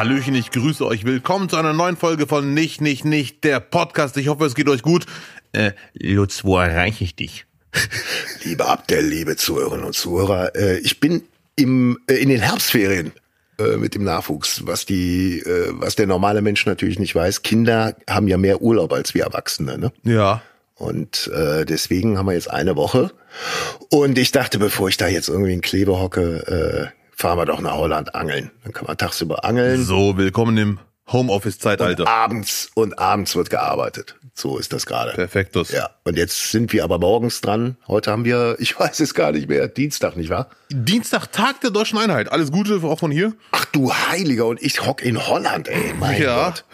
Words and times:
Hallöchen, 0.00 0.34
ich 0.34 0.50
grüße 0.50 0.86
euch. 0.86 1.04
Willkommen 1.04 1.50
zu 1.50 1.56
einer 1.58 1.74
neuen 1.74 1.98
Folge 1.98 2.26
von 2.26 2.54
Nicht, 2.54 2.80
Nicht, 2.80 3.04
Nicht, 3.04 3.44
der 3.44 3.60
Podcast. 3.60 4.16
Ich 4.16 4.28
hoffe, 4.28 4.46
es 4.46 4.54
geht 4.54 4.66
euch 4.66 4.80
gut. 4.80 5.04
Äh, 5.52 5.72
Lutz, 5.92 6.42
wo 6.42 6.56
erreiche 6.56 7.04
ich 7.04 7.16
dich? 7.16 7.44
Liebe 8.42 8.64
Abdel, 8.64 9.04
liebe 9.04 9.36
Zuhörerinnen 9.36 9.84
und 9.84 9.92
Zuhörer, 9.92 10.56
äh, 10.56 10.78
ich 10.78 11.00
bin 11.00 11.24
im, 11.54 11.98
äh, 12.06 12.14
in 12.14 12.30
den 12.30 12.40
Herbstferien 12.40 13.12
äh, 13.58 13.76
mit 13.76 13.94
dem 13.94 14.04
Nachwuchs, 14.04 14.66
was 14.66 14.86
die, 14.86 15.40
äh, 15.40 15.68
was 15.72 15.96
der 15.96 16.06
normale 16.06 16.40
Mensch 16.40 16.64
natürlich 16.64 16.98
nicht 16.98 17.14
weiß. 17.14 17.42
Kinder 17.42 17.94
haben 18.08 18.26
ja 18.26 18.38
mehr 18.38 18.62
Urlaub 18.62 18.94
als 18.94 19.12
wir 19.12 19.24
Erwachsene, 19.24 19.76
ne? 19.76 19.92
Ja. 20.04 20.40
Und 20.76 21.30
äh, 21.34 21.66
deswegen 21.66 22.16
haben 22.16 22.24
wir 22.24 22.32
jetzt 22.32 22.50
eine 22.50 22.74
Woche. 22.74 23.10
Und 23.90 24.16
ich 24.16 24.32
dachte, 24.32 24.58
bevor 24.58 24.88
ich 24.88 24.96
da 24.96 25.08
jetzt 25.08 25.28
irgendwie 25.28 25.52
in 25.52 25.60
Klebe 25.60 26.00
hocke, 26.00 26.90
äh, 26.94 26.99
fahren 27.20 27.36
wir 27.36 27.44
doch 27.44 27.60
nach 27.60 27.74
Holland 27.74 28.14
angeln. 28.14 28.50
Dann 28.64 28.72
kann 28.72 28.86
man 28.86 28.96
tagsüber 28.96 29.44
angeln. 29.44 29.84
So, 29.84 30.16
willkommen 30.16 30.56
im 30.56 30.78
Homeoffice-Zeitalter. 31.12 32.08
Abends 32.08 32.70
und 32.74 32.98
abends 32.98 33.36
wird 33.36 33.50
gearbeitet. 33.50 34.16
So 34.32 34.56
ist 34.56 34.72
das 34.72 34.86
gerade. 34.86 35.12
Perfektus. 35.12 35.70
Ja, 35.70 35.90
und 36.04 36.16
jetzt 36.16 36.50
sind 36.50 36.72
wir 36.72 36.82
aber 36.82 36.98
morgens 36.98 37.42
dran. 37.42 37.76
Heute 37.86 38.10
haben 38.10 38.24
wir, 38.24 38.56
ich 38.58 38.78
weiß 38.78 39.00
es 39.00 39.12
gar 39.12 39.32
nicht 39.32 39.50
mehr, 39.50 39.68
Dienstag, 39.68 40.16
nicht 40.16 40.30
wahr? 40.30 40.48
Dienstag, 40.70 41.30
Tag 41.30 41.60
der 41.60 41.70
Deutschen 41.70 41.98
Einheit. 41.98 42.32
Alles 42.32 42.50
Gute 42.50 42.80
auch 42.82 42.98
von 42.98 43.10
hier. 43.10 43.34
Ach 43.50 43.66
du 43.66 43.92
Heiliger, 43.92 44.46
und 44.46 44.62
ich 44.62 44.86
hock 44.86 45.02
in 45.02 45.28
Holland, 45.28 45.68
ey, 45.68 45.92
mein 45.98 46.22
ja. 46.22 46.48
Gott. 46.48 46.64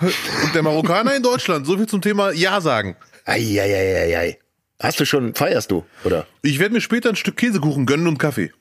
Und 0.44 0.54
der 0.54 0.62
Marokkaner 0.62 1.16
in 1.16 1.24
Deutschland. 1.24 1.66
So 1.66 1.76
viel 1.76 1.88
zum 1.88 2.02
Thema 2.02 2.30
Ja 2.30 2.60
sagen. 2.60 2.94
Eieieiei. 3.24 4.38
Hast 4.80 5.00
du 5.00 5.06
schon, 5.06 5.34
feierst 5.34 5.72
du, 5.72 5.84
oder? 6.04 6.24
Ich 6.42 6.60
werde 6.60 6.74
mir 6.74 6.80
später 6.80 7.08
ein 7.08 7.16
Stück 7.16 7.36
Käsekuchen 7.36 7.84
gönnen 7.84 8.06
und 8.06 8.18
Kaffee. 8.18 8.52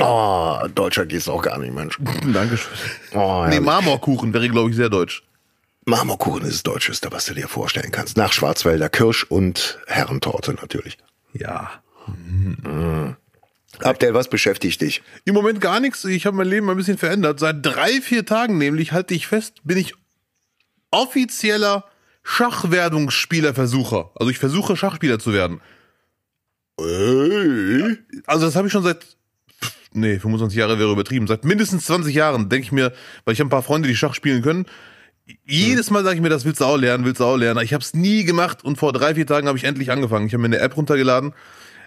Oh, 0.00 0.58
Deutscher 0.74 1.06
geht's 1.06 1.28
auch 1.28 1.42
gar 1.42 1.58
nicht, 1.58 1.72
Mensch. 1.74 1.98
Dankeschön. 2.32 2.72
Oh, 3.14 3.46
Nee. 3.48 3.60
Marmorkuchen 3.60 4.32
wäre, 4.34 4.48
glaube 4.48 4.70
ich, 4.70 4.76
sehr 4.76 4.88
deutsch. 4.88 5.22
Marmorkuchen 5.86 6.42
ist 6.42 6.52
das 6.54 6.62
Deutscheste, 6.64 7.12
was 7.12 7.26
du 7.26 7.34
dir 7.34 7.48
vorstellen 7.48 7.92
kannst. 7.92 8.16
Nach 8.16 8.32
Schwarzwälder 8.32 8.88
Kirsch 8.88 9.24
und 9.24 9.78
Herrentorte 9.86 10.52
natürlich. 10.54 10.98
Ja. 11.32 11.70
Abdel, 13.80 14.14
was 14.14 14.28
beschäftigt 14.28 14.80
dich? 14.80 15.02
Im 15.24 15.34
Moment 15.34 15.60
gar 15.60 15.80
nichts. 15.80 16.04
Ich 16.04 16.26
habe 16.26 16.36
mein 16.36 16.48
Leben 16.48 16.68
ein 16.70 16.76
bisschen 16.76 16.98
verändert. 16.98 17.38
Seit 17.38 17.64
drei, 17.64 18.00
vier 18.00 18.24
Tagen 18.26 18.58
nämlich, 18.58 18.92
halte 18.92 19.14
ich 19.14 19.26
fest, 19.26 19.60
bin 19.64 19.78
ich 19.78 19.94
offizieller 20.90 21.84
Schachwerdungsspielerversucher. 22.22 24.10
Also 24.16 24.30
ich 24.30 24.38
versuche 24.38 24.76
Schachspieler 24.76 25.18
zu 25.18 25.32
werden. 25.32 25.60
Ey. 26.78 27.96
Also 28.26 28.46
das 28.46 28.56
habe 28.56 28.66
ich 28.66 28.72
schon 28.72 28.82
seit, 28.82 29.15
nee, 29.92 30.18
25 30.18 30.58
Jahre 30.58 30.78
wäre 30.78 30.90
übertrieben. 30.92 31.26
Seit 31.26 31.44
mindestens 31.44 31.84
20 31.86 32.14
Jahren 32.14 32.48
denke 32.48 32.64
ich 32.66 32.72
mir, 32.72 32.92
weil 33.24 33.34
ich 33.34 33.40
habe 33.40 33.48
ein 33.48 33.50
paar 33.50 33.62
Freunde, 33.62 33.88
die 33.88 33.96
Schach 33.96 34.14
spielen 34.14 34.42
können. 34.42 34.66
Jedes 35.44 35.90
Mal 35.90 36.04
sage 36.04 36.16
ich 36.16 36.22
mir, 36.22 36.28
das 36.28 36.44
willst 36.44 36.60
du 36.60 36.64
auch 36.64 36.76
lernen, 36.76 37.04
willst 37.04 37.20
du 37.20 37.24
auch 37.24 37.36
lernen. 37.36 37.60
Ich 37.64 37.72
habe 37.74 37.82
es 37.82 37.94
nie 37.94 38.24
gemacht 38.24 38.64
und 38.64 38.76
vor 38.78 38.92
drei, 38.92 39.14
vier 39.14 39.26
Tagen 39.26 39.48
habe 39.48 39.58
ich 39.58 39.64
endlich 39.64 39.90
angefangen. 39.90 40.26
Ich 40.26 40.32
habe 40.34 40.40
mir 40.42 40.46
eine 40.46 40.60
App 40.60 40.76
runtergeladen. 40.76 41.32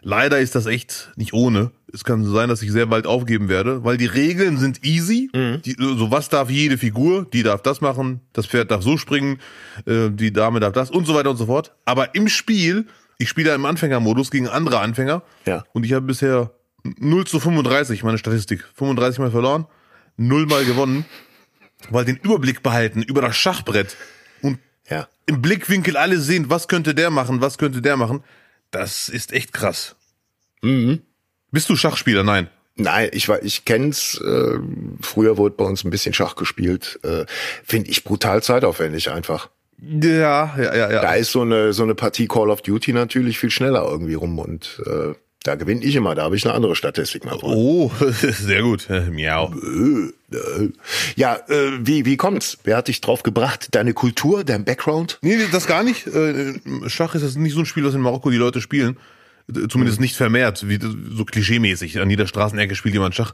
Leider 0.02 0.40
ist 0.40 0.56
das 0.56 0.66
echt 0.66 1.12
nicht 1.18 1.34
ohne. 1.34 1.72
Es 1.92 2.04
kann 2.06 2.24
so 2.24 2.32
sein, 2.34 2.48
dass 2.50 2.62
ich 2.62 2.72
sehr 2.72 2.86
bald 2.86 3.06
aufgeben 3.06 3.50
werde, 3.50 3.84
weil 3.84 3.98
die 3.98 4.06
Regeln 4.06 4.58
sind 4.58 4.86
easy. 4.86 5.30
Die, 5.34 5.76
so 5.78 6.10
was 6.12 6.30
darf 6.30 6.50
jede 6.50 6.78
Figur, 6.78 7.26
die 7.32 7.44
darf 7.44 7.62
das 7.62 7.82
machen, 7.82 8.22
das 8.34 8.46
Pferd 8.46 8.72
darf 8.72 8.82
so 8.82 8.98
springen, 8.98 9.40
äh, 9.86 10.10
die 10.10 10.32
Dame 10.32 10.60
darf 10.62 10.72
das 10.74 10.90
und 10.90 11.06
so 11.06 11.16
weiter 11.16 11.30
und 11.32 11.38
so 11.38 11.48
fort. 11.48 11.74
Aber 11.86 12.16
im 12.16 12.30
Spiel, 12.30 12.88
ich 13.18 13.28
spiele 13.28 13.54
im 13.54 13.66
Anfängermodus 13.66 14.32
gegen 14.32 14.48
andere 14.48 14.80
Anfänger 14.80 15.22
Ja. 15.46 15.64
und 15.74 15.86
ich 15.86 15.92
habe 15.92 16.06
bisher 16.06 16.52
0 16.98 17.26
zu 17.26 17.40
35, 17.40 18.04
meine 18.04 18.18
Statistik. 18.18 18.66
35 18.76 19.20
mal 19.20 19.32
verloren, 19.32 19.66
0 20.18 20.46
mal 20.46 20.66
gewonnen, 20.66 21.06
weil 21.90 22.06
den 22.06 22.18
Überblick 22.18 22.64
behalten 22.64 23.02
über 23.04 23.22
das 23.22 23.36
Schachbrett 23.38 23.96
und 24.42 24.60
Ja. 24.90 25.08
im 25.26 25.42
Blickwinkel 25.42 25.98
alle 25.98 26.20
sehen, 26.20 26.50
was 26.50 26.68
könnte 26.68 26.96
der 26.96 27.10
machen, 27.10 27.42
was 27.42 27.58
könnte 27.58 27.82
der 27.82 27.98
machen. 27.98 28.24
Das 28.72 29.10
ist 29.10 29.32
echt 29.34 29.54
krass. 29.54 29.96
Mhm. 30.62 31.02
Bist 31.52 31.70
du 31.70 31.76
Schachspieler? 31.76 32.24
Nein. 32.24 32.50
Nein, 32.76 33.10
ich 33.12 33.28
war, 33.28 33.44
ich 33.44 33.66
kenn's. 33.66 34.22
Äh, 34.22 34.60
früher 35.02 35.38
wurde 35.38 35.56
bei 35.56 35.66
uns 35.66 35.84
ein 35.84 35.90
bisschen 35.90 36.14
Schach 36.14 36.36
gespielt. 36.36 37.00
Äh, 37.04 37.26
Finde 37.64 37.90
ich 37.90 38.04
brutal 38.06 38.42
zeitaufwendig 38.42 39.12
einfach. 39.12 39.50
Ja, 39.82 40.56
ja, 40.58 40.76
ja, 40.76 40.92
ja. 40.92 41.02
Da 41.02 41.14
ist 41.16 41.32
so 41.32 41.42
eine 41.42 41.74
so 41.74 41.84
eine 41.84 41.96
Partie 41.96 42.28
Call 42.28 42.50
of 42.50 42.62
Duty 42.62 42.94
natürlich 42.94 43.38
viel 43.40 43.50
schneller 43.52 43.84
irgendwie 43.90 44.14
rum 44.14 44.38
und 44.40 44.82
äh, 44.86 45.14
da 45.44 45.56
gewinne 45.56 45.84
ich 45.84 45.96
immer. 45.96 46.16
Da 46.16 46.24
habe 46.24 46.36
ich 46.36 46.46
eine 46.46 46.54
andere 46.54 46.76
Statistik 46.76 47.24
mal 47.26 47.38
drin. 47.38 47.54
Oh, 47.54 47.92
sehr 48.20 48.62
gut. 48.62 48.90
Äh, 48.90 49.10
Miau. 49.10 49.54
Ja, 51.16 51.36
äh, 51.48 51.72
wie 51.80 52.06
wie 52.06 52.18
kommt's? 52.18 52.58
Wer 52.64 52.78
hat 52.78 52.88
dich 52.88 53.02
drauf 53.02 53.24
gebracht? 53.24 53.70
Deine 53.72 53.94
Kultur, 53.94 54.44
dein 54.44 54.66
Background? 54.66 55.18
Nee, 55.22 55.38
das 55.52 55.66
gar 55.66 55.84
nicht. 55.84 56.08
Äh, 56.08 56.60
Schach 56.88 57.16
ist 57.16 57.24
das 57.24 57.36
nicht 57.36 57.54
so 57.54 57.60
ein 57.60 57.66
Spiel, 57.66 57.86
was 57.86 57.96
in 57.96 58.02
Marokko 58.02 58.30
die 58.30 58.38
Leute 58.38 58.62
spielen. 58.62 58.98
Zumindest 59.70 60.00
nicht 60.00 60.16
vermehrt, 60.16 60.68
wie 60.68 60.78
so 60.80 61.26
klischeemäßig. 61.26 62.00
An 62.00 62.10
jeder 62.10 62.28
Straßenecke 62.28 62.76
spielt 62.76 62.94
jemand 62.94 63.16
Schach. 63.16 63.34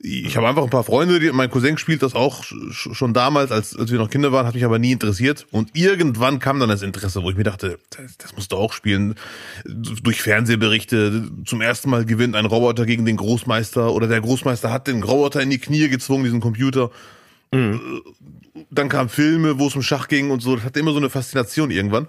Ich 0.00 0.36
habe 0.36 0.46
einfach 0.48 0.62
ein 0.62 0.70
paar 0.70 0.84
Freunde, 0.84 1.18
die, 1.18 1.32
mein 1.32 1.50
Cousin 1.50 1.76
spielt 1.76 2.04
das 2.04 2.14
auch 2.14 2.44
sch- 2.44 2.94
schon 2.94 3.14
damals, 3.14 3.50
als, 3.50 3.76
als 3.76 3.90
wir 3.90 3.98
noch 3.98 4.10
Kinder 4.10 4.30
waren, 4.30 4.46
hat 4.46 4.54
mich 4.54 4.64
aber 4.64 4.78
nie 4.78 4.92
interessiert. 4.92 5.46
Und 5.50 5.70
irgendwann 5.76 6.38
kam 6.38 6.60
dann 6.60 6.68
das 6.68 6.82
Interesse, 6.82 7.24
wo 7.24 7.30
ich 7.30 7.36
mir 7.36 7.42
dachte, 7.42 7.80
das, 7.96 8.16
das 8.16 8.36
musst 8.36 8.52
du 8.52 8.56
auch 8.56 8.72
spielen. 8.72 9.16
Durch 9.64 10.22
Fernsehberichte, 10.22 11.28
zum 11.44 11.60
ersten 11.60 11.90
Mal 11.90 12.04
gewinnt 12.04 12.36
ein 12.36 12.46
Roboter 12.46 12.86
gegen 12.86 13.06
den 13.06 13.16
Großmeister 13.16 13.92
oder 13.92 14.06
der 14.06 14.20
Großmeister 14.20 14.70
hat 14.72 14.86
den 14.86 15.02
Roboter 15.02 15.42
in 15.42 15.50
die 15.50 15.58
Knie 15.58 15.88
gezwungen, 15.88 16.22
diesen 16.22 16.40
Computer. 16.40 16.92
Dann 17.50 18.88
kamen 18.88 19.08
Filme, 19.08 19.58
wo 19.58 19.66
es 19.66 19.74
um 19.74 19.82
Schach 19.82 20.06
ging 20.06 20.30
und 20.30 20.42
so. 20.42 20.54
Das 20.54 20.64
hatte 20.64 20.78
immer 20.78 20.92
so 20.92 20.98
eine 20.98 21.10
Faszination 21.10 21.72
irgendwann. 21.72 22.06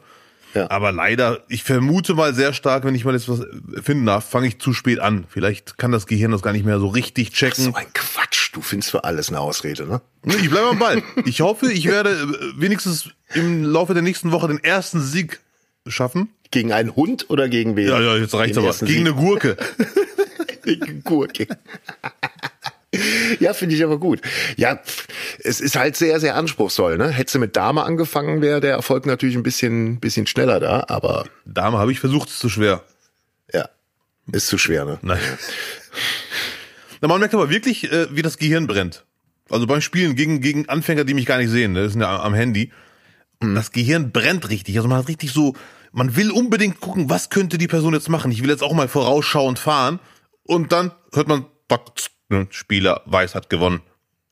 Ja. 0.54 0.70
Aber 0.72 0.92
leider, 0.92 1.44
ich 1.48 1.64
vermute 1.64 2.16
mal 2.16 2.34
sehr 2.34 2.54
stark, 2.54 2.84
wenn 2.84 2.96
ich 2.96 3.06
mal 3.06 3.14
jetzt 3.14 3.30
was 3.30 3.46
finden 3.84 4.06
darf, 4.06 4.28
fange 4.28 4.48
ich 4.48 4.60
zu 4.60 4.74
spät 4.74 5.00
an. 5.00 5.26
Vielleicht 5.30 5.78
kann 5.78 5.92
das 5.92 6.08
Gehirn 6.08 6.32
das 6.32 6.42
gar 6.42 6.54
nicht 6.54 6.66
mehr 6.66 6.80
so 6.80 6.88
richtig 6.88 7.32
checken. 7.32 7.66
So 7.66 7.74
ein 7.76 7.86
Quatsch. 7.94 8.50
Du 8.54 8.62
findest 8.62 8.92
für 8.92 9.04
alles 9.04 9.30
eine 9.30 9.40
Ausrede, 9.40 9.86
ne? 9.86 10.02
Ich 10.26 10.50
bleibe 10.50 10.70
am 10.70 10.80
Ball. 10.80 11.04
Ich 11.26 11.42
hoffe, 11.42 11.72
ich 11.72 11.86
werde 11.86 12.12
äh, 12.12 12.59
wenigstens 12.59 13.09
im 13.36 13.64
Laufe 13.64 13.94
der 13.94 14.02
nächsten 14.02 14.32
Woche 14.32 14.48
den 14.48 14.64
ersten 14.64 15.02
Sieg 15.02 15.40
schaffen. 15.88 16.30
Gegen 16.52 16.74
einen 16.74 16.96
Hund 16.96 17.30
oder 17.30 17.48
gegen 17.48 17.76
wen? 17.76 17.88
Ja, 17.88 18.02
ja, 18.02 18.18
jetzt 18.18 18.34
reicht's 18.34 18.58
aber. 18.58 18.72
Gegen 18.72 18.88
Sieg. 18.88 19.00
eine 19.00 19.14
Gurke. 19.14 19.56
Gegen 20.64 21.04
Gurke. 21.04 21.48
Ja, 23.40 23.54
finde 23.54 23.76
ich 23.76 23.84
aber 23.84 24.00
gut. 24.00 24.22
Ja, 24.58 24.80
es 25.40 25.62
ist 25.62 25.76
halt 25.76 25.96
sehr, 25.96 26.20
sehr 26.20 26.36
anspruchsvoll. 26.36 26.98
Ne? 26.98 27.10
Hättest 27.10 27.36
du 27.36 27.40
mit 27.40 27.56
Dame 27.56 27.84
angefangen, 27.84 28.42
wäre 28.42 28.60
der 28.60 28.72
Erfolg 28.72 29.06
natürlich 29.06 29.36
ein 29.36 29.44
bisschen, 29.44 30.00
bisschen 30.00 30.28
schneller 30.28 30.60
da, 30.60 30.86
aber 30.88 31.26
Dame 31.46 31.78
habe 31.78 31.92
ich 31.92 32.00
versucht, 32.00 32.30
ist 32.30 32.40
zu 32.40 32.50
schwer. 32.50 32.84
ja, 33.54 33.70
ist 34.32 34.48
zu 34.48 34.58
schwer. 34.58 34.86
Ne? 34.86 35.00
Nein. 35.02 35.20
Na, 37.02 37.08
man 37.08 37.20
merkt 37.20 37.34
aber 37.34 37.50
wirklich, 37.50 37.92
äh, 37.92 38.08
wie 38.12 38.22
das 38.22 38.38
Gehirn 38.38 38.68
brennt. 38.68 39.06
Also 39.50 39.66
beim 39.66 39.82
Spielen 39.82 40.16
gegen, 40.16 40.42
gegen 40.42 40.70
Anfänger, 40.70 41.06
die 41.06 41.14
mich 41.14 41.26
gar 41.26 41.38
nicht 41.38 41.50
sehen, 41.50 41.74
ne, 41.74 41.84
das 41.84 41.94
sind 41.94 42.02
ja 42.02 42.22
am 42.22 42.34
Handy. 42.34 42.72
Das 43.40 43.72
Gehirn 43.72 44.12
brennt 44.12 44.50
richtig. 44.50 44.76
Also 44.78 44.90
man 44.90 44.98
hat 44.98 45.08
richtig 45.08 45.32
so, 45.32 45.56
man 45.92 46.16
will 46.16 46.30
unbedingt 46.30 46.82
gucken, 46.82 47.09
was 47.09 47.30
könnte 47.30 47.58
die 47.58 47.68
Person 47.68 47.94
jetzt 47.94 48.09
machen. 48.09 48.32
Ich 48.32 48.44
will 48.44 48.50
jetzt 48.50 48.64
auch 48.64 48.74
mal 48.74 48.88
vorausschauend 48.88 49.58
fahren. 49.58 50.00
Und 50.44 50.72
dann 50.72 50.92
hört 51.14 51.28
man, 51.28 51.46
ne, 52.29 52.47
Spieler 52.50 53.01
weiß, 53.06 53.35
hat 53.35 53.50
gewonnen. 53.50 53.81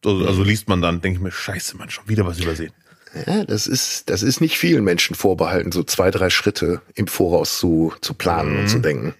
Also, 0.06 0.26
also 0.26 0.44
liest 0.44 0.70
man 0.70 0.82
dann, 0.82 1.02
denke 1.02 1.18
ich 1.18 1.24
mir, 1.24 1.32
scheiße, 1.32 1.78
man, 1.78 1.90
schon 1.90 2.08
wieder 2.08 2.26
was 2.26 2.40
übersehen. 2.40 2.72
Ja, 3.26 3.46
das 3.46 3.68
ist, 3.68 4.10
das 4.10 4.22
ist 4.22 4.42
nicht 4.42 4.58
vielen 4.58 4.84
Menschen 4.84 5.16
vorbehalten, 5.16 5.72
so 5.72 5.84
zwei, 5.84 6.12
drei 6.12 6.30
Schritte 6.30 6.82
im 6.94 7.08
Voraus 7.08 7.58
zu, 7.58 7.94
zu 8.02 8.14
planen 8.14 8.60
und 8.60 8.70
zu 8.70 8.80
denken. 8.80 9.16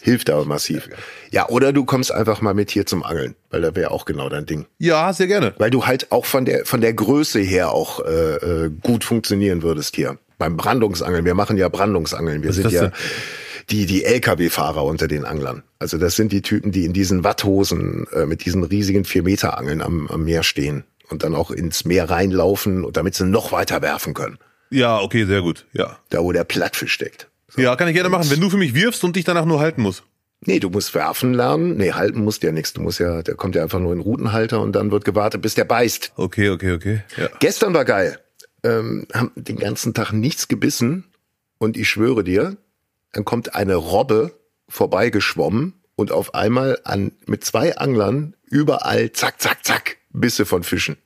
Hilft 0.00 0.30
aber 0.30 0.44
massiv. 0.44 0.88
Ja, 1.30 1.48
oder 1.48 1.72
du 1.72 1.84
kommst 1.84 2.12
einfach 2.12 2.40
mal 2.40 2.54
mit 2.54 2.70
hier 2.70 2.86
zum 2.86 3.02
Angeln, 3.02 3.34
weil 3.50 3.60
da 3.60 3.74
wäre 3.74 3.90
auch 3.90 4.04
genau 4.04 4.28
dein 4.28 4.46
Ding. 4.46 4.66
Ja, 4.78 5.12
sehr 5.12 5.26
gerne. 5.26 5.54
Weil 5.58 5.70
du 5.70 5.84
halt 5.84 6.12
auch 6.12 6.26
von 6.26 6.44
der 6.44 6.64
von 6.64 6.80
der 6.80 6.94
Größe 6.94 7.40
her 7.40 7.72
auch 7.72 8.04
äh, 8.04 8.36
äh, 8.36 8.70
gut 8.82 9.02
funktionieren 9.02 9.62
würdest 9.62 9.96
hier. 9.96 10.18
Beim 10.38 10.56
Brandungsangeln, 10.56 11.24
wir 11.24 11.34
machen 11.34 11.56
ja 11.56 11.68
Brandungsangeln. 11.68 12.44
Wir 12.44 12.52
sind 12.52 12.70
ja 12.70 12.82
denn? 12.82 12.92
Die 13.70 13.86
die 13.86 14.04
LKW-Fahrer 14.04 14.84
unter 14.84 15.08
den 15.08 15.24
Anglern. 15.24 15.62
Also 15.78 15.98
das 15.98 16.16
sind 16.16 16.32
die 16.32 16.42
Typen, 16.42 16.72
die 16.72 16.84
in 16.84 16.92
diesen 16.92 17.24
Watthosen 17.24 18.06
äh, 18.12 18.26
mit 18.26 18.44
diesen 18.44 18.64
riesigen 18.64 19.04
vier 19.04 19.22
Meter 19.22 19.58
Angeln 19.58 19.82
am, 19.82 20.08
am 20.08 20.24
Meer 20.24 20.42
stehen 20.42 20.84
und 21.10 21.22
dann 21.22 21.34
auch 21.34 21.50
ins 21.50 21.84
Meer 21.84 22.10
reinlaufen, 22.10 22.84
und 22.84 22.96
damit 22.96 23.14
sie 23.14 23.26
noch 23.26 23.52
weiter 23.52 23.82
werfen 23.82 24.14
können. 24.14 24.38
Ja, 24.70 25.00
okay, 25.00 25.24
sehr 25.24 25.42
gut. 25.42 25.66
Ja. 25.72 25.98
Da 26.10 26.22
wo 26.22 26.32
der 26.32 26.44
Plattfisch 26.44 26.92
steckt. 26.92 27.28
Ja, 27.56 27.76
kann 27.76 27.88
ich 27.88 27.94
gerne 27.94 28.10
machen, 28.10 28.30
wenn 28.30 28.40
du 28.40 28.50
für 28.50 28.58
mich 28.58 28.74
wirfst 28.74 29.02
und 29.04 29.16
dich 29.16 29.24
danach 29.24 29.46
nur 29.46 29.60
halten 29.60 29.82
musst. 29.82 30.04
Nee, 30.44 30.60
du 30.60 30.70
musst 30.70 30.94
werfen 30.94 31.34
lernen. 31.34 31.76
Nee, 31.76 31.92
halten 31.92 32.22
musst 32.22 32.42
ja 32.42 32.52
nichts. 32.52 32.72
Du 32.72 32.80
musst 32.80 33.00
ja, 33.00 33.22
der 33.22 33.34
kommt 33.34 33.54
ja 33.54 33.62
einfach 33.62 33.80
nur 33.80 33.92
in 33.92 33.98
den 33.98 34.04
Routenhalter 34.04 34.60
und 34.60 34.72
dann 34.72 34.90
wird 34.90 35.04
gewartet, 35.04 35.42
bis 35.42 35.54
der 35.54 35.64
beißt. 35.64 36.12
Okay, 36.16 36.50
okay, 36.50 36.72
okay. 36.72 37.02
Ja. 37.16 37.28
Gestern 37.40 37.74
war 37.74 37.84
geil. 37.84 38.20
Ähm, 38.62 39.06
haben 39.12 39.32
den 39.34 39.56
ganzen 39.56 39.94
Tag 39.94 40.12
nichts 40.12 40.46
gebissen 40.46 41.04
und 41.58 41.76
ich 41.76 41.88
schwöre 41.88 42.22
dir, 42.22 42.56
dann 43.12 43.24
kommt 43.24 43.54
eine 43.54 43.74
Robbe 43.74 44.32
vorbeigeschwommen 44.68 45.82
und 45.96 46.12
auf 46.12 46.34
einmal 46.34 46.78
an 46.84 47.12
mit 47.26 47.44
zwei 47.44 47.76
Anglern 47.76 48.36
überall 48.44 49.12
zack, 49.12 49.40
zack, 49.40 49.64
zack 49.64 49.96
Bisse 50.10 50.46
von 50.46 50.62
Fischen. 50.62 50.96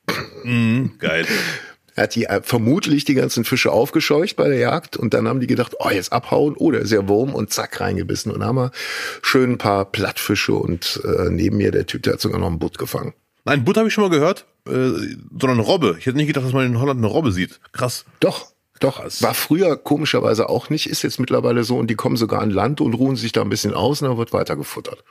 Mhm, 0.44 0.94
geil. 0.98 1.26
Er 1.94 2.04
hat 2.04 2.14
die 2.14 2.24
äh, 2.24 2.40
vermutlich 2.42 3.04
die 3.04 3.14
ganzen 3.14 3.44
Fische 3.44 3.70
aufgescheucht 3.70 4.36
bei 4.36 4.48
der 4.48 4.58
Jagd 4.58 4.96
und 4.96 5.12
dann 5.12 5.28
haben 5.28 5.40
die 5.40 5.46
gedacht, 5.46 5.74
oh, 5.78 5.90
jetzt 5.90 6.12
abhauen, 6.12 6.54
oh, 6.56 6.70
da 6.70 6.78
ist 6.78 6.90
ja 6.90 7.06
Wurm 7.06 7.34
und 7.34 7.52
zack, 7.52 7.80
reingebissen. 7.80 8.32
Und 8.32 8.44
haben 8.44 8.56
wir 8.56 8.70
schön 9.22 9.52
ein 9.52 9.58
paar 9.58 9.84
Plattfische 9.84 10.54
und 10.54 11.00
äh, 11.04 11.28
neben 11.30 11.58
mir 11.58 11.70
der 11.70 11.86
Typ, 11.86 12.02
der 12.04 12.14
hat 12.14 12.20
sogar 12.20 12.38
noch 12.40 12.46
einen 12.46 12.58
Butt 12.58 12.78
gefangen. 12.78 13.12
Nein, 13.44 13.64
Butt 13.64 13.76
habe 13.76 13.88
ich 13.88 13.94
schon 13.94 14.04
mal 14.04 14.10
gehört, 14.10 14.46
äh, 14.66 14.70
sondern 14.70 15.58
eine 15.58 15.62
Robbe. 15.62 15.96
Ich 15.98 16.06
hätte 16.06 16.16
nicht 16.16 16.28
gedacht, 16.28 16.46
dass 16.46 16.52
man 16.52 16.66
in 16.66 16.80
Holland 16.80 16.98
eine 16.98 17.08
Robbe 17.08 17.32
sieht. 17.32 17.60
Krass. 17.72 18.04
Doch, 18.20 18.52
doch. 18.80 19.00
Krass. 19.00 19.22
War 19.22 19.34
früher 19.34 19.76
komischerweise 19.76 20.48
auch 20.48 20.70
nicht, 20.70 20.88
ist 20.88 21.02
jetzt 21.02 21.20
mittlerweile 21.20 21.64
so 21.64 21.78
und 21.78 21.88
die 21.88 21.94
kommen 21.94 22.16
sogar 22.16 22.42
an 22.42 22.50
Land 22.50 22.80
und 22.80 22.94
ruhen 22.94 23.16
sich 23.16 23.32
da 23.32 23.42
ein 23.42 23.48
bisschen 23.48 23.74
aus 23.74 24.02
und 24.02 24.08
dann 24.08 24.18
wird 24.18 24.32
weiter 24.32 24.56
gefuttert. 24.56 25.04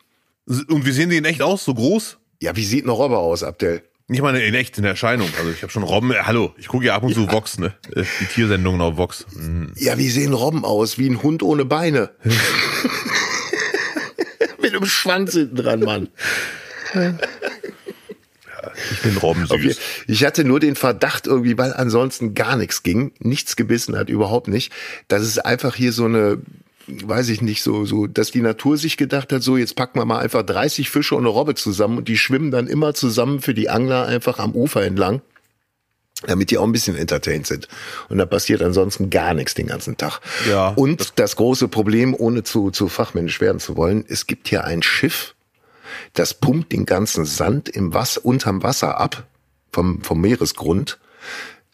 Und 0.46 0.86
wie 0.86 0.92
sehen 0.92 1.10
die 1.10 1.18
in 1.18 1.26
echt 1.26 1.42
aus? 1.42 1.64
So 1.64 1.74
groß? 1.74 2.18
Ja, 2.42 2.56
wie 2.56 2.66
sieht 2.66 2.84
eine 2.84 2.92
Robbe 2.92 3.18
aus, 3.18 3.44
Abdel? 3.44 3.84
Ich 4.10 4.22
meine 4.22 4.42
in 4.44 4.54
echt, 4.56 4.76
in 4.78 4.84
der 4.84 4.92
Erscheinung. 4.92 5.30
Also 5.40 5.52
ich 5.52 5.62
habe 5.62 5.72
schon 5.72 5.84
Robben. 5.84 6.12
Äh, 6.12 6.24
hallo, 6.24 6.54
ich 6.58 6.68
gucke 6.68 6.86
ja 6.86 6.96
ab 6.96 7.04
und 7.04 7.14
zu 7.14 7.32
Vox, 7.32 7.60
ne? 7.60 7.74
Äh, 7.96 8.04
Die 8.20 8.26
Tiersendungen 8.26 8.82
auf 8.82 8.98
Vox. 8.98 9.26
Mhm. 9.34 9.72
Ja, 9.78 9.98
wie 9.98 10.10
sehen 10.10 10.34
Robben 10.34 10.66
aus? 10.66 10.98
Wie 10.98 11.10
ein 11.10 11.24
Hund 11.24 11.44
ohne 11.44 11.64
Beine. 11.64 12.10
Mit 14.62 14.76
einem 14.76 14.86
Schwanz 14.86 15.34
hinten 15.34 15.56
dran, 15.56 15.80
Mann. 15.80 16.10
Ich 18.92 19.02
bin 19.02 19.18
Robben 19.18 19.46
Auf 19.50 19.60
je- 19.60 19.70
süß. 19.70 19.80
Ich 20.08 20.26
hatte 20.26 20.44
nur 20.44 20.60
den 20.60 20.76
Verdacht 20.76 21.28
irgendwie, 21.28 21.58
weil 21.58 21.74
ansonsten 21.74 22.34
gar 22.34 22.56
nichts 22.56 22.84
ging, 22.84 23.12
nichts 23.20 23.56
gebissen 23.56 23.98
hat, 23.98 24.10
überhaupt 24.10 24.48
nicht, 24.48 24.72
dass 25.08 25.24
es 25.24 25.40
einfach 25.40 25.76
hier 25.76 25.92
so 25.94 26.06
eine, 26.06 26.40
weiß 26.88 27.30
ich 27.30 27.42
nicht, 27.42 27.64
so, 27.64 27.86
so, 27.86 28.08
dass 28.08 28.32
die 28.32 28.42
Natur 28.42 28.78
sich 28.78 28.98
gedacht 28.98 29.32
hat, 29.32 29.44
so, 29.44 29.58
jetzt 29.58 29.76
packen 29.76 30.00
wir 30.00 30.06
mal 30.06 30.20
einfach 30.20 30.44
30 30.44 30.90
Fische 30.90 31.16
und 31.16 31.22
eine 31.22 31.30
Robbe 31.30 31.56
zusammen 31.56 31.98
und 32.00 32.08
die 32.08 32.18
schwimmen 32.18 32.52
dann 32.52 32.68
immer 32.68 32.94
zusammen 32.94 33.42
für 33.42 33.54
die 33.54 33.70
Angler 33.70 34.06
einfach 34.08 34.40
am 34.40 34.52
Ufer 34.54 34.84
entlang. 34.84 35.22
Damit 36.28 36.52
die 36.52 36.60
auch 36.60 36.66
ein 36.66 36.72
bisschen 36.72 36.96
entertained 36.96 37.48
sind. 37.48 37.68
Und 38.08 38.20
da 38.20 38.28
passiert 38.28 38.62
ansonsten 38.62 39.10
gar 39.10 39.34
nichts 39.34 39.56
den 39.56 39.66
ganzen 39.66 39.98
Tag. 39.98 40.20
Ja, 40.48 40.68
Und 40.70 41.14
das, 41.18 41.36
große 41.36 41.68
Problem, 41.68 42.14
ohne 42.16 42.44
zu, 42.44 42.70
zu 42.70 42.90
fachmännisch 42.90 43.42
werden 43.42 43.60
zu 43.60 43.76
wollen, 43.76 44.06
es 44.08 44.28
gibt 44.28 44.48
hier 44.48 44.64
ein 44.64 44.84
Schiff, 44.84 45.34
das 46.14 46.34
pumpt 46.34 46.72
den 46.72 46.86
ganzen 46.86 47.26
Sand 47.26 47.70
im 47.70 47.94
Wasser, 47.94 48.26
unterm 48.26 48.64
Wasser 48.64 49.00
ab, 49.00 49.28
vom, 49.72 50.02
vom 50.02 50.22
Meeresgrund, 50.22 51.00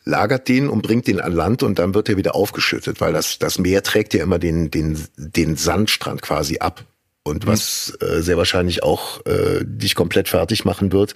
lagert 0.05 0.47
den 0.47 0.69
und 0.69 0.81
bringt 0.81 1.07
den 1.07 1.19
an 1.19 1.33
Land 1.33 1.63
und 1.63 1.79
dann 1.79 1.93
wird 1.93 2.09
er 2.09 2.17
wieder 2.17 2.35
aufgeschüttet, 2.35 3.01
weil 3.01 3.13
das, 3.13 3.39
das 3.39 3.59
Meer 3.59 3.83
trägt 3.83 4.13
ja 4.13 4.23
immer 4.23 4.39
den, 4.39 4.71
den, 4.71 5.03
den 5.17 5.55
Sandstrand 5.55 6.21
quasi 6.21 6.59
ab. 6.59 6.85
Und 7.23 7.45
was 7.45 7.97
äh, 7.99 8.21
sehr 8.21 8.37
wahrscheinlich 8.37 8.83
auch 8.83 9.25
äh, 9.25 9.59
dich 9.63 9.95
komplett 9.95 10.29
fertig 10.29 10.63
machen 10.63 10.93
wird, 10.93 11.13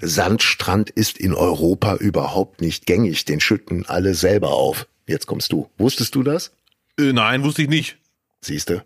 Sandstrand 0.00 0.90
ist 0.90 1.18
in 1.18 1.34
Europa 1.34 1.96
überhaupt 1.96 2.62
nicht 2.62 2.86
gängig. 2.86 3.26
Den 3.26 3.40
schütten 3.40 3.84
alle 3.86 4.14
selber 4.14 4.54
auf. 4.54 4.86
Jetzt 5.06 5.26
kommst 5.26 5.52
du. 5.52 5.68
Wusstest 5.76 6.14
du 6.14 6.22
das? 6.22 6.52
Äh, 6.98 7.12
nein, 7.12 7.42
wusste 7.42 7.62
ich 7.62 7.68
nicht. 7.68 7.98
Siehste. 8.40 8.84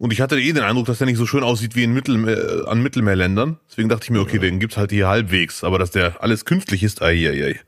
Und 0.00 0.14
ich 0.14 0.22
hatte 0.22 0.40
eh 0.40 0.52
den 0.54 0.62
Eindruck, 0.62 0.86
dass 0.86 0.96
der 0.96 1.06
nicht 1.06 1.18
so 1.18 1.26
schön 1.26 1.42
aussieht 1.42 1.76
wie 1.76 1.84
in 1.84 1.92
Mittelmeer, 1.92 2.66
an 2.68 2.82
Mittelmeerländern. 2.82 3.58
Deswegen 3.68 3.90
dachte 3.90 4.04
ich 4.04 4.10
mir, 4.10 4.20
okay, 4.20 4.38
den 4.38 4.58
gibt's 4.58 4.78
halt 4.78 4.90
hier 4.92 5.08
halbwegs. 5.08 5.62
Aber 5.62 5.78
dass 5.78 5.90
der 5.90 6.22
alles 6.22 6.46
künstlich 6.46 6.82
ist, 6.82 7.02
ai, 7.02 7.28
ai, 7.28 7.44
ai. 7.44 7.60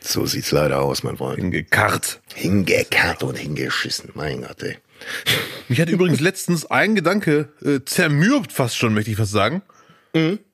So 0.00 0.26
sieht's 0.26 0.50
leider 0.50 0.82
aus, 0.82 1.04
mein 1.04 1.16
Freund. 1.16 1.38
Hingekarrt. 1.38 2.20
Hingekarrt 2.34 3.22
und 3.22 3.38
hingeschissen. 3.38 4.10
Mein 4.14 4.42
Gott, 4.42 4.60
ey. 4.64 4.76
Mich 5.68 5.80
hat 5.80 5.88
übrigens 5.88 6.18
letztens 6.18 6.66
ein 6.66 6.96
Gedanke 6.96 7.50
äh, 7.64 7.78
zermürbt 7.84 8.50
fast 8.50 8.76
schon, 8.76 8.92
möchte 8.92 9.12
ich 9.12 9.16
fast 9.16 9.30
sagen. 9.30 9.62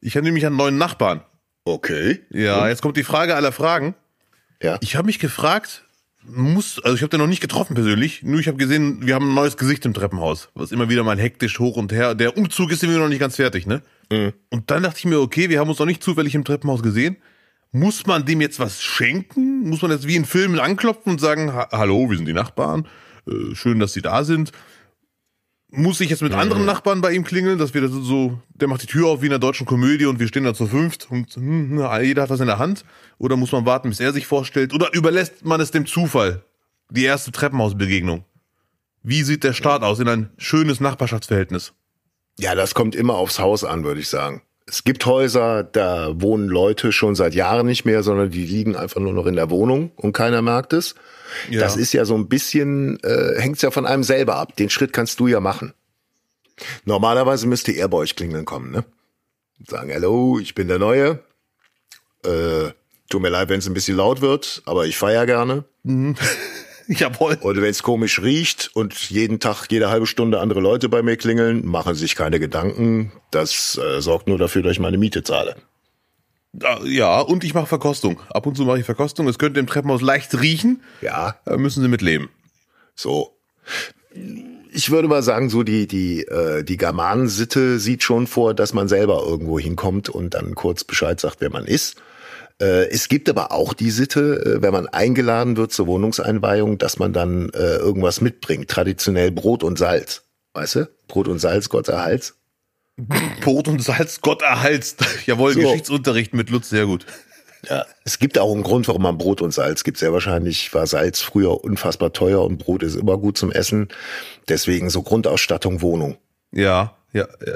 Ich 0.02 0.16
habe 0.16 0.26
nämlich 0.26 0.44
einen 0.44 0.56
neuen 0.56 0.76
Nachbarn. 0.76 1.22
Okay. 1.64 2.20
Ja, 2.28 2.68
jetzt 2.68 2.82
kommt 2.82 2.98
die 2.98 3.04
Frage 3.04 3.34
aller 3.34 3.52
Fragen. 3.52 3.94
Ja. 4.60 4.76
Ich 4.82 4.96
habe 4.96 5.06
mich 5.06 5.20
gefragt, 5.20 5.83
muss, 6.26 6.80
also 6.82 6.96
ich 6.96 7.02
habe 7.02 7.10
den 7.10 7.20
noch 7.20 7.26
nicht 7.26 7.40
getroffen 7.40 7.74
persönlich, 7.74 8.22
nur 8.22 8.40
ich 8.40 8.48
habe 8.48 8.56
gesehen, 8.56 9.06
wir 9.06 9.14
haben 9.14 9.30
ein 9.30 9.34
neues 9.34 9.56
Gesicht 9.56 9.84
im 9.84 9.92
Treppenhaus, 9.94 10.48
was 10.54 10.72
immer 10.72 10.88
wieder 10.88 11.04
mal 11.04 11.18
hektisch 11.18 11.58
hoch 11.58 11.76
und 11.76 11.92
her. 11.92 12.14
Der 12.14 12.36
Umzug 12.36 12.70
ist 12.72 12.82
irgendwie 12.82 13.00
noch 13.00 13.08
nicht 13.08 13.18
ganz 13.20 13.36
fertig, 13.36 13.66
ne? 13.66 13.82
Und 14.50 14.70
dann 14.70 14.82
dachte 14.82 14.98
ich 14.98 15.04
mir, 15.04 15.20
okay, 15.20 15.48
wir 15.50 15.58
haben 15.60 15.68
uns 15.68 15.78
noch 15.78 15.86
nicht 15.86 16.02
zufällig 16.02 16.34
im 16.34 16.44
Treppenhaus 16.44 16.82
gesehen. 16.82 17.16
Muss 17.72 18.06
man 18.06 18.24
dem 18.24 18.40
jetzt 18.40 18.60
was 18.60 18.82
schenken? 18.82 19.68
Muss 19.68 19.82
man 19.82 19.90
jetzt 19.90 20.06
wie 20.06 20.16
in 20.16 20.24
Filmen 20.24 20.60
anklopfen 20.60 21.12
und 21.12 21.20
sagen, 21.20 21.52
"Ha- 21.52 21.68
hallo, 21.72 22.08
wir 22.08 22.16
sind 22.16 22.26
die 22.26 22.32
Nachbarn, 22.32 22.86
äh, 23.26 23.54
schön, 23.54 23.78
dass 23.80 23.92
Sie 23.92 24.02
da 24.02 24.22
sind? 24.24 24.52
Muss 25.76 26.00
ich 26.00 26.10
jetzt 26.10 26.22
mit 26.22 26.32
anderen 26.34 26.64
Nachbarn 26.64 27.00
bei 27.00 27.12
ihm 27.12 27.24
klingeln, 27.24 27.58
dass 27.58 27.74
wir 27.74 27.80
das 27.80 27.90
so, 27.90 28.38
der 28.54 28.68
macht 28.68 28.82
die 28.82 28.86
Tür 28.86 29.08
auf 29.08 29.22
wie 29.22 29.26
in 29.26 29.30
der 29.30 29.38
deutschen 29.40 29.66
Komödie 29.66 30.06
und 30.06 30.20
wir 30.20 30.28
stehen 30.28 30.44
da 30.44 30.54
zu 30.54 30.66
fünft 30.66 31.10
und 31.10 31.34
hm, 31.34 31.74
na, 31.74 32.00
jeder 32.00 32.22
hat 32.22 32.30
was 32.30 32.40
in 32.40 32.46
der 32.46 32.58
Hand? 32.58 32.84
Oder 33.18 33.36
muss 33.36 33.50
man 33.50 33.66
warten, 33.66 33.88
bis 33.88 33.98
er 33.98 34.12
sich 34.12 34.26
vorstellt? 34.26 34.72
Oder 34.72 34.92
überlässt 34.92 35.44
man 35.44 35.60
es 35.60 35.72
dem 35.72 35.86
Zufall? 35.86 36.44
Die 36.90 37.04
erste 37.04 37.32
Treppenhausbegegnung. 37.32 38.24
Wie 39.02 39.22
sieht 39.22 39.42
der 39.42 39.52
Start 39.52 39.82
aus 39.82 39.98
in 39.98 40.08
ein 40.08 40.30
schönes 40.38 40.80
Nachbarschaftsverhältnis? 40.80 41.72
Ja, 42.38 42.54
das 42.54 42.74
kommt 42.74 42.94
immer 42.94 43.14
aufs 43.14 43.38
Haus 43.38 43.64
an, 43.64 43.84
würde 43.84 44.00
ich 44.00 44.08
sagen. 44.08 44.42
Es 44.66 44.84
gibt 44.84 45.04
Häuser, 45.04 45.62
da 45.62 46.12
wohnen 46.14 46.48
Leute 46.48 46.90
schon 46.90 47.14
seit 47.14 47.34
Jahren 47.34 47.66
nicht 47.66 47.84
mehr, 47.84 48.02
sondern 48.02 48.30
die 48.30 48.46
liegen 48.46 48.76
einfach 48.76 49.00
nur 49.00 49.12
noch 49.12 49.26
in 49.26 49.36
der 49.36 49.50
Wohnung 49.50 49.92
und 49.96 50.12
keiner 50.12 50.40
merkt 50.40 50.72
es. 50.72 50.94
Ja. 51.50 51.60
Das 51.60 51.76
ist 51.76 51.92
ja 51.92 52.04
so 52.04 52.14
ein 52.14 52.28
bisschen, 52.28 52.98
äh, 53.02 53.40
hängt's 53.40 53.62
ja 53.62 53.70
von 53.70 53.86
einem 53.86 54.04
selber 54.04 54.36
ab. 54.36 54.56
Den 54.56 54.70
Schritt 54.70 54.92
kannst 54.92 55.20
du 55.20 55.26
ja 55.26 55.40
machen. 55.40 55.74
Normalerweise 56.84 57.46
müsste 57.46 57.72
er 57.72 57.88
bei 57.88 57.98
euch 57.98 58.16
klingeln 58.16 58.44
kommen, 58.44 58.70
ne? 58.70 58.84
Sagen, 59.66 59.92
hallo, 59.92 60.38
ich 60.38 60.54
bin 60.54 60.68
der 60.68 60.78
Neue. 60.78 61.20
Äh, 62.24 62.70
tut 63.08 63.22
mir 63.22 63.28
leid, 63.28 63.48
wenn 63.48 63.58
es 63.58 63.66
ein 63.66 63.74
bisschen 63.74 63.96
laut 63.96 64.20
wird, 64.20 64.62
aber 64.66 64.86
ich 64.86 64.96
feier 64.96 65.26
gerne. 65.26 65.64
Jawohl. 66.88 67.38
Oder 67.40 67.62
wenn 67.62 67.70
es 67.70 67.82
komisch 67.82 68.20
riecht 68.20 68.70
und 68.74 68.94
jeden 69.10 69.40
Tag, 69.40 69.66
jede 69.70 69.88
halbe 69.88 70.06
Stunde 70.06 70.40
andere 70.40 70.60
Leute 70.60 70.88
bei 70.88 71.02
mir 71.02 71.16
klingeln, 71.16 71.64
machen 71.66 71.94
sich 71.94 72.14
keine 72.14 72.38
Gedanken. 72.38 73.12
Das 73.30 73.78
äh, 73.78 74.00
sorgt 74.00 74.28
nur 74.28 74.38
dafür, 74.38 74.62
dass 74.62 74.72
ich 74.72 74.80
meine 74.80 74.98
Miete 74.98 75.22
zahle. 75.22 75.56
Ja, 76.84 77.20
und 77.20 77.42
ich 77.44 77.54
mache 77.54 77.66
Verkostung. 77.66 78.20
Ab 78.30 78.46
und 78.46 78.56
zu 78.56 78.64
mache 78.64 78.78
ich 78.80 78.84
Verkostung. 78.86 79.26
Es 79.28 79.38
könnte 79.38 79.60
im 79.60 79.66
Treppenhaus 79.66 80.00
leicht 80.02 80.40
riechen. 80.40 80.82
Ja, 81.00 81.36
Da 81.44 81.56
müssen 81.56 81.82
Sie 81.82 81.88
mitleben. 81.88 82.28
so. 82.94 83.30
Ich 84.72 84.90
würde 84.90 85.08
mal 85.08 85.22
sagen, 85.22 85.50
so 85.50 85.62
die, 85.62 85.86
die, 85.86 86.22
äh, 86.26 86.62
die 86.64 86.76
Germanensitte 86.76 87.78
sieht 87.78 88.02
schon 88.02 88.26
vor, 88.26 88.54
dass 88.54 88.72
man 88.72 88.88
selber 88.88 89.22
irgendwo 89.24 89.58
hinkommt 89.58 90.08
und 90.08 90.34
dann 90.34 90.54
kurz 90.54 90.84
Bescheid 90.84 91.18
sagt, 91.20 91.36
wer 91.40 91.50
man 91.50 91.64
ist. 91.64 91.96
Äh, 92.60 92.88
es 92.90 93.08
gibt 93.08 93.28
aber 93.28 93.52
auch 93.52 93.72
die 93.72 93.90
Sitte, 93.90 94.58
äh, 94.58 94.62
wenn 94.62 94.72
man 94.72 94.86
eingeladen 94.88 95.56
wird 95.56 95.72
zur 95.72 95.86
Wohnungseinweihung, 95.86 96.78
dass 96.78 96.98
man 96.98 97.12
dann 97.12 97.50
äh, 97.50 97.76
irgendwas 97.76 98.20
mitbringt. 98.20 98.68
Traditionell 98.68 99.30
Brot 99.32 99.62
und 99.64 99.78
Salz. 99.78 100.22
Weißt 100.54 100.76
du? 100.76 100.88
Brot 101.08 101.28
und 101.28 101.38
Salz, 101.40 101.68
Gott 101.68 101.88
erhalts. 101.88 102.34
Brot 102.96 103.68
und 103.68 103.82
Salz, 103.82 104.20
Gott 104.20 104.42
erhaltst. 104.42 105.04
Jawohl, 105.26 105.52
So. 105.52 105.60
Geschichtsunterricht 105.60 106.34
mit 106.34 106.50
Lutz, 106.50 106.70
sehr 106.70 106.86
gut. 106.86 107.06
Ja. 107.68 107.86
Es 108.04 108.18
gibt 108.18 108.38
auch 108.38 108.52
einen 108.52 108.62
Grund, 108.62 108.88
warum 108.88 109.02
man 109.02 109.16
Brot 109.18 109.40
und 109.40 109.52
Salz 109.52 109.84
gibt. 109.84 109.98
Sehr 109.98 110.12
wahrscheinlich 110.12 110.72
war 110.74 110.86
Salz 110.86 111.20
früher 111.20 111.64
unfassbar 111.64 112.12
teuer 112.12 112.44
und 112.44 112.58
Brot 112.58 112.82
ist 112.82 112.94
immer 112.94 113.16
gut 113.16 113.38
zum 113.38 113.50
Essen. 113.50 113.88
Deswegen 114.48 114.90
so 114.90 115.02
Grundausstattung, 115.02 115.80
Wohnung. 115.80 116.18
Ja, 116.52 116.94
ja. 117.14 117.26
ja. 117.46 117.54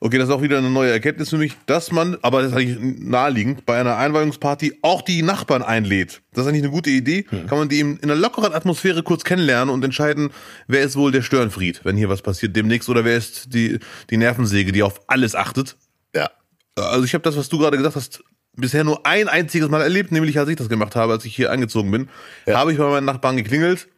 Okay, 0.00 0.16
das 0.16 0.28
ist 0.28 0.34
auch 0.34 0.40
wieder 0.42 0.58
eine 0.58 0.70
neue 0.70 0.90
Erkenntnis 0.90 1.28
für 1.28 1.36
mich, 1.36 1.54
dass 1.66 1.92
man, 1.92 2.16
aber 2.22 2.40
das 2.42 2.52
ist 2.52 2.56
eigentlich 2.56 2.78
naheliegend, 3.00 3.66
bei 3.66 3.78
einer 3.78 3.98
Einweihungsparty 3.98 4.78
auch 4.82 5.02
die 5.02 5.22
Nachbarn 5.22 5.62
einlädt. 5.62 6.22
Das 6.32 6.44
ist 6.44 6.48
eigentlich 6.48 6.62
eine 6.62 6.72
gute 6.72 6.88
Idee. 6.90 7.24
Kann 7.24 7.58
man 7.58 7.68
die 7.68 7.80
in 7.80 7.96
in 7.98 8.10
einer 8.10 8.18
lockeren 8.18 8.54
Atmosphäre 8.54 9.02
kurz 9.02 9.24
kennenlernen 9.24 9.74
und 9.74 9.84
entscheiden, 9.84 10.30
wer 10.68 10.82
ist 10.82 10.96
wohl 10.96 11.12
der 11.12 11.22
Störenfried, 11.22 11.84
wenn 11.84 11.96
hier 11.96 12.08
was 12.08 12.22
passiert 12.22 12.56
demnächst, 12.56 12.88
oder 12.88 13.04
wer 13.04 13.16
ist 13.18 13.52
die, 13.52 13.78
die 14.08 14.16
Nervensäge, 14.16 14.72
die 14.72 14.82
auf 14.82 15.00
alles 15.08 15.34
achtet. 15.34 15.76
Ja. 16.14 16.30
Also 16.76 17.04
ich 17.04 17.12
habe 17.12 17.22
das, 17.22 17.36
was 17.36 17.48
du 17.48 17.58
gerade 17.58 17.76
gesagt 17.76 17.96
hast, 17.96 18.22
bisher 18.54 18.84
nur 18.84 19.04
ein 19.04 19.28
einziges 19.28 19.68
Mal 19.68 19.82
erlebt, 19.82 20.12
nämlich 20.12 20.38
als 20.38 20.48
ich 20.48 20.56
das 20.56 20.68
gemacht 20.68 20.94
habe, 20.96 21.12
als 21.12 21.24
ich 21.24 21.34
hier 21.34 21.50
eingezogen 21.50 21.90
bin, 21.90 22.08
Ja. 22.46 22.58
habe 22.58 22.72
ich 22.72 22.78
bei 22.78 22.88
meinen 22.88 23.04
Nachbarn 23.04 23.36
geklingelt, 23.36 23.88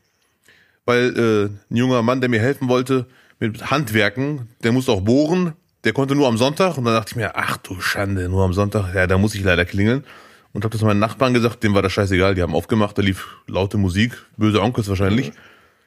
weil 0.87 1.17
äh, 1.17 1.45
ein 1.73 1.77
junger 1.77 2.03
Mann, 2.03 2.21
der 2.21 2.31
mir 2.31 2.41
helfen 2.41 2.69
wollte 2.69 3.07
mit 3.39 3.71
Handwerken, 3.71 4.49
der 4.63 4.73
musste 4.73 4.93
auch 4.93 5.01
bohren, 5.01 5.53
der 5.85 5.93
konnte 5.93 6.15
nur 6.15 6.29
am 6.29 6.37
Sonntag. 6.37 6.79
Und 6.79 6.85
dann 6.85 6.95
dachte 6.95 7.13
ich 7.13 7.17
mir, 7.17 7.37
ach 7.37 7.57
du 7.59 7.81
Schande, 7.81 8.29
nur 8.29 8.45
am 8.45 8.53
Sonntag, 8.53 8.95
ja, 8.95 9.07
da 9.07 9.19
muss 9.19 9.35
ich 9.35 9.43
leider 9.43 9.65
klingeln. 9.65 10.05
Und 10.53 10.65
habe 10.65 10.73
das 10.73 10.83
meinen 10.83 11.01
Nachbarn 11.01 11.35
gesagt, 11.35 11.65
dem 11.65 11.75
war 11.75 11.83
das 11.83 11.93
scheißegal, 11.93 12.35
die 12.37 12.43
haben 12.43 12.55
aufgemacht, 12.55 12.97
da 12.97 13.03
lief 13.03 13.27
laute 13.49 13.77
Musik, 13.77 14.13
böse 14.37 14.63
Onkels 14.63 14.89
wahrscheinlich, 14.89 15.33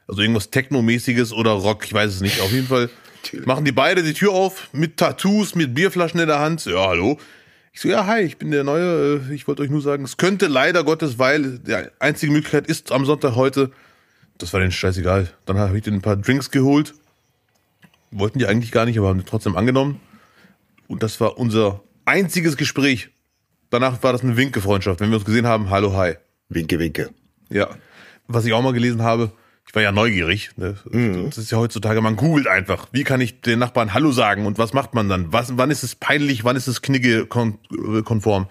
also 0.10 0.22
irgendwas 0.22 0.50
Techno-mäßiges 0.50 1.32
oder 1.32 1.52
Rock, 1.52 1.86
ich 1.86 1.94
weiß 1.94 2.16
es 2.16 2.20
nicht, 2.22 2.42
auf 2.42 2.52
jeden 2.52 2.68
Fall 2.68 2.90
machen 3.46 3.64
die 3.64 3.72
beide 3.72 4.04
die 4.04 4.14
Tür 4.14 4.34
auf 4.34 4.68
mit 4.74 4.98
Tattoos, 4.98 5.56
mit 5.56 5.74
Bierflaschen 5.74 6.20
in 6.20 6.28
der 6.28 6.40
Hand, 6.40 6.66
ja, 6.66 6.86
hallo, 6.86 7.18
ich 7.78 7.82
so, 7.82 7.90
ja, 7.90 8.08
hi, 8.08 8.22
ich 8.22 8.38
bin 8.38 8.50
der 8.50 8.64
Neue. 8.64 9.22
äh, 9.30 9.34
Ich 9.36 9.48
wollte 9.48 9.62
euch 9.62 9.70
nur 9.70 9.82
sagen, 9.82 10.04
es 10.04 10.18
könnte 10.18 10.48
leider 10.48 10.84
Gottes, 10.84 11.20
weil 11.20 11.60
die 11.60 11.76
einzige 12.00 12.32
Möglichkeit 12.32 12.66
ist 12.66 12.92
am 12.92 13.06
Sonntag 13.06 13.36
heute. 13.36 13.70
Das 14.40 14.52
war 14.52 14.60
denen 14.60 14.72
scheißegal. 14.72 15.30
Dann 15.46 15.60
habe 15.60 15.78
ich 15.78 15.84
denen 15.84 15.98
ein 15.98 16.02
paar 16.02 16.16
Drinks 16.16 16.50
geholt. 16.50 16.96
Wollten 18.12 18.40
die 18.40 18.48
eigentlich 18.48 18.72
gar 18.72 18.86
nicht, 18.86 18.98
aber 18.98 19.10
haben 19.10 19.20
die 19.20 19.26
trotzdem 19.26 19.56
angenommen. 19.56 20.00
Und 20.88 21.04
das 21.04 21.20
war 21.20 21.38
unser 21.38 21.82
einziges 22.06 22.58
Gespräch. 22.58 23.10
danach 23.70 24.02
war 24.02 24.14
das 24.14 24.24
eine 24.24 24.38
Winke-Freundschaft. 24.38 25.02
Wenn 25.02 25.10
wir 25.10 25.18
uns 25.18 25.26
gesehen 25.26 25.46
haben, 25.46 25.70
hallo, 25.70 25.96
hi. 25.96 26.14
Winke, 26.50 26.80
winke. 26.80 27.10
Ja. 27.50 27.68
Was 28.28 28.46
ich 28.46 28.54
auch 28.54 28.62
mal 28.62 28.74
gelesen 28.74 29.02
habe, 29.02 29.32
ich 29.68 29.76
war 29.76 29.82
ja 29.82 29.92
neugierig. 29.92 30.52
Ne? 30.56 30.76
Das 31.26 31.38
ist 31.38 31.52
ja 31.52 31.58
heutzutage, 31.58 32.02
man 32.02 32.16
googelt 32.16 32.48
einfach. 32.48 32.88
Wie 32.94 33.04
kann 33.04 33.20
ich 33.20 33.42
den 33.42 33.60
Nachbarn 33.60 33.94
Hallo 33.94 34.12
sagen 34.12 34.46
und 34.46 34.58
was 34.58 34.74
macht 34.74 34.94
man 34.94 35.10
dann? 35.10 35.34
Was, 35.34 35.58
wann 35.58 35.72
ist 35.72 35.84
es 35.84 35.96
peinlich, 35.96 36.46
wann 36.46 36.56
ist 36.56 36.68
es 36.68 36.82
knigge-konform? 36.82 38.48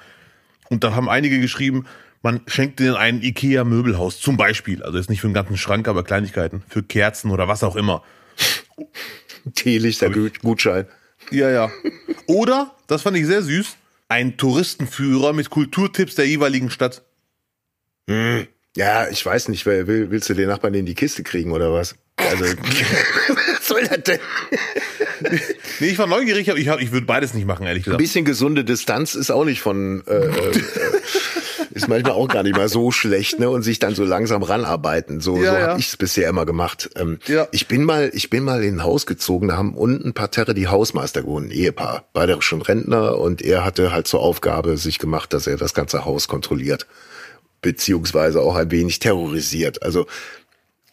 Und 0.69 0.85
da 0.85 0.95
haben 0.95 1.09
einige 1.09 1.41
geschrieben, 1.41 1.87
man 2.23 2.41
schenkt 2.47 2.81
denen 2.81 2.97
ein 2.97 3.23
Ikea-Möbelhaus 3.23 4.21
zum 4.21 4.37
Beispiel. 4.37 4.83
Also 4.83 4.99
jetzt 4.99 5.09
nicht 5.09 5.21
für 5.21 5.27
einen 5.27 5.35
ganzen 5.35 5.57
Schrank, 5.57 5.89
aber 5.89 6.05
Kleinigkeiten. 6.05 6.63
Für 6.69 6.83
Kerzen 6.83 7.31
oder 7.31 7.49
was 7.49 7.63
auch 7.63 7.77
immer. 7.77 8.03
Teelichter 9.55 10.11
Gutschein. 10.11 10.87
Ja, 11.31 11.51
ja. 11.51 11.71
Oder, 12.27 12.75
das 12.87 13.03
fand 13.03 13.17
ich 13.17 13.27
sehr 13.27 13.43
süß, 13.43 13.77
ein 14.09 14.37
Touristenführer 14.37 15.33
mit 15.33 15.51
Kulturtipps 15.51 16.15
der 16.15 16.27
jeweiligen 16.27 16.71
Stadt. 16.71 17.03
Ja, 18.77 19.09
ich 19.09 19.25
weiß 19.25 19.49
nicht, 19.49 19.67
wer 19.67 19.87
will, 19.87 20.11
willst 20.11 20.29
du 20.29 20.35
den 20.35 20.49
Nachbarn 20.49 20.75
in 20.75 20.87
die 20.87 20.95
Kiste 20.95 21.23
kriegen 21.23 21.51
oder 21.53 21.73
was? 21.73 21.97
Also, 22.17 22.45
was 23.29 23.67
soll 23.67 23.83
das 23.83 24.03
denn? 24.05 24.21
Nee, 25.81 25.89
ich 25.89 25.99
war 25.99 26.07
neugierig, 26.07 26.51
aber 26.51 26.59
ich, 26.59 26.69
hab- 26.69 26.81
ich 26.81 26.93
würde 26.93 27.07
beides 27.07 27.35
nicht 27.35 27.47
machen, 27.47 27.67
ehrlich 27.67 27.83
Ein 27.83 27.85
gesagt. 27.85 27.99
bisschen 27.99 28.25
gesunde 28.25 28.65
Distanz 28.65 29.15
ist 29.15 29.31
auch 29.31 29.45
nicht 29.45 29.61
von, 29.61 30.05
äh, 30.07 30.15
äh, 30.15 30.53
ist 31.77 31.89
manchmal 31.89 32.13
auch 32.13 32.29
gar 32.29 32.43
nicht 32.43 32.57
mal 32.57 32.69
so 32.69 32.91
schlecht, 32.91 33.39
ne? 33.39 33.49
Und 33.51 33.63
sich 33.63 33.79
dann 33.79 33.95
so 33.95 34.05
langsam 34.05 34.43
ranarbeiten. 34.43 35.21
So, 35.21 35.37
Ja, 35.37 35.51
so 35.53 35.59
ja. 35.59 35.67
habe 35.69 35.81
ich 35.81 35.89
es 35.89 35.97
bisher 35.97 36.29
immer 36.29 36.47
gemacht. 36.47 36.91
Ähm, 36.97 37.19
Ja. 37.27 37.47
Ich 37.53 37.69
bin 37.69 37.85
mal, 37.85 38.11
ich 38.15 38.31
bin 38.31 38.45
mal 38.45 38.65
in 38.65 38.77
ein 38.77 38.83
Haus 38.83 39.07
gezogen, 39.07 39.49
da 39.49 39.57
haben 39.57 39.75
unten 39.75 40.13
Parterre 40.15 40.55
die 40.55 40.69
Hausmeister 40.69 41.23
gewohnt, 41.23 41.49
ein 41.49 41.51
Ehepaar, 41.53 42.05
beide 42.13 42.41
schon 42.43 42.63
Rentner 42.63 43.19
und 43.19 43.43
er 43.43 43.65
hatte 43.65 43.93
halt 43.93 44.07
zur 44.09 44.21
Aufgabe 44.21 44.77
sich 44.79 44.99
gemacht, 44.99 45.33
dass 45.33 45.47
er 45.47 45.57
das 45.57 45.75
ganze 45.75 46.05
Haus 46.05 46.27
kontrolliert, 46.29 46.87
beziehungsweise 47.63 48.41
auch 48.41 48.57
ein 48.57 48.71
wenig 48.71 48.99
terrorisiert. 48.99 49.83
Also 49.83 50.07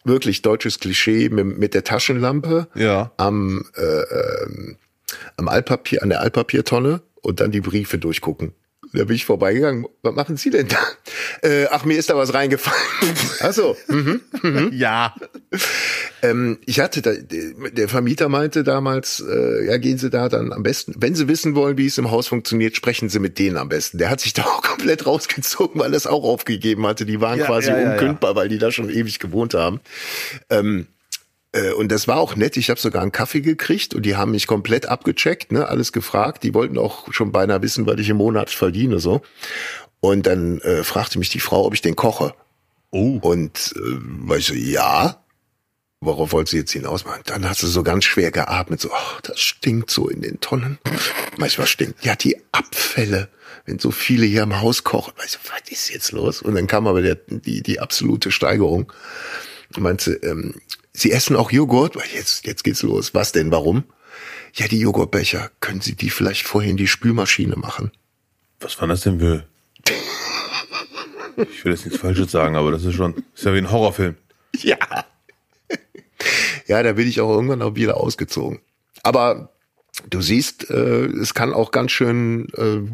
wirklich 0.04 0.42
deutsches 0.42 0.80
Klischee 0.80 1.28
mit, 1.30 1.58
mit 1.58 1.74
der 1.74 1.84
Taschenlampe 1.84 2.68
Ja. 2.74 3.12
am, 3.16 3.64
äh, 3.76 3.82
ähm, 3.82 4.76
am 5.36 5.48
Altpapier, 5.48 6.02
an 6.02 6.10
der 6.10 6.20
Altpapiertonne 6.20 7.00
und 7.22 7.40
dann 7.40 7.50
die 7.52 7.60
Briefe 7.62 7.96
durchgucken. 7.98 8.52
Da 8.94 9.04
bin 9.04 9.16
ich 9.16 9.24
vorbeigegangen. 9.24 9.86
Was 10.02 10.14
machen 10.14 10.36
Sie 10.36 10.50
denn 10.50 10.68
da? 10.68 10.78
Äh, 11.42 11.66
ach, 11.70 11.84
mir 11.84 11.98
ist 11.98 12.10
da 12.10 12.16
was 12.16 12.32
reingefallen. 12.32 13.14
Ach 13.40 13.52
so. 13.52 13.76
Mhm. 13.88 14.20
Ja. 14.72 15.14
Ähm, 16.22 16.58
ich 16.66 16.80
hatte 16.80 17.02
da, 17.02 17.12
der 17.12 17.88
Vermieter 17.88 18.28
meinte 18.28 18.62
damals, 18.62 19.24
äh, 19.26 19.66
ja, 19.66 19.76
gehen 19.78 19.98
Sie 19.98 20.10
da 20.10 20.28
dann 20.28 20.52
am 20.52 20.62
besten, 20.62 20.94
wenn 20.98 21.14
Sie 21.14 21.28
wissen 21.28 21.54
wollen, 21.54 21.76
wie 21.78 21.86
es 21.86 21.98
im 21.98 22.10
Haus 22.10 22.28
funktioniert, 22.28 22.76
sprechen 22.76 23.08
Sie 23.08 23.18
mit 23.18 23.38
denen 23.38 23.56
am 23.56 23.68
besten. 23.68 23.98
Der 23.98 24.10
hat 24.10 24.20
sich 24.20 24.32
da 24.32 24.42
auch 24.42 24.62
komplett 24.62 25.06
rausgezogen, 25.06 25.80
weil 25.80 25.92
er 25.92 25.96
es 25.96 26.06
auch 26.06 26.24
aufgegeben 26.24 26.86
hatte. 26.86 27.04
Die 27.06 27.20
waren 27.20 27.38
Ja, 27.38 27.46
quasi 27.46 27.70
ja, 27.70 27.80
ja, 27.80 27.92
unkündbar, 27.92 28.36
weil 28.36 28.48
die 28.48 28.58
da 28.58 28.70
schon 28.70 28.90
ewig 28.90 29.18
gewohnt 29.18 29.54
haben. 29.54 29.80
Ähm, 30.50 30.86
äh, 30.86 30.93
und 31.76 31.92
das 31.92 32.08
war 32.08 32.16
auch 32.16 32.36
nett. 32.36 32.56
Ich 32.56 32.70
habe 32.70 32.80
sogar 32.80 33.02
einen 33.02 33.12
Kaffee 33.12 33.40
gekriegt 33.40 33.94
und 33.94 34.02
die 34.04 34.16
haben 34.16 34.32
mich 34.32 34.46
komplett 34.46 34.86
abgecheckt, 34.86 35.52
ne, 35.52 35.68
alles 35.68 35.92
gefragt. 35.92 36.42
Die 36.42 36.54
wollten 36.54 36.78
auch 36.78 37.12
schon 37.12 37.32
beinahe 37.32 37.62
wissen, 37.62 37.86
was 37.86 37.98
ich 37.98 38.08
im 38.08 38.16
Monat 38.16 38.50
verdiene 38.50 38.98
so. 38.98 39.22
Und 40.00 40.26
dann 40.26 40.60
äh, 40.60 40.84
fragte 40.84 41.18
mich 41.18 41.30
die 41.30 41.40
Frau, 41.40 41.64
ob 41.64 41.74
ich 41.74 41.80
den 41.80 41.96
koche. 41.96 42.34
Oh. 42.90 43.18
Und 43.22 43.74
äh, 43.76 43.80
war 44.28 44.36
ich 44.36 44.46
so, 44.46 44.54
ja. 44.54 45.24
Worauf 46.00 46.32
wollte 46.32 46.50
sie 46.50 46.58
jetzt 46.58 46.72
hinaus? 46.72 47.04
machen? 47.06 47.22
Dann 47.24 47.48
hat 47.48 47.56
sie 47.56 47.66
so 47.66 47.82
ganz 47.82 48.04
schwer 48.04 48.30
geatmet, 48.30 48.80
so, 48.80 48.90
ach, 48.92 49.22
das 49.22 49.40
stinkt 49.40 49.90
so 49.90 50.08
in 50.08 50.20
den 50.20 50.38
Tonnen. 50.40 50.78
Manchmal 51.38 51.66
stinkt, 51.66 52.04
ja, 52.04 52.14
die 52.14 52.36
Abfälle, 52.52 53.30
wenn 53.64 53.78
so 53.78 53.90
viele 53.90 54.26
hier 54.26 54.42
im 54.42 54.60
Haus 54.60 54.84
kochen. 54.84 55.14
Weißt 55.16 55.36
du, 55.36 55.38
was 55.50 55.70
ist 55.70 55.88
jetzt 55.88 56.12
los? 56.12 56.42
Und 56.42 56.56
dann 56.56 56.66
kam 56.66 56.86
aber 56.86 57.00
der, 57.00 57.14
die, 57.28 57.62
die 57.62 57.80
absolute 57.80 58.30
Steigerung. 58.30 58.92
Und 59.74 59.82
meinte, 59.82 60.12
ähm, 60.22 60.60
Sie 60.96 61.10
essen 61.10 61.36
auch 61.36 61.50
Joghurt? 61.50 61.96
Jetzt, 62.14 62.46
jetzt 62.46 62.62
geht's 62.62 62.82
los. 62.82 63.14
Was 63.14 63.32
denn? 63.32 63.50
Warum? 63.50 63.84
Ja, 64.54 64.68
die 64.68 64.78
Joghurtbecher. 64.78 65.50
Können 65.60 65.80
Sie 65.80 65.96
die 65.96 66.08
vielleicht 66.08 66.46
vorher 66.46 66.70
in 66.70 66.76
die 66.76 66.86
Spülmaschine 66.86 67.56
machen? 67.56 67.90
Was 68.60 68.80
war 68.80 68.86
das 68.86 69.00
denn 69.00 69.18
für? 69.18 69.44
Ich 71.36 71.64
will 71.64 71.72
jetzt 71.72 71.84
nichts 71.84 72.00
Falsches 72.00 72.30
sagen, 72.30 72.54
aber 72.54 72.70
das 72.70 72.84
ist 72.84 72.94
schon, 72.94 73.24
ist 73.34 73.44
ja 73.44 73.52
wie 73.52 73.58
ein 73.58 73.72
Horrorfilm. 73.72 74.14
Ja. 74.58 74.78
Ja, 76.66 76.82
da 76.82 76.92
bin 76.92 77.08
ich 77.08 77.20
auch 77.20 77.30
irgendwann 77.30 77.60
auch 77.60 77.74
wieder 77.74 77.96
ausgezogen. 77.96 78.60
Aber 79.02 79.52
du 80.08 80.22
siehst, 80.22 80.70
äh, 80.70 81.06
es 81.06 81.34
kann 81.34 81.52
auch 81.52 81.72
ganz 81.72 81.90
schön 81.90 82.48
äh, 82.56 82.88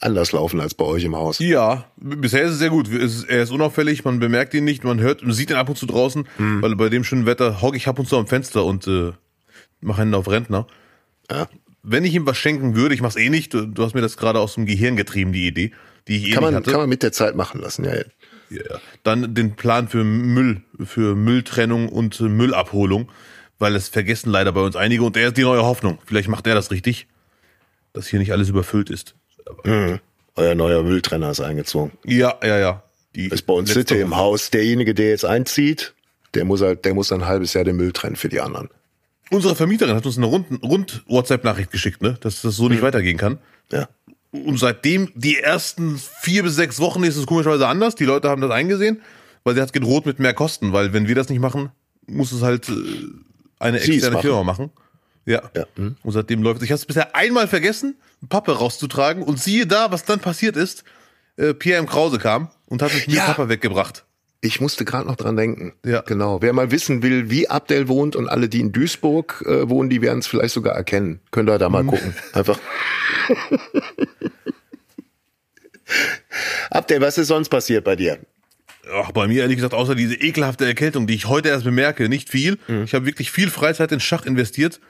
anders 0.00 0.32
laufen 0.32 0.60
als 0.60 0.74
bei 0.74 0.84
euch 0.84 1.04
im 1.04 1.16
Haus. 1.16 1.38
Ja, 1.38 1.86
bisher 1.96 2.42
ist 2.42 2.52
es 2.52 2.58
sehr 2.58 2.70
gut. 2.70 2.88
Es 2.88 3.16
ist, 3.16 3.24
er 3.24 3.42
ist 3.42 3.50
unauffällig, 3.50 4.04
man 4.04 4.18
bemerkt 4.18 4.54
ihn 4.54 4.64
nicht, 4.64 4.84
man 4.84 5.00
hört, 5.00 5.22
man 5.22 5.32
sieht 5.32 5.50
ihn 5.50 5.56
ab 5.56 5.68
und 5.68 5.76
zu 5.76 5.86
draußen, 5.86 6.26
weil 6.38 6.76
bei 6.76 6.88
dem 6.88 7.04
schönen 7.04 7.26
Wetter 7.26 7.62
hocke 7.62 7.76
ich 7.76 7.88
ab 7.88 7.98
und 7.98 8.08
zu 8.08 8.16
am 8.16 8.26
Fenster 8.26 8.64
und 8.64 8.86
äh, 8.86 9.12
mache 9.80 10.02
einen 10.02 10.14
auf 10.14 10.28
Rentner. 10.28 10.66
Ja. 11.30 11.48
Wenn 11.82 12.04
ich 12.04 12.14
ihm 12.14 12.26
was 12.26 12.36
schenken 12.36 12.74
würde, 12.74 12.94
ich 12.94 13.00
mach's 13.00 13.16
eh 13.16 13.30
nicht, 13.30 13.54
du, 13.54 13.66
du 13.66 13.84
hast 13.84 13.94
mir 13.94 14.00
das 14.00 14.16
gerade 14.16 14.40
aus 14.40 14.54
dem 14.54 14.66
Gehirn 14.66 14.96
getrieben, 14.96 15.32
die 15.32 15.46
Idee, 15.46 15.72
die 16.08 16.16
ich 16.16 16.28
eh 16.28 16.30
Kann 16.32 16.42
man, 16.42 16.54
hatte. 16.54 16.70
kann 16.70 16.80
man 16.80 16.88
mit 16.88 17.02
der 17.02 17.12
Zeit 17.12 17.36
machen 17.36 17.60
lassen, 17.60 17.84
ja. 17.84 17.94
ja. 17.94 18.02
Ja. 18.50 18.80
Dann 19.02 19.34
den 19.34 19.56
Plan 19.56 19.88
für 19.88 20.04
Müll, 20.04 20.62
für 20.84 21.14
Mülltrennung 21.14 21.88
und 21.88 22.20
Müllabholung, 22.20 23.08
weil 23.58 23.74
es 23.74 23.88
vergessen 23.88 24.30
leider 24.30 24.52
bei 24.52 24.60
uns 24.60 24.76
einige 24.76 25.02
und 25.02 25.16
er 25.16 25.28
ist 25.28 25.36
die 25.36 25.42
neue 25.42 25.62
Hoffnung. 25.62 25.98
Vielleicht 26.04 26.28
macht 26.28 26.46
er 26.46 26.54
das 26.54 26.70
richtig, 26.70 27.08
dass 27.92 28.06
hier 28.06 28.18
nicht 28.18 28.32
alles 28.32 28.48
überfüllt 28.48 28.90
ist. 28.90 29.14
Euer 30.36 30.54
neuer 30.54 30.82
Mülltrenner 30.82 31.30
ist 31.30 31.40
eingezogen. 31.40 31.92
Ja, 32.04 32.34
ja, 32.42 32.58
ja. 32.58 32.82
Die 33.14 33.28
Ist 33.28 33.46
bei 33.46 33.54
uns 33.54 33.72
Sitte 33.72 33.96
im. 33.96 34.16
Haus. 34.16 34.50
Derjenige, 34.50 34.94
der 34.94 35.08
jetzt 35.08 35.24
einzieht, 35.24 35.94
der 36.34 36.44
muss 36.44 36.60
halt, 36.60 36.84
der 36.84 36.94
muss 36.94 37.10
ein 37.12 37.26
halbes 37.26 37.54
Jahr 37.54 37.64
den 37.64 37.76
Müll 37.76 37.92
trennen 37.92 38.16
für 38.16 38.28
die 38.28 38.40
anderen. 38.40 38.68
Unsere 39.30 39.56
Vermieterin 39.56 39.96
hat 39.96 40.06
uns 40.06 40.18
eine 40.18 40.26
rund, 40.26 40.46
rund 40.62 41.02
WhatsApp-Nachricht 41.08 41.70
geschickt, 41.72 42.02
ne, 42.02 42.16
dass 42.20 42.42
das 42.42 42.56
so 42.56 42.68
nicht 42.68 42.82
weitergehen 42.82 43.16
kann. 43.16 43.38
Ja. 43.72 43.88
Und 44.30 44.58
seitdem 44.58 45.10
die 45.14 45.38
ersten 45.38 45.98
vier 46.20 46.42
bis 46.42 46.54
sechs 46.54 46.78
Wochen 46.78 47.02
ist 47.02 47.16
es 47.16 47.26
komischerweise 47.26 47.66
anders. 47.66 47.94
Die 47.94 48.04
Leute 48.04 48.28
haben 48.28 48.42
das 48.42 48.50
eingesehen, 48.50 49.00
weil 49.44 49.54
sie 49.54 49.62
hat 49.62 49.72
gedroht 49.72 50.04
mit 50.06 50.18
mehr 50.18 50.34
Kosten, 50.34 50.72
weil 50.72 50.92
wenn 50.92 51.08
wir 51.08 51.14
das 51.14 51.28
nicht 51.28 51.40
machen, 51.40 51.70
muss 52.06 52.32
es 52.32 52.42
halt 52.42 52.68
äh, 52.68 52.72
eine 53.58 53.80
externe 53.80 54.16
machen. 54.16 54.22
Firma 54.22 54.44
machen. 54.44 54.70
Ja. 55.26 55.42
Ja. 55.54 55.66
Hm. 55.76 55.96
Und 56.02 56.12
seitdem 56.12 56.42
läuft 56.42 56.58
es. 56.58 56.64
Ich 56.64 56.70
habe 56.70 56.78
es 56.78 56.86
bisher 56.86 57.14
einmal 57.14 57.48
vergessen, 57.48 57.96
Pappe 58.28 58.52
rauszutragen 58.52 59.22
und 59.22 59.38
siehe 59.40 59.66
da, 59.66 59.90
was 59.92 60.04
dann 60.04 60.20
passiert 60.20 60.56
ist. 60.56 60.84
Äh, 61.36 61.52
Pierre 61.52 61.80
M. 61.80 61.86
Krause 61.86 62.18
kam 62.18 62.48
und 62.66 62.80
hat 62.80 62.94
mich 62.94 63.06
mit 63.08 63.16
Ja. 63.16 63.24
Pappe 63.26 63.48
weggebracht. 63.48 64.04
Ich 64.40 64.60
musste 64.60 64.84
gerade 64.84 65.06
noch 65.08 65.16
dran 65.16 65.36
denken. 65.36 65.72
Ja. 65.84 66.02
Genau. 66.02 66.40
Wer 66.42 66.52
mal 66.52 66.70
wissen 66.70 67.02
will, 67.02 67.30
wie 67.30 67.48
Abdel 67.50 67.88
wohnt 67.88 68.14
und 68.16 68.28
alle, 68.28 68.48
die 68.48 68.60
in 68.60 68.70
Duisburg 68.72 69.44
äh, 69.46 69.68
wohnen, 69.68 69.90
die 69.90 70.00
werden 70.00 70.20
es 70.20 70.26
vielleicht 70.28 70.54
sogar 70.54 70.74
erkennen. 70.74 71.20
Könnt 71.32 71.50
ihr 71.50 71.58
da 71.58 71.68
mal 71.68 71.84
gucken. 71.84 72.14
Einfach. 72.32 72.58
Abdel, 76.70 77.00
was 77.00 77.18
ist 77.18 77.28
sonst 77.28 77.48
passiert 77.48 77.84
bei 77.84 77.96
dir? 77.96 78.18
Ach, 78.92 79.10
bei 79.12 79.26
mir 79.26 79.42
ehrlich 79.42 79.56
gesagt, 79.56 79.74
außer 79.74 79.94
diese 79.96 80.14
ekelhafte 80.14 80.64
Erkältung, 80.64 81.06
die 81.08 81.14
ich 81.14 81.26
heute 81.26 81.48
erst 81.48 81.64
bemerke, 81.64 82.08
nicht 82.08 82.28
viel. 82.28 82.58
Ich 82.84 82.94
habe 82.94 83.04
wirklich 83.06 83.32
viel 83.32 83.50
Freizeit 83.50 83.90
in 83.90 83.98
Schach 84.00 84.26
investiert. 84.26 84.80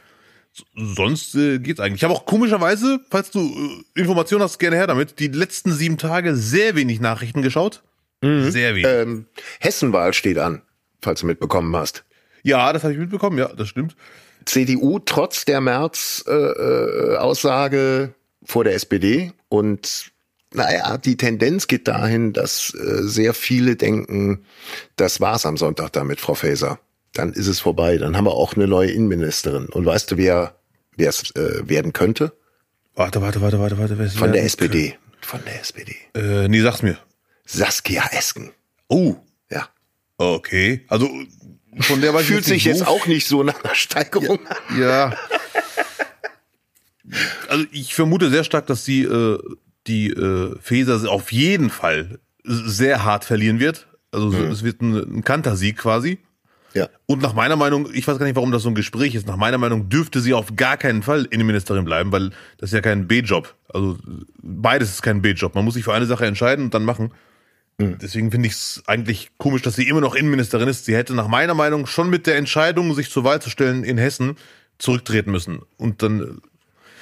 Sonst 0.75 1.35
äh, 1.35 1.59
geht's 1.59 1.81
eigentlich. 1.81 2.01
Ich 2.01 2.05
habe 2.05 2.15
auch 2.15 2.27
komischerweise, 2.27 3.01
falls 3.11 3.31
du 3.31 3.41
äh, 3.41 4.01
Informationen 4.01 4.43
hast, 4.43 4.59
gerne 4.59 4.77
her 4.77 4.87
damit, 4.87 5.19
die 5.19 5.29
letzten 5.29 5.73
sieben 5.73 5.99
Tage 5.99 6.35
sehr 6.37 6.77
wenig 6.77 7.01
Nachrichten 7.01 7.43
geschaut. 7.43 7.83
Sehr 8.23 8.75
wenig. 8.75 8.87
Ähm, 8.87 9.27
Hessenwahl 9.61 10.13
steht 10.15 10.39
an, 10.39 10.63
falls 11.03 11.21
du 11.21 11.27
mitbekommen 11.27 11.75
hast. 11.77 12.05
ja, 12.43 12.73
das 12.73 12.83
habe 12.83 12.95
ich 12.95 12.99
mitbekommen, 12.99 13.39
ja, 13.39 13.49
das 13.49 13.69
stimmt. 13.69 13.95
CDU 14.47 14.99
trotz 15.01 15.45
der 15.45 15.61
März-Aussage 15.61 17.15
äh, 17.15 17.17
Aussage 17.17 18.15
vor 18.45 18.65
der 18.65 18.75
SPD 18.75 19.33
und 19.49 20.13
naja, 20.55 20.97
die 20.97 21.17
Tendenz 21.17 21.67
geht 21.67 21.89
dahin, 21.89 22.33
dass 22.33 22.73
äh, 22.75 23.03
sehr 23.03 23.35
viele 23.35 23.77
denken, 23.77 24.45
das 24.95 25.21
war's 25.21 25.45
am 25.45 25.57
Sonntag 25.57 25.93
damit, 25.93 26.21
Frau 26.21 26.35
Faeser. 26.35 26.79
Dann 27.16 27.32
ist 27.32 27.46
es 27.46 27.61
vorbei. 27.61 27.96
Dann 27.99 28.16
haben 28.16 28.25
wir 28.26 28.32
auch 28.35 28.54
eine 28.54 28.66
neue 28.66 28.90
Innenministerin. 28.90 29.66
Und 29.66 29.85
weißt 29.87 30.11
du, 30.12 30.16
wer 30.16 30.56
wer 30.96 31.08
es 31.11 31.30
äh, 31.37 31.68
werden 31.68 31.92
könnte? 31.92 32.32
Warte, 32.94 33.20
warte, 33.20 33.40
warte, 33.42 33.58
warte, 33.58 33.78
warte. 33.78 33.96
Von 34.11 34.32
der 34.32 34.44
SPD. 34.44 34.96
Von 35.20 35.40
der 35.44 35.61
SPD. 35.61 35.94
Äh, 36.14 36.49
nee, 36.49 36.61
sag's 36.61 36.82
mir. 36.82 36.99
Saskia 37.44 38.04
Esken. 38.12 38.52
Oh, 38.88 39.16
Ja. 39.50 39.68
okay. 40.18 40.85
Also, 40.88 41.11
von 41.80 42.00
der 42.00 42.14
weiß 42.14 42.23
ich 42.23 42.26
Fühlt 42.28 42.44
sich 42.44 42.64
jetzt 42.64 42.87
auch 42.87 43.06
nicht 43.06 43.26
so 43.26 43.42
nach 43.42 43.62
einer 43.62 43.75
Steigerung 43.75 44.38
an. 44.46 44.80
Ja. 44.80 45.16
Also 47.49 47.64
ich 47.70 47.94
vermute 47.94 48.30
sehr 48.30 48.44
stark, 48.44 48.66
dass 48.66 48.85
sie 48.85 49.02
äh, 49.02 49.38
die 49.87 50.08
äh, 50.11 50.56
Feser 50.61 51.08
auf 51.11 51.30
jeden 51.32 51.70
Fall 51.70 52.18
sehr 52.44 53.04
hart 53.04 53.25
verlieren 53.25 53.61
wird. 53.61 53.87
Also 54.11 54.28
Mhm. 54.30 54.50
es 54.50 54.62
wird 54.64 54.80
ein, 54.80 54.94
ein 55.18 55.25
Kantersieg 55.25 55.76
quasi. 55.76 56.18
Ja. 56.76 56.88
Und 57.06 57.23
nach 57.23 57.33
meiner 57.33 57.56
Meinung, 57.56 57.88
ich 57.92 58.06
weiß 58.06 58.18
gar 58.18 58.26
nicht, 58.26 58.37
warum 58.37 58.52
das 58.52 58.62
so 58.62 58.68
ein 58.68 58.75
Gespräch 58.75 59.14
ist, 59.14 59.26
nach 59.26 59.37
meiner 59.37 59.59
Meinung 59.59 59.88
dürfte 59.88 60.21
sie 60.21 60.35
auf 60.35 60.54
gar 60.56 60.76
keinen 60.76 61.02
Fall 61.02 61.26
Innenministerin 61.30 61.85
bleiben, 61.85 62.12
weil 62.12 62.30
das 62.59 62.71
ist 62.71 62.75
ja 62.75 62.83
kein 62.83 63.09
B-Job. 63.09 63.54
Also 63.73 63.99
beides 64.42 64.90
ist 64.90 65.02
kein 65.02 65.23
B-Job. 65.23 65.54
Man 65.54 65.64
muss 65.64 65.75
sich 65.75 65.85
für 65.85 65.95
eine 65.95 66.06
Sache 66.06 66.26
entscheiden 66.26 66.66
und 66.66 66.75
dann 66.75 66.85
machen. 66.85 67.12
Deswegen 67.78 68.30
finde 68.30 68.49
ich 68.49 68.54
es 68.54 68.83
eigentlich 68.87 69.30
komisch, 69.37 69.61
dass 69.61 69.76
sie 69.76 69.87
immer 69.87 70.00
noch 70.00 70.14
Innenministerin 70.14 70.68
ist. 70.68 70.87
Sie 70.87 70.97
hätte 70.97 71.14
nach 71.14 71.28
meiner 71.28 71.52
Meinung 71.52 71.87
schon 71.87 72.09
mit 72.09 72.26
der 72.26 72.37
Entscheidung, 72.37 72.95
sich 72.95 73.11
zur 73.11 73.25
Wahl 73.25 73.42
zu 73.42 73.50
stellen 73.50 73.85
in 73.85 73.99
Hessen, 73.99 74.37
zurücktreten 74.78 75.30
müssen. 75.30 75.61
Und 75.76 76.02
dann, 76.02 76.40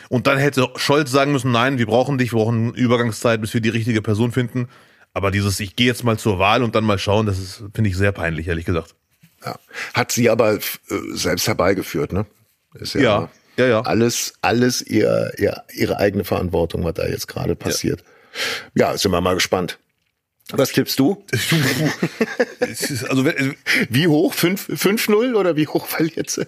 und 0.09 0.27
dann 0.27 0.37
hätte 0.37 0.69
Scholz 0.77 1.13
sagen 1.13 1.31
müssen, 1.31 1.53
nein, 1.53 1.79
wir 1.79 1.87
brauchen 1.87 2.19
dich, 2.19 2.33
wir 2.33 2.39
brauchen 2.39 2.75
Übergangszeit, 2.75 3.41
bis 3.41 3.55
wir 3.55 3.61
die 3.61 3.69
richtige 3.69 4.03
Person 4.03 4.33
finden. 4.33 4.69
Aber 5.13 5.31
dieses, 5.31 5.61
ich 5.61 5.77
gehe 5.77 5.87
jetzt 5.87 6.03
mal 6.03 6.19
zur 6.19 6.41
Wahl 6.41 6.65
und 6.65 6.75
dann 6.75 6.85
mal 6.85 6.99
schauen, 6.99 7.27
das 7.27 7.39
ist, 7.39 7.63
finde 7.73 7.91
ich, 7.91 7.97
sehr 7.97 8.11
peinlich, 8.11 8.49
ehrlich 8.49 8.65
gesagt. 8.65 8.97
Ja. 9.45 9.59
Hat 9.95 10.13
sie 10.13 10.31
aber 10.31 10.55
äh, 10.55 10.61
selbst 11.13 11.47
herbeigeführt, 11.49 12.13
ne? 12.13 12.27
Ist 12.75 12.95
Ja, 12.95 13.29
ja, 13.57 13.67
ja. 13.67 13.81
Alles, 13.83 14.35
alles 14.43 14.83
ihr, 14.83 15.33
ihr, 15.39 15.63
ihre 15.73 15.99
eigene 15.99 16.25
Verantwortung, 16.25 16.85
was 16.85 16.95
da 16.95 17.07
jetzt 17.07 17.29
gerade 17.29 17.55
passiert. 17.55 18.03
Ja. 18.75 18.97
sind 18.97 19.13
wir 19.13 19.21
mal 19.21 19.35
gespannt. 19.35 19.79
Was 20.51 20.73
tippst 20.73 20.99
du? 20.99 21.25
Also, 23.09 23.25
wenn- 23.25 23.57
Wie 23.89 24.09
hoch? 24.09 24.35
5 24.35 24.69
5-0 24.71 25.35
oder 25.35 25.57
wie 25.57 25.67
hoch 25.67 25.87
verliert 25.87 26.31
sie? 26.31 26.47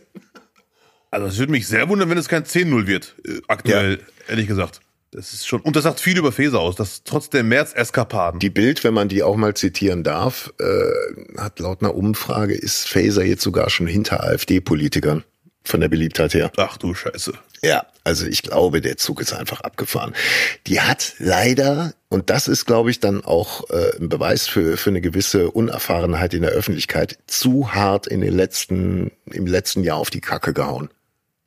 also 1.10 1.26
es 1.28 1.38
würde 1.38 1.52
mich 1.52 1.66
sehr 1.66 1.88
wundern, 1.88 2.10
wenn 2.10 2.18
es 2.18 2.28
kein 2.28 2.44
10-0 2.44 2.86
wird, 2.86 3.14
äh, 3.26 3.40
aktuell, 3.48 4.00
ehrlich 4.28 4.46
gesagt. 4.48 4.80
Das 5.12 5.32
ist 5.32 5.46
schon, 5.46 5.60
und 5.60 5.76
das 5.76 5.84
sagt 5.84 6.00
viel 6.00 6.18
über 6.18 6.32
Feser 6.32 6.60
aus, 6.60 6.74
dass 6.74 7.04
trotz 7.04 7.30
der 7.30 7.44
März-Eskapaden. 7.44 8.40
Die 8.40 8.50
Bild, 8.50 8.84
wenn 8.84 8.92
man 8.92 9.08
die 9.08 9.22
auch 9.22 9.36
mal 9.36 9.54
zitieren 9.54 10.02
darf, 10.02 10.52
äh, 10.58 11.40
hat 11.40 11.60
laut 11.60 11.80
einer 11.80 11.94
Umfrage 11.94 12.54
ist 12.54 12.88
Faeser 12.88 13.24
jetzt 13.24 13.42
sogar 13.42 13.70
schon 13.70 13.86
hinter 13.86 14.24
AfD-Politikern 14.24 15.24
von 15.64 15.80
der 15.80 15.88
Beliebtheit 15.88 16.34
her. 16.34 16.50
Ach 16.56 16.76
du 16.76 16.94
Scheiße. 16.94 17.32
Ja, 17.62 17.86
also 18.04 18.26
ich 18.26 18.42
glaube, 18.42 18.80
der 18.80 18.96
Zug 18.96 19.20
ist 19.20 19.32
einfach 19.32 19.60
abgefahren. 19.62 20.14
Die 20.66 20.80
hat 20.80 21.14
leider, 21.18 21.94
und 22.08 22.30
das 22.30 22.48
ist, 22.48 22.66
glaube 22.66 22.90
ich, 22.90 23.00
dann 23.00 23.24
auch 23.24 23.68
äh, 23.70 23.96
ein 23.98 24.08
Beweis 24.08 24.46
für, 24.46 24.76
für 24.76 24.90
eine 24.90 25.00
gewisse 25.00 25.50
Unerfahrenheit 25.50 26.34
in 26.34 26.42
der 26.42 26.52
Öffentlichkeit, 26.52 27.18
zu 27.26 27.74
hart 27.74 28.06
in 28.06 28.20
den 28.20 28.34
letzten, 28.34 29.10
im 29.26 29.46
letzten 29.46 29.82
Jahr 29.82 29.96
auf 29.96 30.10
die 30.10 30.20
Kacke 30.20 30.52
gehauen. 30.52 30.90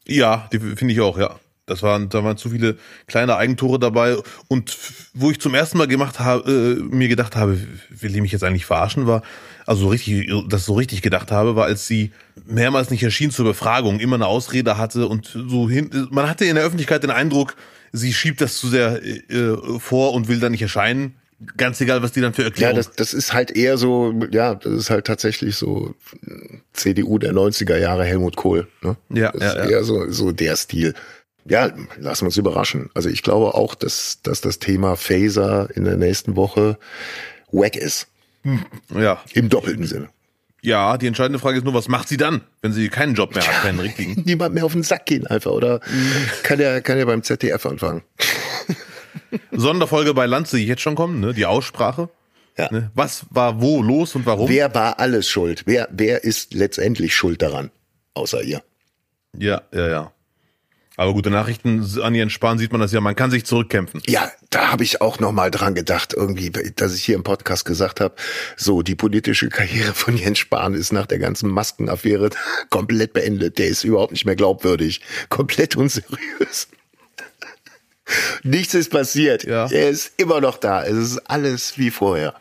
Ja, 0.07 0.49
die 0.51 0.59
finde 0.59 0.93
ich 0.93 1.01
auch, 1.01 1.17
ja. 1.17 1.39
Das 1.69 1.83
waren, 1.83 2.09
da 2.09 2.23
waren 2.23 2.37
zu 2.37 2.49
viele 2.49 2.77
kleine 3.07 3.35
Eigentore 3.35 3.79
dabei. 3.79 4.17
Und 4.47 4.77
wo 5.13 5.31
ich 5.31 5.39
zum 5.39 5.53
ersten 5.55 5.77
Mal 5.77 5.87
gemacht 5.87 6.19
habe, 6.19 6.77
äh, 6.79 6.95
mir 6.95 7.07
gedacht 7.07 7.35
habe, 7.35 7.57
will 7.89 8.11
die 8.11 8.21
mich 8.21 8.31
jetzt 8.31 8.43
eigentlich 8.43 8.65
verarschen, 8.65 9.07
war, 9.07 9.21
also 9.65 9.83
so 9.83 9.87
richtig, 9.89 10.31
das 10.47 10.65
so 10.65 10.73
richtig 10.73 11.01
gedacht 11.01 11.31
habe, 11.31 11.55
war, 11.55 11.65
als 11.65 11.87
sie 11.87 12.11
mehrmals 12.45 12.89
nicht 12.89 13.03
erschien 13.03 13.31
zur 13.31 13.45
Befragung, 13.45 13.99
immer 13.99 14.15
eine 14.15 14.25
Ausrede 14.25 14.77
hatte 14.77 15.07
und 15.07 15.27
so 15.27 15.69
hin, 15.69 16.07
man 16.09 16.27
hatte 16.27 16.45
in 16.45 16.55
der 16.55 16.63
Öffentlichkeit 16.63 17.03
den 17.03 17.11
Eindruck, 17.11 17.55
sie 17.91 18.13
schiebt 18.13 18.41
das 18.41 18.57
zu 18.57 18.67
sehr 18.67 19.01
äh, 19.03 19.79
vor 19.79 20.13
und 20.13 20.27
will 20.27 20.39
da 20.39 20.49
nicht 20.49 20.61
erscheinen. 20.61 21.15
Ganz 21.55 21.79
egal, 21.79 22.03
was 22.03 22.11
die 22.11 22.19
dann 22.19 22.33
für 22.33 22.41
Ja, 22.41 22.47
Erklärungen. 22.47 22.77
das, 22.77 22.91
das 22.91 23.13
ist 23.13 23.31
halt 23.31 23.51
eher 23.55 23.77
so, 23.77 24.13
ja, 24.31 24.55
das 24.55 24.73
ist 24.73 24.89
halt 24.89 25.07
tatsächlich 25.07 25.55
so 25.55 25.95
äh, 26.27 26.57
CDU 26.73 27.17
der 27.17 27.31
90er 27.31 27.77
Jahre 27.77 28.03
Helmut 28.03 28.35
Kohl. 28.35 28.67
Ne? 28.81 28.97
Ja, 29.09 29.31
das 29.31 29.41
ja, 29.41 29.49
ist 29.49 29.55
ja. 29.55 29.65
eher 29.69 29.83
so, 29.85 30.11
so 30.11 30.31
der 30.33 30.57
Stil. 30.57 30.93
Ja, 31.49 31.71
lassen 31.97 32.21
wir 32.21 32.27
uns 32.27 32.37
überraschen. 32.37 32.89
Also 32.93 33.09
ich 33.09 33.23
glaube 33.23 33.55
auch, 33.55 33.75
dass, 33.75 34.21
dass 34.21 34.41
das 34.41 34.59
Thema 34.59 34.95
Phaser 34.95 35.69
in 35.75 35.83
der 35.83 35.97
nächsten 35.97 36.35
Woche 36.35 36.77
wack 37.51 37.75
ist. 37.75 38.07
ja. 38.95 39.21
Im 39.33 39.49
doppelten 39.49 39.85
Sinne. 39.85 40.09
ja, 40.61 40.97
die 40.97 41.07
entscheidende 41.07 41.39
Frage 41.39 41.57
ist 41.57 41.63
nur, 41.63 41.73
was 41.73 41.87
macht 41.87 42.07
sie 42.07 42.17
dann, 42.17 42.41
wenn 42.61 42.71
sie 42.71 42.89
keinen 42.89 43.15
Job 43.15 43.33
mehr 43.33 43.45
hat, 43.45 43.63
keinen 43.63 43.79
richtigen? 43.79 44.21
Niemand 44.25 44.53
mehr 44.53 44.63
auf 44.65 44.73
den 44.73 44.83
Sack 44.83 45.05
gehen 45.07 45.25
einfach, 45.27 45.51
oder? 45.51 45.79
Kann 46.43 46.59
ja, 46.59 46.79
kann 46.81 47.03
beim 47.05 47.23
ZDF 47.23 47.65
anfangen. 47.65 48.03
Sonderfolge 49.51 50.13
bei 50.13 50.25
Lanze, 50.25 50.57
die 50.57 50.65
jetzt 50.65 50.81
schon 50.81 50.95
kommen, 50.95 51.19
ne? 51.19 51.33
Die 51.33 51.45
Aussprache. 51.45 52.09
Ja. 52.57 52.67
Ne? 52.71 52.91
Was 52.93 53.25
war 53.29 53.61
wo 53.61 53.81
los 53.81 54.15
und 54.15 54.25
warum? 54.25 54.49
Wer 54.49 54.73
war 54.75 54.99
alles 54.99 55.29
schuld? 55.29 55.63
Wer, 55.65 55.87
wer 55.91 56.23
ist 56.23 56.53
letztendlich 56.53 57.15
schuld 57.15 57.41
daran? 57.41 57.71
Außer 58.13 58.43
ihr. 58.43 58.61
Ja, 59.37 59.61
ja, 59.73 59.87
ja. 59.87 60.11
Aber 60.99 61.13
gute 61.13 61.29
Nachrichten 61.29 61.89
an 62.01 62.13
Jens 62.13 62.33
Spahn 62.33 62.57
sieht 62.57 62.73
man 62.73 62.81
das 62.81 62.91
ja, 62.91 62.99
man 62.99 63.15
kann 63.15 63.31
sich 63.31 63.45
zurückkämpfen. 63.45 64.01
Ja, 64.05 64.29
da 64.49 64.73
habe 64.73 64.83
ich 64.83 64.99
auch 64.99 65.17
noch 65.19 65.31
mal 65.31 65.49
dran 65.49 65.73
gedacht, 65.73 66.13
irgendwie, 66.13 66.49
dass 66.49 66.93
ich 66.93 67.05
hier 67.05 67.15
im 67.15 67.23
Podcast 67.23 67.63
gesagt 67.63 68.01
habe, 68.01 68.15
so 68.57 68.81
die 68.81 68.95
politische 68.95 69.47
Karriere 69.47 69.93
von 69.93 70.17
Jens 70.17 70.39
Spahn 70.39 70.73
ist 70.73 70.91
nach 70.91 71.05
der 71.05 71.19
ganzen 71.19 71.51
Maskenaffäre 71.51 72.31
komplett 72.69 73.13
beendet. 73.13 73.59
Der 73.59 73.69
ist 73.69 73.85
überhaupt 73.85 74.11
nicht 74.11 74.25
mehr 74.25 74.35
glaubwürdig, 74.35 74.99
komplett 75.29 75.77
unseriös. 75.77 76.67
Nichts 78.43 78.73
ist 78.73 78.91
passiert. 78.91 79.45
Ja. 79.45 79.71
Er 79.71 79.89
ist 79.89 80.11
immer 80.17 80.41
noch 80.41 80.57
da. 80.57 80.83
Es 80.83 80.97
ist 80.97 81.17
alles 81.29 81.77
wie 81.77 81.91
vorher. 81.91 82.35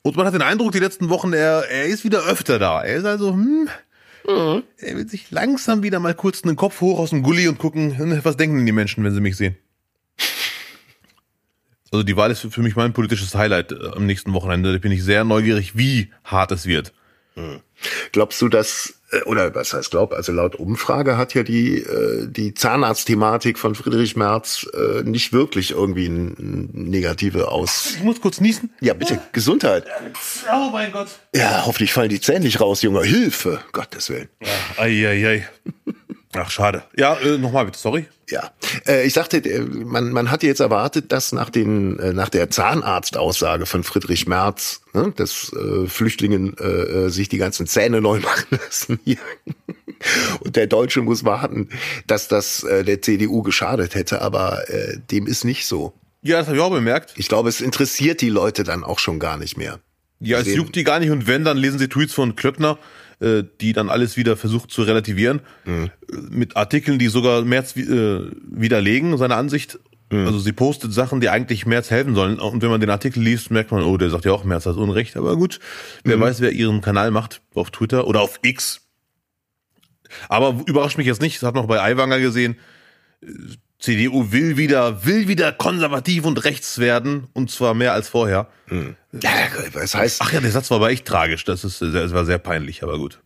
Und 0.00 0.16
man 0.16 0.24
hat 0.24 0.32
den 0.32 0.40
Eindruck, 0.40 0.72
die 0.72 0.78
letzten 0.78 1.10
Wochen, 1.10 1.34
er, 1.34 1.68
er 1.68 1.84
ist 1.84 2.04
wieder 2.04 2.24
öfter 2.24 2.58
da. 2.58 2.82
Er 2.82 2.96
ist 2.96 3.04
also, 3.04 3.32
hm, 3.32 3.68
er 4.24 4.96
will 4.96 5.08
sich 5.08 5.30
langsam 5.30 5.82
wieder 5.82 6.00
mal 6.00 6.14
kurz 6.14 6.42
den 6.42 6.56
Kopf 6.56 6.80
hoch 6.80 6.98
aus 6.98 7.10
dem 7.10 7.22
Gully 7.22 7.48
und 7.48 7.58
gucken, 7.58 8.20
was 8.24 8.36
denken 8.36 8.56
denn 8.56 8.66
die 8.66 8.72
Menschen, 8.72 9.04
wenn 9.04 9.14
sie 9.14 9.20
mich 9.20 9.36
sehen. 9.36 9.56
Also 11.90 12.04
die 12.04 12.16
Wahl 12.16 12.30
ist 12.30 12.40
für 12.40 12.62
mich 12.62 12.74
mein 12.74 12.94
politisches 12.94 13.34
Highlight 13.34 13.72
äh, 13.72 13.90
am 13.94 14.06
nächsten 14.06 14.32
Wochenende. 14.32 14.72
Da 14.72 14.78
bin 14.78 14.92
ich 14.92 15.04
sehr 15.04 15.24
neugierig, 15.24 15.76
wie 15.76 16.10
hart 16.24 16.50
es 16.50 16.66
wird. 16.66 16.92
Glaubst 18.12 18.40
du, 18.40 18.48
dass, 18.48 19.00
oder 19.26 19.54
was 19.54 19.72
heißt 19.72 19.90
glaub, 19.90 20.12
also 20.12 20.32
laut 20.32 20.56
Umfrage 20.56 21.16
hat 21.16 21.34
ja 21.34 21.42
die, 21.42 21.78
äh, 21.78 22.26
die 22.26 22.54
Zahnarztthematik 22.54 23.58
von 23.58 23.74
Friedrich 23.74 24.16
Merz 24.16 24.66
äh, 24.74 25.02
nicht 25.02 25.32
wirklich 25.32 25.72
irgendwie 25.72 26.06
eine 26.06 26.32
negative 26.72 27.48
Aus... 27.48 27.94
Ich 27.96 28.02
muss 28.02 28.20
kurz 28.20 28.40
niesen. 28.40 28.70
Ja, 28.80 28.94
bitte, 28.94 29.20
Gesundheit. 29.32 29.84
Oh 30.52 30.70
mein 30.70 30.92
Gott. 30.92 31.08
Ja, 31.34 31.64
hoffentlich 31.66 31.92
fallen 31.92 32.08
die 32.08 32.20
Zähne 32.20 32.40
nicht 32.40 32.60
raus, 32.60 32.82
Junge. 32.82 33.02
Hilfe, 33.02 33.60
Gottes 33.72 34.08
Willen. 34.10 34.28
Eieiei. 34.76 35.48
Ach, 36.34 36.50
schade. 36.50 36.82
Ja, 36.96 37.14
äh, 37.18 37.36
nochmal 37.36 37.66
bitte, 37.66 37.78
sorry. 37.78 38.06
Ja, 38.30 38.52
äh, 38.86 39.06
ich 39.06 39.12
sagte, 39.12 39.38
äh, 39.38 39.60
man, 39.60 40.12
man 40.12 40.30
hatte 40.30 40.46
jetzt 40.46 40.60
erwartet, 40.60 41.12
dass 41.12 41.32
nach 41.32 41.50
den 41.50 41.96
nach 42.14 42.30
der 42.30 42.48
Zahnarztaussage 42.48 43.66
von 43.66 43.84
Friedrich 43.84 44.26
Merz, 44.26 44.80
ne, 44.94 45.12
dass 45.14 45.52
äh, 45.52 45.86
Flüchtlingen 45.86 46.56
äh, 46.56 47.10
sich 47.10 47.28
die 47.28 47.38
ganzen 47.38 47.66
Zähne 47.66 48.00
neu 48.00 48.20
machen 48.22 48.58
lassen 48.64 48.98
hier. 49.04 49.18
Und 50.40 50.56
der 50.56 50.66
Deutsche 50.66 51.02
muss 51.02 51.24
warten, 51.24 51.68
dass 52.06 52.28
das 52.28 52.64
äh, 52.64 52.82
der 52.82 53.02
CDU 53.02 53.42
geschadet 53.42 53.94
hätte, 53.94 54.22
aber 54.22 54.68
äh, 54.70 54.98
dem 55.10 55.26
ist 55.26 55.44
nicht 55.44 55.66
so. 55.66 55.92
Ja, 56.22 56.38
das 56.38 56.46
habe 56.46 56.56
ich 56.56 56.62
auch 56.62 56.70
bemerkt. 56.70 57.14
Ich 57.16 57.28
glaube, 57.28 57.48
es 57.48 57.60
interessiert 57.60 58.20
die 58.20 58.30
Leute 58.30 58.64
dann 58.64 58.84
auch 58.84 58.98
schon 58.98 59.18
gar 59.18 59.36
nicht 59.36 59.56
mehr. 59.56 59.80
Ja, 60.20 60.38
es 60.38 60.54
juckt 60.54 60.76
die 60.76 60.84
gar 60.84 61.00
nicht 61.00 61.10
und 61.10 61.26
wenn, 61.26 61.44
dann 61.44 61.56
lesen 61.56 61.80
sie 61.80 61.88
Tweets 61.88 62.14
von 62.14 62.36
Klöckner, 62.36 62.78
äh, 63.22 63.44
die 63.60 63.72
dann 63.72 63.88
alles 63.88 64.16
wieder 64.16 64.36
versucht 64.36 64.70
zu 64.70 64.82
relativieren, 64.82 65.40
äh, 65.66 65.88
mit 66.30 66.56
Artikeln, 66.56 66.98
die 66.98 67.08
sogar 67.08 67.42
Merz 67.42 67.76
äh, 67.76 68.20
widerlegen, 68.50 69.16
seine 69.16 69.36
Ansicht. 69.36 69.78
Also 70.14 70.38
sie 70.40 70.52
postet 70.52 70.92
Sachen, 70.92 71.22
die 71.22 71.30
eigentlich 71.30 71.64
Merz 71.64 71.90
helfen 71.90 72.14
sollen. 72.14 72.38
Und 72.38 72.60
wenn 72.60 72.68
man 72.68 72.82
den 72.82 72.90
Artikel 72.90 73.22
liest, 73.22 73.50
merkt 73.50 73.70
man, 73.70 73.82
oh, 73.82 73.96
der 73.96 74.10
sagt 74.10 74.26
ja 74.26 74.32
auch, 74.32 74.44
Merz 74.44 74.66
hat 74.66 74.76
Unrecht. 74.76 75.16
Aber 75.16 75.36
gut, 75.36 75.58
wer 76.04 76.20
weiß, 76.20 76.42
wer 76.42 76.52
ihren 76.52 76.82
Kanal 76.82 77.10
macht 77.10 77.40
auf 77.54 77.70
Twitter 77.70 78.06
oder 78.06 78.20
auf 78.20 78.38
X. 78.42 78.82
Aber 80.28 80.60
überrascht 80.66 80.98
mich 80.98 81.06
jetzt 81.06 81.22
nicht, 81.22 81.36
das 81.36 81.46
hat 81.46 81.54
noch 81.54 81.66
bei 81.66 81.80
Aiwanger 81.80 82.20
gesehen, 82.20 82.56
CDU 83.82 84.30
will 84.30 84.56
wieder, 84.56 85.04
will 85.04 85.26
wieder 85.26 85.50
konservativ 85.50 86.24
und 86.24 86.44
rechts 86.44 86.78
werden, 86.78 87.26
und 87.32 87.50
zwar 87.50 87.74
mehr 87.74 87.92
als 87.92 88.08
vorher. 88.08 88.46
Ja, 88.70 89.30
was 89.72 89.94
heißt, 89.96 90.20
Ach 90.22 90.32
ja, 90.32 90.40
der 90.40 90.52
Satz 90.52 90.70
war 90.70 90.76
aber 90.76 90.90
echt 90.90 91.04
tragisch. 91.04 91.44
Das 91.44 91.64
ist, 91.64 91.82
das 91.82 92.12
war 92.12 92.24
sehr 92.24 92.38
peinlich, 92.38 92.84
aber 92.84 92.96
gut. 92.96 93.20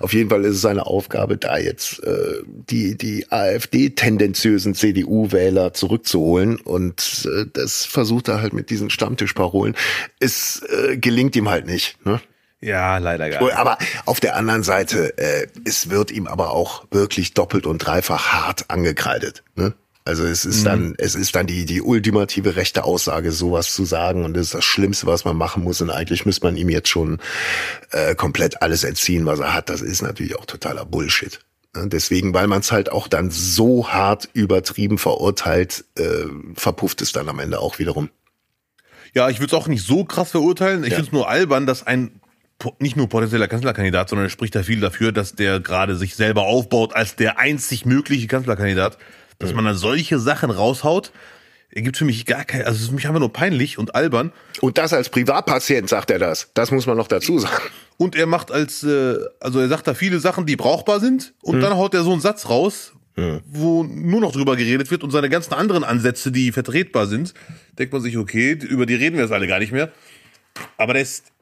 Auf 0.00 0.12
jeden 0.12 0.28
Fall 0.28 0.44
ist 0.44 0.56
es 0.56 0.60
seine 0.60 0.84
Aufgabe, 0.84 1.38
da 1.38 1.56
jetzt 1.56 2.04
äh, 2.04 2.42
die, 2.44 2.98
die 2.98 3.32
AfD-tendenziösen 3.32 4.74
CDU-Wähler 4.74 5.72
zurückzuholen. 5.72 6.56
Und 6.56 7.26
äh, 7.26 7.46
das 7.50 7.86
versucht 7.86 8.28
er 8.28 8.42
halt 8.42 8.52
mit 8.52 8.68
diesen 8.68 8.90
Stammtischparolen. 8.90 9.74
Es 10.20 10.62
äh, 10.62 10.98
gelingt 10.98 11.34
ihm 11.36 11.48
halt 11.48 11.64
nicht. 11.64 12.04
Ne? 12.04 12.20
Ja, 12.60 12.98
leider 12.98 13.30
gar 13.30 13.42
nicht. 13.42 13.56
Aber 13.56 13.78
auf 14.04 14.20
der 14.20 14.36
anderen 14.36 14.62
Seite, 14.62 15.16
äh, 15.16 15.46
es 15.64 15.88
wird 15.88 16.10
ihm 16.10 16.26
aber 16.26 16.50
auch 16.50 16.84
wirklich 16.90 17.32
doppelt 17.32 17.64
und 17.64 17.78
dreifach 17.78 18.28
hart 18.28 18.68
angekreidet. 18.68 19.42
Ne? 19.56 19.72
Also 20.04 20.24
es 20.24 20.44
ist 20.44 20.66
dann, 20.66 20.94
es 20.98 21.14
ist 21.14 21.34
dann 21.36 21.46
die, 21.46 21.64
die 21.64 21.80
ultimative 21.80 22.56
rechte 22.56 22.82
Aussage, 22.82 23.30
sowas 23.30 23.72
zu 23.72 23.84
sagen 23.84 24.24
und 24.24 24.34
das 24.34 24.46
ist 24.46 24.54
das 24.54 24.64
Schlimmste, 24.64 25.06
was 25.06 25.24
man 25.24 25.36
machen 25.36 25.62
muss 25.62 25.80
und 25.80 25.90
eigentlich 25.90 26.26
müsste 26.26 26.44
man 26.46 26.56
ihm 26.56 26.68
jetzt 26.70 26.88
schon 26.88 27.20
äh, 27.92 28.16
komplett 28.16 28.62
alles 28.62 28.82
entziehen, 28.82 29.26
was 29.26 29.38
er 29.38 29.54
hat. 29.54 29.68
Das 29.68 29.80
ist 29.80 30.02
natürlich 30.02 30.36
auch 30.36 30.44
totaler 30.46 30.84
Bullshit. 30.84 31.38
Ne? 31.76 31.86
Deswegen, 31.86 32.34
weil 32.34 32.48
man 32.48 32.60
es 32.60 32.72
halt 32.72 32.90
auch 32.90 33.06
dann 33.06 33.30
so 33.30 33.88
hart 33.90 34.28
übertrieben 34.32 34.98
verurteilt, 34.98 35.84
äh, 35.96 36.24
verpufft 36.54 37.00
es 37.00 37.12
dann 37.12 37.28
am 37.28 37.38
Ende 37.38 37.60
auch 37.60 37.78
wiederum. 37.78 38.10
Ja, 39.14 39.28
ich 39.28 39.38
würde 39.38 39.54
es 39.54 39.62
auch 39.62 39.68
nicht 39.68 39.86
so 39.86 40.04
krass 40.04 40.32
verurteilen. 40.32 40.82
Ich 40.84 40.90
Ja. 40.90 40.96
finde 40.96 41.08
es 41.08 41.12
nur 41.12 41.28
albern, 41.28 41.66
dass 41.66 41.86
ein 41.86 42.20
nicht 42.78 42.96
nur 42.96 43.08
potenzieller 43.08 43.48
Kanzlerkandidat, 43.48 44.08
sondern 44.08 44.26
er 44.26 44.30
spricht 44.30 44.54
da 44.54 44.62
viel 44.62 44.80
dafür, 44.80 45.10
dass 45.12 45.34
der 45.34 45.58
gerade 45.60 45.96
sich 45.96 46.14
selber 46.14 46.42
aufbaut 46.42 46.94
als 46.94 47.16
der 47.16 47.38
einzig 47.38 47.84
mögliche 47.86 48.28
Kanzlerkandidat, 48.28 48.98
dass 49.42 49.54
man 49.54 49.64
da 49.64 49.74
solche 49.74 50.18
Sachen 50.18 50.50
raushaut. 50.50 51.12
Er 51.74 51.82
gibt 51.82 51.96
für 51.96 52.04
mich 52.04 52.26
gar 52.26 52.44
kein, 52.44 52.62
also 52.62 52.76
es 52.76 52.82
ist 52.82 52.88
für 52.88 52.94
mich 52.94 53.06
einfach 53.06 53.20
nur 53.20 53.32
peinlich 53.32 53.78
und 53.78 53.94
albern. 53.94 54.32
Und 54.60 54.76
das 54.76 54.92
als 54.92 55.08
Privatpatient 55.08 55.88
sagt 55.88 56.10
er 56.10 56.18
das. 56.18 56.50
Das 56.54 56.70
muss 56.70 56.86
man 56.86 56.96
noch 56.96 57.08
dazu 57.08 57.38
sagen. 57.38 57.62
Und 57.96 58.14
er 58.14 58.26
macht 58.26 58.50
als, 58.50 58.82
äh, 58.82 59.16
also 59.40 59.58
er 59.58 59.68
sagt 59.68 59.86
da 59.86 59.94
viele 59.94 60.18
Sachen, 60.18 60.44
die 60.44 60.56
brauchbar 60.56 61.00
sind, 61.00 61.32
und 61.40 61.56
mhm. 61.56 61.60
dann 61.62 61.76
haut 61.76 61.94
er 61.94 62.02
so 62.02 62.12
einen 62.12 62.20
Satz 62.20 62.48
raus, 62.48 62.92
mhm. 63.16 63.40
wo 63.46 63.84
nur 63.84 64.20
noch 64.20 64.32
drüber 64.32 64.56
geredet 64.56 64.90
wird 64.90 65.02
und 65.02 65.12
seine 65.12 65.30
ganzen 65.30 65.54
anderen 65.54 65.82
Ansätze, 65.82 66.30
die 66.30 66.52
vertretbar 66.52 67.06
sind, 67.06 67.32
denkt 67.78 67.92
man 67.92 68.02
sich, 68.02 68.18
okay, 68.18 68.52
über 68.52 68.84
die 68.84 68.94
reden 68.94 69.16
wir 69.16 69.22
jetzt 69.22 69.32
alle 69.32 69.46
gar 69.46 69.58
nicht 69.58 69.72
mehr. 69.72 69.90
Aber 70.76 70.98
ist, 70.98 71.32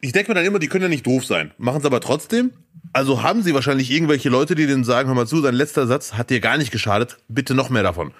ich 0.00 0.12
denke 0.12 0.30
mir 0.30 0.34
dann 0.34 0.44
immer, 0.44 0.58
die 0.58 0.68
können 0.68 0.82
ja 0.82 0.88
nicht 0.88 1.06
doof 1.06 1.24
sein. 1.24 1.52
Machen 1.56 1.78
es 1.78 1.86
aber 1.86 2.00
trotzdem. 2.00 2.52
Also 2.92 3.22
haben 3.22 3.42
sie 3.42 3.54
wahrscheinlich 3.54 3.90
irgendwelche 3.90 4.28
Leute, 4.28 4.54
die 4.54 4.66
denen 4.66 4.84
sagen, 4.84 5.08
hör 5.08 5.14
mal 5.14 5.26
zu, 5.26 5.40
sein 5.40 5.54
letzter 5.54 5.86
Satz 5.86 6.14
hat 6.14 6.30
dir 6.30 6.40
gar 6.40 6.58
nicht 6.58 6.72
geschadet, 6.72 7.18
bitte 7.28 7.54
noch 7.54 7.70
mehr 7.70 7.82
davon. 7.82 8.12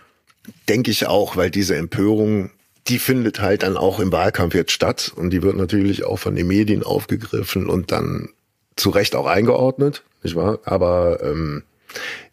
Denke 0.68 0.90
ich 0.90 1.06
auch, 1.06 1.36
weil 1.36 1.50
diese 1.50 1.76
Empörung, 1.76 2.50
die 2.88 2.98
findet 2.98 3.40
halt 3.40 3.62
dann 3.62 3.76
auch 3.76 4.00
im 4.00 4.12
Wahlkampf 4.12 4.54
jetzt 4.54 4.72
statt 4.72 5.12
und 5.14 5.30
die 5.30 5.42
wird 5.42 5.56
natürlich 5.56 6.04
auch 6.04 6.18
von 6.18 6.34
den 6.34 6.46
Medien 6.46 6.82
aufgegriffen 6.82 7.68
und 7.68 7.92
dann 7.92 8.30
zu 8.76 8.90
Recht 8.90 9.14
auch 9.14 9.26
eingeordnet, 9.26 10.02
nicht 10.22 10.36
wahr? 10.36 10.58
Aber 10.64 11.22
ähm, 11.22 11.64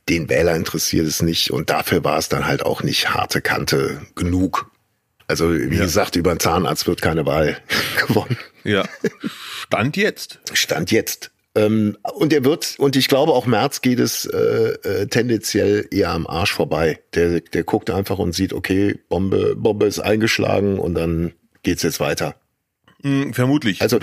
den 0.08 0.30
Wähler 0.30 0.56
interessiert 0.56 1.08
es 1.08 1.22
nicht 1.22 1.52
und 1.52 1.70
dafür 1.70 2.04
war 2.04 2.18
es 2.18 2.30
dann 2.30 2.48
halt 2.48 2.66
auch 2.66 2.82
nicht 2.82 3.14
harte 3.14 3.42
Kante 3.42 4.02
genug. 4.16 4.72
Also 5.28 5.54
wie 5.54 5.76
ja. 5.76 5.84
gesagt, 5.84 6.16
über 6.16 6.32
einen 6.32 6.40
Zahnarzt 6.40 6.88
wird 6.88 7.02
keine 7.02 7.26
Wahl 7.26 7.58
gewonnen. 8.08 8.38
Ja. 8.64 8.88
Stand 9.68 9.98
jetzt. 9.98 10.40
Stand 10.54 10.92
jetzt. 10.92 11.32
Ähm, 11.56 11.98
und 12.16 12.32
er 12.32 12.44
wird, 12.46 12.76
und 12.78 12.96
ich 12.96 13.08
glaube 13.08 13.34
auch 13.34 13.46
März 13.46 13.82
geht 13.82 14.00
es 14.00 14.26
äh, 14.26 14.38
äh, 14.38 15.08
tendenziell 15.08 15.88
eher 15.92 16.12
am 16.12 16.28
Arsch 16.28 16.54
vorbei. 16.54 17.00
Der, 17.16 17.42
der 17.42 17.64
guckt 17.64 17.90
einfach 17.90 18.20
und 18.20 18.34
sieht, 18.34 18.54
okay, 18.54 19.00
Bombe, 19.10 19.56
Bombe 19.56 19.88
ist 19.88 20.00
eingeschlagen 20.00 20.78
und 20.80 20.94
dann 20.94 21.34
geht's 21.64 21.84
jetzt 21.84 22.00
weiter. 22.00 22.36
Mm, 23.02 23.32
vermutlich. 23.32 23.82
Also 23.82 24.00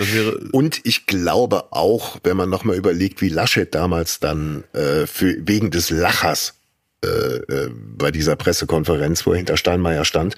und 0.51 0.81
ich 0.83 1.05
glaube 1.05 1.71
auch, 1.71 2.17
wenn 2.23 2.35
man 2.35 2.49
nochmal 2.49 2.75
überlegt, 2.75 3.21
wie 3.21 3.29
Laschet 3.29 3.73
damals 3.73 4.19
dann 4.19 4.63
äh, 4.73 5.05
für 5.05 5.35
wegen 5.47 5.71
des 5.71 5.89
Lachers 5.89 6.55
äh, 7.03 7.07
äh, 7.07 7.69
bei 7.69 8.11
dieser 8.11 8.35
Pressekonferenz, 8.35 9.25
wo 9.25 9.31
er 9.31 9.37
hinter 9.37 9.55
Steinmeier 9.55 10.03
stand, 10.03 10.35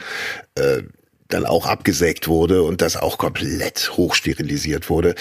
äh, 0.56 0.84
dann 1.30 1.46
auch 1.46 1.66
abgesägt 1.66 2.28
wurde 2.28 2.64
und 2.64 2.82
das 2.82 2.98
auch 2.98 3.18
komplett 3.18 3.92
hochsterilisiert 3.96 4.90
wurde. 4.90 5.16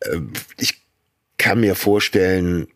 Äh, 0.00 0.18
ich 0.58 0.83
kann 1.38 1.60
mir 1.60 1.74
vorstellen, 1.74 2.68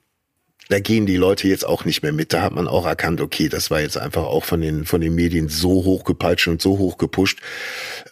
da 0.69 0.81
gehen 0.81 1.07
die 1.07 1.17
Leute 1.17 1.49
jetzt 1.49 1.67
auch 1.67 1.85
nicht 1.85 2.03
mehr 2.03 2.13
mit. 2.13 2.33
Da 2.33 2.43
hat 2.43 2.53
man 2.53 2.69
auch 2.69 2.87
erkannt, 2.87 3.21
okay, 3.21 3.49
das 3.49 3.71
war 3.71 3.81
jetzt 3.81 3.97
einfach 3.97 4.25
auch 4.25 4.45
von 4.45 4.61
den, 4.61 4.85
von 4.85 5.01
den 5.01 5.15
Medien 5.15 5.49
so 5.49 5.85
hochgepeitscht 5.85 6.49
und 6.49 6.61
so 6.61 6.79
hoch 6.79 6.99
gepusht. 6.99 7.41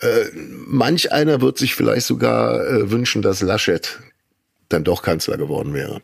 Äh, 0.01 0.25
manch 0.35 1.13
einer 1.13 1.41
wird 1.41 1.59
sich 1.59 1.75
vielleicht 1.75 2.07
sogar 2.07 2.67
äh, 2.67 2.91
wünschen, 2.91 3.23
dass 3.23 3.43
Laschet 3.43 3.99
dann 4.69 4.85
doch 4.85 5.03
Kanzler 5.03 5.37
geworden 5.37 5.75
wäre. 5.75 6.01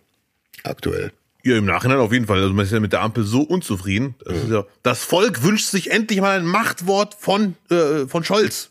Aktuell. 0.62 1.12
Ja, 1.44 1.56
im 1.56 1.64
Nachhinein 1.64 1.98
auf 1.98 2.12
jeden 2.12 2.26
Fall. 2.26 2.40
Also 2.40 2.52
man 2.52 2.64
ist 2.64 2.72
ja 2.72 2.80
mit 2.80 2.92
der 2.92 3.00
Ampel 3.00 3.24
so 3.24 3.40
unzufrieden. 3.40 4.14
Das, 4.24 4.36
ja, 4.48 4.64
das 4.82 5.02
Volk 5.02 5.42
wünscht 5.42 5.66
sich 5.66 5.90
endlich 5.90 6.20
mal 6.20 6.38
ein 6.38 6.46
Machtwort 6.46 7.16
von, 7.18 7.56
äh, 7.70 8.06
von 8.06 8.22
Scholz, 8.22 8.70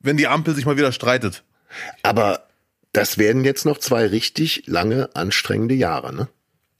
wenn 0.00 0.16
die 0.16 0.26
Ampel 0.26 0.54
sich 0.54 0.66
mal 0.66 0.76
wieder 0.76 0.92
streitet. 0.92 1.44
Aber 2.02 2.46
das 2.92 3.18
werden 3.18 3.44
jetzt 3.44 3.64
noch 3.64 3.78
zwei 3.78 4.06
richtig 4.06 4.64
lange, 4.66 5.14
anstrengende 5.14 5.74
Jahre, 5.74 6.14
ne? 6.14 6.28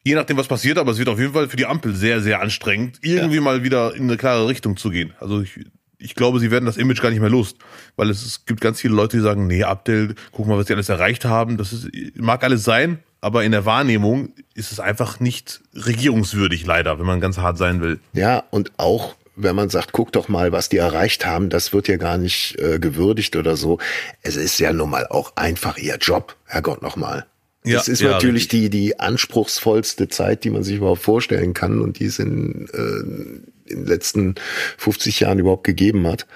Je 0.03 0.15
nachdem, 0.15 0.39
was 0.39 0.49
passiert, 0.49 0.79
aber 0.79 0.93
es 0.93 0.99
wird 0.99 1.11
auf 1.11 1.19
jeden 1.19 1.35
Fall 1.35 1.49
für 1.49 1.57
die 1.57 1.67
Ampel 1.67 1.95
sehr, 1.95 2.23
sehr 2.23 2.41
anstrengend, 2.41 2.99
irgendwie 3.03 3.37
ja. 3.37 3.43
mal 3.43 3.63
wieder 3.63 3.95
in 3.95 4.05
eine 4.05 4.17
klare 4.17 4.49
Richtung 4.49 4.79
zu 4.79 4.89
gehen. 4.89 5.13
Also 5.21 5.43
ich, 5.43 5.61
ich 5.99 6.15
glaube, 6.15 6.41
sie 6.41 6.51
werden 6.51 6.65
das 6.65 6.79
Image 6.79 7.03
gar 7.03 7.11
nicht 7.11 7.21
mehr 7.21 7.29
los, 7.29 7.55
weil 7.97 8.09
es, 8.09 8.25
es 8.25 8.47
gibt 8.47 8.63
ganz 8.63 8.81
viele 8.81 8.95
Leute, 8.95 9.19
die 9.19 9.23
sagen, 9.23 9.47
nee, 9.47 9.63
Abdel, 9.63 10.15
guck 10.33 10.47
mal, 10.47 10.57
was 10.57 10.69
sie 10.69 10.73
alles 10.73 10.89
erreicht 10.89 11.27
haben. 11.27 11.59
Das 11.59 11.75
ist, 11.75 11.91
mag 12.17 12.43
alles 12.43 12.65
sein, 12.65 13.01
aber 13.21 13.45
in 13.45 13.53
der 13.53 13.67
Wahrnehmung 13.67 14.33
ist 14.55 14.73
es 14.73 14.81
einfach 14.81 15.21
nicht 15.21 15.61
regierungswürdig, 15.75 16.65
leider, 16.65 16.99
wenn 16.99 17.07
man 17.07 17.21
ganz 17.21 17.37
hart 17.37 17.59
sein 17.59 17.83
will. 17.83 18.01
Ja, 18.15 18.45
und 18.51 18.73
auch 18.79 19.17
wenn 19.43 19.57
man 19.57 19.71
sagt, 19.71 19.93
guck 19.93 20.13
doch 20.13 20.29
mal, 20.29 20.53
was 20.53 20.69
die 20.69 20.79
erreicht 20.79 21.27
haben, 21.27 21.51
das 21.51 21.73
wird 21.73 21.89
ja 21.89 21.97
gar 21.97 22.19
nicht 22.19 22.59
äh, 22.59 22.79
gewürdigt 22.79 23.37
oder 23.37 23.57
so. 23.57 23.79
Es 24.23 24.37
ist 24.37 24.59
ja 24.59 24.73
nun 24.73 24.91
mal 24.91 25.07
auch 25.07 25.37
einfach 25.37 25.79
ihr 25.79 25.97
Job, 25.97 26.37
Herrgott 26.47 26.83
nochmal. 26.83 27.27
Ja, 27.63 27.77
das 27.77 27.89
ist 27.89 28.01
ja, 28.01 28.11
natürlich 28.11 28.49
die, 28.49 28.71
die 28.71 28.99
anspruchsvollste 28.99 30.09
Zeit, 30.09 30.45
die 30.45 30.51
man 30.51 30.63
sich 30.63 30.77
überhaupt 30.77 31.03
vorstellen 31.03 31.53
kann 31.53 31.81
und 31.83 31.99
die 31.99 32.07
es 32.07 32.19
in, 32.19 32.69
äh, 32.73 33.71
in 33.71 33.81
den 33.81 33.87
letzten 33.87 34.37
50 34.79 35.21
Jahren 35.21 35.39
überhaupt 35.39 35.65
gegeben 35.65 36.07
hat. 36.07 36.27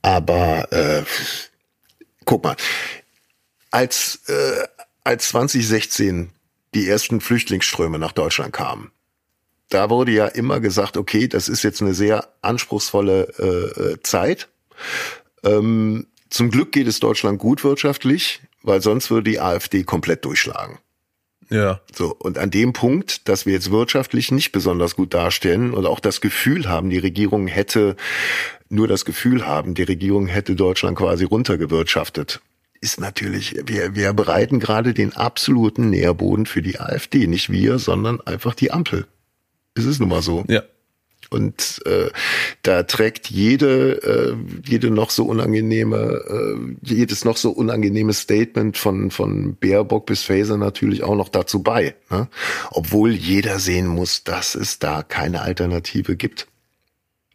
Aber 0.00 0.72
äh, 0.72 1.02
guck 2.24 2.44
mal, 2.44 2.56
als, 3.70 4.20
äh, 4.28 4.66
als 5.04 5.28
2016 5.28 6.30
die 6.74 6.88
ersten 6.88 7.20
Flüchtlingsströme 7.20 7.98
nach 7.98 8.12
Deutschland 8.12 8.52
kamen, 8.52 8.90
da 9.70 9.88
wurde 9.88 10.12
ja 10.12 10.26
immer 10.26 10.60
gesagt, 10.60 10.96
okay, 10.96 11.28
das 11.28 11.48
ist 11.48 11.62
jetzt 11.62 11.80
eine 11.80 11.94
sehr 11.94 12.28
anspruchsvolle 12.42 13.28
äh, 13.38 13.80
äh, 13.80 14.02
Zeit. 14.02 14.48
Ähm, 15.42 16.06
zum 16.28 16.50
Glück 16.50 16.72
geht 16.72 16.86
es 16.86 17.00
Deutschland 17.00 17.38
gut 17.38 17.64
wirtschaftlich, 17.64 18.40
weil 18.62 18.82
sonst 18.82 19.10
würde 19.10 19.30
die 19.30 19.40
AfD 19.40 19.84
komplett 19.84 20.24
durchschlagen. 20.24 20.78
Ja. 21.48 21.80
So, 21.92 22.14
und 22.14 22.38
an 22.38 22.50
dem 22.50 22.72
Punkt, 22.72 23.28
dass 23.28 23.46
wir 23.46 23.52
jetzt 23.52 23.70
wirtschaftlich 23.72 24.30
nicht 24.30 24.52
besonders 24.52 24.94
gut 24.94 25.14
darstellen 25.14 25.72
und 25.72 25.86
auch 25.86 25.98
das 25.98 26.20
Gefühl 26.20 26.68
haben, 26.68 26.90
die 26.90 26.98
Regierung 26.98 27.48
hätte, 27.48 27.96
nur 28.68 28.86
das 28.86 29.04
Gefühl 29.04 29.46
haben, 29.46 29.74
die 29.74 29.82
Regierung 29.82 30.28
hätte 30.28 30.54
Deutschland 30.54 30.96
quasi 30.96 31.24
runtergewirtschaftet, 31.24 32.40
ist 32.80 33.00
natürlich, 33.00 33.56
wir, 33.66 33.94
wir 33.96 34.12
bereiten 34.12 34.60
gerade 34.60 34.94
den 34.94 35.12
absoluten 35.12 35.90
Nährboden 35.90 36.46
für 36.46 36.62
die 36.62 36.78
AfD. 36.78 37.26
Nicht 37.26 37.50
wir, 37.50 37.78
sondern 37.78 38.20
einfach 38.20 38.54
die 38.54 38.70
Ampel. 38.70 39.06
Es 39.84 39.86
ist 39.86 40.00
nun 40.00 40.08
mal 40.08 40.22
so. 40.22 40.44
Ja. 40.48 40.62
Und 41.30 41.80
äh, 41.86 42.10
da 42.62 42.82
trägt 42.82 43.30
jede, 43.30 44.02
äh, 44.02 44.34
jede 44.68 44.90
noch 44.90 45.10
so 45.10 45.24
unangenehme, 45.26 45.96
äh, 46.28 46.76
jedes 46.82 47.24
noch 47.24 47.36
so 47.36 47.50
unangenehme 47.50 48.12
Statement 48.12 48.76
von, 48.76 49.12
von 49.12 49.54
Baerbock 49.54 50.06
bis 50.06 50.22
Faser 50.22 50.56
natürlich 50.56 51.04
auch 51.04 51.14
noch 51.14 51.28
dazu 51.28 51.62
bei. 51.62 51.94
Ne? 52.10 52.28
Obwohl 52.72 53.12
jeder 53.12 53.60
sehen 53.60 53.86
muss, 53.86 54.24
dass 54.24 54.56
es 54.56 54.80
da 54.80 55.04
keine 55.04 55.42
Alternative 55.42 56.16
gibt. 56.16 56.48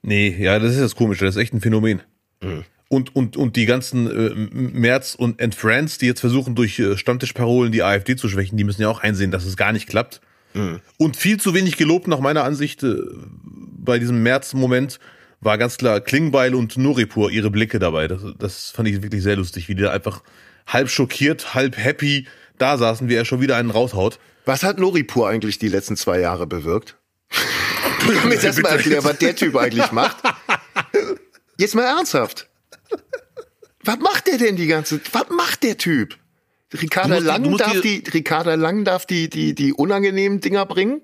Nee, 0.02 0.36
ja, 0.38 0.60
das 0.60 0.74
ist 0.74 0.82
das 0.82 0.96
Komische, 0.96 1.26
das 1.26 1.36
ist 1.36 1.42
echt 1.42 1.54
ein 1.54 1.62
Phänomen. 1.62 2.02
Mhm. 2.44 2.64
Und, 2.90 3.16
und, 3.16 3.38
und 3.38 3.56
die 3.56 3.66
ganzen 3.66 4.08
äh, 4.08 4.36
Merz 4.54 5.16
und 5.16 5.42
and 5.42 5.56
Friends, 5.56 5.98
die 5.98 6.06
jetzt 6.06 6.20
versuchen, 6.20 6.54
durch 6.54 6.78
äh, 6.80 6.98
Stammtischparolen 6.98 7.72
die 7.72 7.82
AfD 7.82 8.16
zu 8.16 8.30
schwächen, 8.30 8.58
die 8.58 8.64
müssen 8.64 8.82
ja 8.82 8.90
auch 8.90 9.00
einsehen, 9.00 9.32
dass 9.32 9.46
es 9.46 9.58
gar 9.58 9.72
nicht 9.72 9.88
klappt. 9.88 10.22
Mhm. 10.56 10.80
Und 10.98 11.18
viel 11.18 11.40
zu 11.40 11.54
wenig 11.54 11.78
gelobt 11.78 12.08
nach 12.08 12.20
meiner 12.20 12.44
Ansicht 12.44 12.82
äh, 12.84 12.96
bei 13.44 14.00
diesem 14.00 14.24
März-Moment 14.24 15.00
war 15.42 15.58
ganz 15.58 15.78
klar 15.78 16.02
Klingbeil 16.02 16.56
und 16.56 16.78
Noripur 16.78 17.30
ihre 17.30 17.52
Blicke 17.52 17.78
dabei. 17.78 18.08
Das, 18.08 18.22
das 18.40 18.72
fand 18.72 18.88
ich 18.88 19.04
wirklich 19.04 19.22
sehr 19.22 19.36
lustig, 19.36 19.70
wie 19.70 19.76
die 19.76 19.84
da 19.84 19.92
einfach 19.92 20.24
halb 20.66 20.90
schockiert, 20.90 21.54
halb 21.54 21.78
happy 21.78 22.28
da 22.58 22.78
saßen, 22.78 23.10
wie 23.10 23.16
er 23.16 23.26
schon 23.26 23.42
wieder 23.42 23.58
einen 23.58 23.70
raushaut. 23.70 24.18
Was 24.46 24.64
hat 24.64 24.80
Noripur 24.80 25.28
eigentlich 25.28 25.60
die 25.60 25.68
letzten 25.68 25.98
zwei 25.98 26.20
Jahre 26.20 26.48
bewirkt? 26.48 26.96
Kann 28.00 28.30
mir 28.30 28.40
das 28.40 28.62
mal 28.62 28.70
erklären, 28.70 29.04
was 29.04 29.18
der 29.18 29.36
Typ 29.36 29.56
eigentlich 29.56 29.92
macht? 29.92 30.18
Jetzt 31.58 31.76
mal 31.76 31.84
ernsthaft. 31.84 32.48
Was 33.84 34.00
macht 34.00 34.28
der 34.28 34.38
denn 34.38 34.56
die 34.56 34.68
ganze, 34.68 35.00
was 35.12 35.30
macht 35.30 35.64
der 35.64 35.78
Typ? 35.78 36.18
Ricarda 36.82 37.18
Lang 37.18 37.58
darf 37.58 37.82
die, 37.82 38.04
Ricarda 38.14 38.56
Lang 38.56 38.84
darf 38.84 39.06
die, 39.06 39.30
die, 39.30 39.56
die 39.56 39.74
unangenehmen 39.74 40.42
Dinger 40.42 40.66
bringen. 40.66 41.02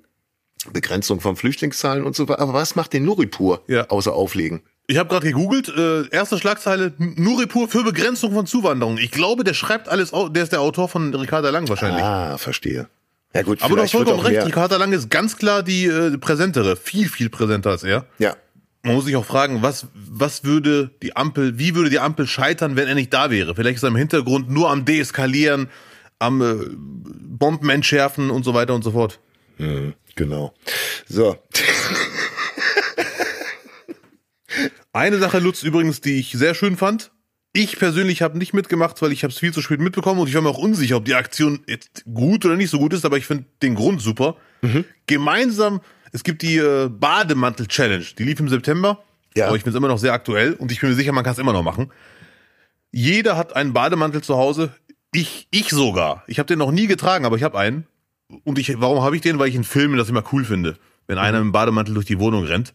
Begrenzung 0.74 1.22
von 1.22 1.36
Flüchtlingszahlen 1.36 2.04
und 2.04 2.16
so 2.16 2.28
weiter. 2.28 2.42
Aber 2.42 2.54
was 2.54 2.76
macht 2.76 2.94
den 2.94 3.06
Nuripur 3.06 3.64
ja. 3.68 3.88
außer 3.90 4.14
auflegen? 4.14 4.62
Ich 4.88 4.98
habe 4.98 5.10
gerade 5.10 5.28
gegoogelt, 5.28 5.70
äh, 5.70 6.08
erste 6.10 6.38
Schlagzeile, 6.38 6.94
Nuripur 6.98 7.70
für 7.70 7.84
Begrenzung 7.84 8.34
von 8.34 8.46
Zuwanderung. 8.46 8.98
Ich 8.98 9.12
glaube, 9.12 9.44
der 9.44 9.54
schreibt 9.54 9.88
alles, 9.90 10.12
der 10.12 10.44
ist 10.44 10.52
der 10.52 10.62
Autor 10.62 10.90
von 10.90 11.14
Ricarda 11.14 11.50
Lang 11.50 11.68
wahrscheinlich. 11.70 12.04
Ah, 12.04 12.38
verstehe. 12.38 12.88
Ja 13.34 13.44
gut, 13.44 13.62
Aber 13.62 13.78
du 13.78 13.82
hast 13.84 13.92
vollkommen 13.92 14.20
recht, 14.20 14.46
Ricarda 14.46 14.76
Lang 14.78 14.92
ist 14.92 15.10
ganz 15.10 15.38
klar 15.38 15.64
die 15.64 15.86
äh, 15.86 16.18
präsentere, 16.18 16.76
viel, 16.76 17.08
viel 17.08 17.30
präsenter 17.30 17.70
als 17.70 17.84
er. 17.84 18.06
Ja. 18.20 18.36
Man 18.84 18.96
muss 18.96 19.06
sich 19.06 19.16
auch 19.16 19.26
fragen, 19.26 19.62
was, 19.62 19.88
was 19.94 20.44
würde 20.44 20.90
die 21.04 21.16
Ampel, 21.16 21.60
wie 21.60 21.76
würde 21.76 21.90
die 21.90 22.00
Ampel 22.00 22.26
scheitern, 22.26 22.76
wenn 22.76 22.88
er 22.88 22.96
nicht 22.96 23.14
da 23.14 23.30
wäre? 23.30 23.54
Vielleicht 23.54 23.78
ist 23.78 23.84
er 23.84 23.90
im 23.90 23.96
Hintergrund 23.96 24.50
nur 24.50 24.72
am 24.72 24.86
Deeskalieren, 24.86 25.70
am 26.18 26.42
äh, 26.42 26.56
Bomben 26.76 27.70
entschärfen 27.70 28.32
und 28.32 28.44
so 28.44 28.54
weiter 28.54 28.74
und 28.74 28.84
so 28.84 28.92
fort. 28.92 29.20
Mhm, 29.58 29.94
genau. 30.16 30.54
So. 31.08 31.38
Eine 34.94 35.20
Sache, 35.20 35.40
Lutz, 35.40 35.64
übrigens, 35.64 36.02
die 36.02 36.20
ich 36.20 36.32
sehr 36.32 36.56
schön 36.56 36.76
fand, 36.76 37.12
Ich 37.54 37.78
persönlich 37.78 38.22
habe 38.22 38.38
nicht 38.38 38.54
mitgemacht, 38.54 39.02
weil 39.02 39.12
ich 39.12 39.24
habe 39.24 39.34
es 39.34 39.40
viel 39.40 39.54
zu 39.54 39.62
spät 39.62 39.82
mitbekommen 39.82 40.22
und 40.22 40.28
ich 40.30 40.36
war 40.36 40.42
mir 40.42 40.50
auch 40.50 40.58
unsicher, 40.58 40.96
ob 40.96 41.04
die 41.04 41.16
Aktion 41.16 41.64
jetzt 41.68 42.06
gut 42.06 42.46
oder 42.46 42.56
nicht 42.56 42.70
so 42.70 42.80
gut 42.80 42.94
ist, 42.94 43.04
aber 43.04 43.18
ich 43.18 43.26
finde 43.26 43.44
den 43.62 43.76
Grund 43.76 44.02
super. 44.02 44.38
Mhm. 44.62 44.86
Gemeinsam, 45.06 45.82
es 46.12 46.24
gibt 46.24 46.42
die 46.42 46.58
äh, 46.58 46.90
Bademantel-Challenge, 46.90 48.06
die 48.18 48.24
lief 48.24 48.40
im 48.40 48.50
September, 48.50 49.04
ja. 49.36 49.48
aber 49.48 49.56
ich 49.56 49.66
es 49.66 49.76
immer 49.76 49.88
noch 49.88 49.98
sehr 49.98 50.14
aktuell 50.14 50.54
und 50.54 50.72
ich 50.72 50.82
bin 50.82 50.90
mir 50.90 50.96
sicher, 50.96 51.12
man 51.12 51.24
kann 51.24 51.34
es 51.34 51.40
immer 51.40 51.54
noch 51.54 51.64
machen. 51.64 51.92
Jeder 52.92 53.38
hat 53.38 53.56
einen 53.56 53.74
Bademantel 53.74 54.22
zu 54.22 54.36
Hause, 54.36 54.74
ich, 55.14 55.48
ich 55.52 55.70
sogar. 55.70 56.24
Ich 56.28 56.40
habe 56.40 56.48
den 56.48 56.60
noch 56.60 56.72
nie 56.72 56.88
getragen, 56.88 57.26
aber 57.26 57.36
ich 57.36 57.44
habe 57.44 57.58
einen. 57.58 57.86
Und 58.44 58.60
ich, 58.60 58.80
warum 58.80 59.02
habe 59.02 59.16
ich 59.16 59.22
den? 59.22 59.40
Weil 59.40 59.50
ich 59.50 59.56
in 59.56 59.64
Filmen 59.64 59.98
das 59.98 60.10
immer 60.10 60.24
cool 60.32 60.46
finde, 60.46 60.78
wenn 61.08 61.18
einer 61.18 61.40
im 61.40 61.52
Bademantel 61.52 61.94
durch 61.94 62.06
die 62.06 62.20
Wohnung 62.20 62.46
rennt. 62.46 62.74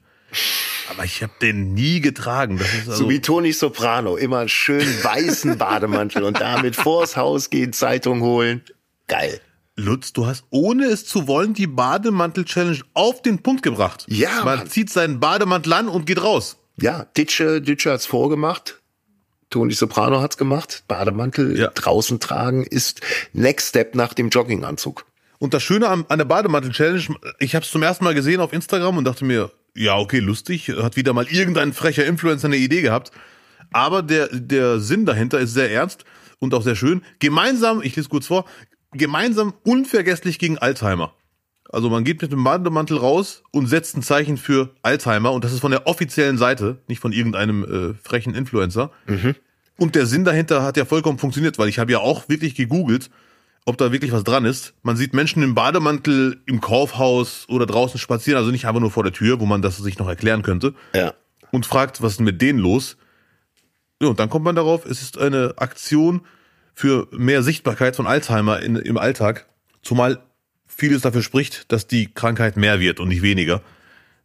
Aber 0.91 1.05
ich 1.05 1.23
habe 1.23 1.33
den 1.41 1.75
nie 1.75 2.01
getragen. 2.01 2.59
Das 2.59 2.73
ist 2.75 2.89
also 2.89 3.05
so 3.05 3.11
wie 3.11 3.21
Toni 3.21 3.53
Soprano, 3.53 4.17
immer 4.17 4.39
einen 4.41 4.49
schönen 4.49 5.03
weißen 5.03 5.59
Bademantel 5.59 6.23
und 6.25 6.41
damit 6.41 6.77
vors 6.77 7.17
Haus 7.17 7.51
gehen, 7.51 7.73
Zeitung 7.73 8.21
holen. 8.21 8.63
Geil. 9.09 9.41
Lutz, 9.77 10.15
du 10.15 10.27
hast 10.27 10.45
ohne 10.49 10.87
es 10.87 11.05
zu 11.05 11.29
wollen 11.29 11.53
die 11.53 11.67
Bademantel-Challenge 11.67 12.81
auf 12.95 13.21
den 13.21 13.43
Punkt 13.43 13.63
gebracht. 13.63 14.07
Ja. 14.09 14.43
Man 14.45 14.61
Mann. 14.61 14.71
zieht 14.71 14.91
seinen 14.91 15.21
Bademantel 15.21 15.73
an 15.75 15.89
und 15.89 16.07
geht 16.07 16.23
raus. 16.23 16.57
Ja, 16.81 17.05
Ditsche, 17.17 17.61
Ditsche 17.61 17.93
hat's 17.93 18.07
vorgemacht. 18.07 18.81
Toni 19.51 19.75
Soprano 19.75 20.21
hat's 20.21 20.39
gemacht. 20.39 20.85
Bademantel 20.89 21.59
ja. 21.59 21.69
draußen 21.69 22.21
tragen 22.21 22.65
ist 22.65 23.03
Next 23.35 23.69
Step 23.69 23.95
nach 23.95 24.15
dem 24.15 24.31
Jogginganzug. 24.31 25.05
Und 25.39 25.53
das 25.53 25.63
Schöne 25.63 25.89
an, 25.89 26.07
an 26.09 26.19
der 26.19 26.25
Bademantel-Challenge, 26.25 27.15
ich 27.39 27.55
habe 27.55 27.65
es 27.65 27.71
zum 27.71 27.83
ersten 27.83 28.05
Mal 28.05 28.15
gesehen 28.15 28.41
auf 28.41 28.55
Instagram 28.55 28.97
und 28.97 29.05
dachte 29.05 29.27
mir, 29.27 29.53
ja, 29.75 29.99
okay, 29.99 30.21
lustig, 30.21 30.69
hat 30.69 30.97
wieder 30.97 31.13
mal 31.13 31.27
irgendein 31.27 31.75
frecher 31.75 32.07
Influencer 32.07 32.47
eine 32.47 32.57
Idee 32.57 32.81
gehabt. 32.81 33.13
Aber 33.73 34.03
der, 34.03 34.29
der 34.33 34.81
Sinn 34.81 35.05
dahinter 35.05 35.39
ist 35.39 35.53
sehr 35.53 35.71
ernst 35.71 36.07
und 36.39 36.55
auch 36.55 36.63
sehr 36.63 36.77
schön. 36.77 37.03
Gemeinsam, 37.19 37.83
ich 37.83 37.95
lese 37.95 38.09
kurz 38.09 38.27
vor, 38.27 38.47
gemeinsam 38.93 39.55
unvergesslich 39.65 40.39
gegen 40.39 40.59
Alzheimer. 40.59 41.13
Also 41.69 41.91
man 41.91 42.05
geht 42.05 42.23
mit 42.23 42.33
dem 42.33 42.45
Bademantel 42.45 42.97
raus 42.97 43.43
und 43.51 43.67
setzt 43.67 43.97
ein 43.97 44.03
Zeichen 44.03 44.37
für 44.37 44.75
Alzheimer 44.83 45.33
und 45.33 45.45
das 45.45 45.53
ist 45.53 45.61
von 45.61 45.73
der 45.73 45.87
offiziellen 45.87 46.39
Seite, 46.39 46.79
nicht 46.87 47.01
von 47.01 47.13
irgendeinem 47.13 47.65
äh, 47.65 47.95
frechen 47.95 48.35
Influencer. 48.35 48.93
Mhm. 49.07 49.35
Und 49.77 49.95
der 49.95 50.07
Sinn 50.07 50.25
dahinter 50.25 50.63
hat 50.63 50.77
ja 50.77 50.85
vollkommen 50.85 51.19
funktioniert, 51.19 51.59
weil 51.59 51.69
ich 51.69 51.79
habe 51.79 51.93
ja 51.93 51.99
auch 51.99 52.29
wirklich 52.29 52.55
gegoogelt 52.55 53.11
ob 53.67 53.77
da 53.77 53.93
wirklich 53.93 54.13
was 54.13 54.25
dran 54.25 54.45
ist. 54.45 54.75
Man 54.83 54.97
sieht 54.97 55.13
Menschen 55.13 55.43
im 55.43 55.55
Bademantel 55.55 56.41
im 56.47 56.61
Kaufhaus 56.61 57.47
oder 57.49 57.67
draußen 57.67 57.99
spazieren, 57.99 58.39
also 58.39 58.53
nicht 58.53 58.67
einfach 58.67 58.81
nur 58.81 58.93
vor 58.93 59.03
der 59.03 59.13
Tür, 59.13 59.41
wo 59.41 59.45
man 59.45 59.61
das 59.61 59.77
sich 59.77 59.99
noch 59.99 60.09
erklären 60.09 60.43
könnte. 60.43 60.73
Ja. 60.95 61.15
Und 61.51 61.67
fragt, 61.67 62.01
was 62.01 62.13
ist 62.13 62.19
denn 62.19 62.27
mit 62.27 62.41
denen 62.41 62.61
los? 62.61 62.97
Ja, 64.01 64.09
und 64.09 64.21
dann 64.21 64.31
kommt 64.31 64.45
man 64.45 64.55
darauf, 64.55 64.87
es 64.87 65.03
ist 65.03 65.19
eine 65.19 65.55
Aktion 65.57 66.23
für 66.77 67.09
mehr 67.11 67.43
Sichtbarkeit 67.43 67.97
von 67.97 68.07
Alzheimer 68.07 68.63
in, 68.63 68.77
im 68.77 68.99
Alltag. 68.99 69.47
Zumal 69.83 70.21
vieles 70.67 71.01
dafür 71.03 71.23
spricht, 71.23 71.73
dass 71.73 71.87
die 71.87 72.13
Krankheit 72.13 72.57
mehr 72.59 72.79
wird 72.81 73.01
und 73.01 73.09
nicht 73.09 73.23
weniger, 73.23 73.63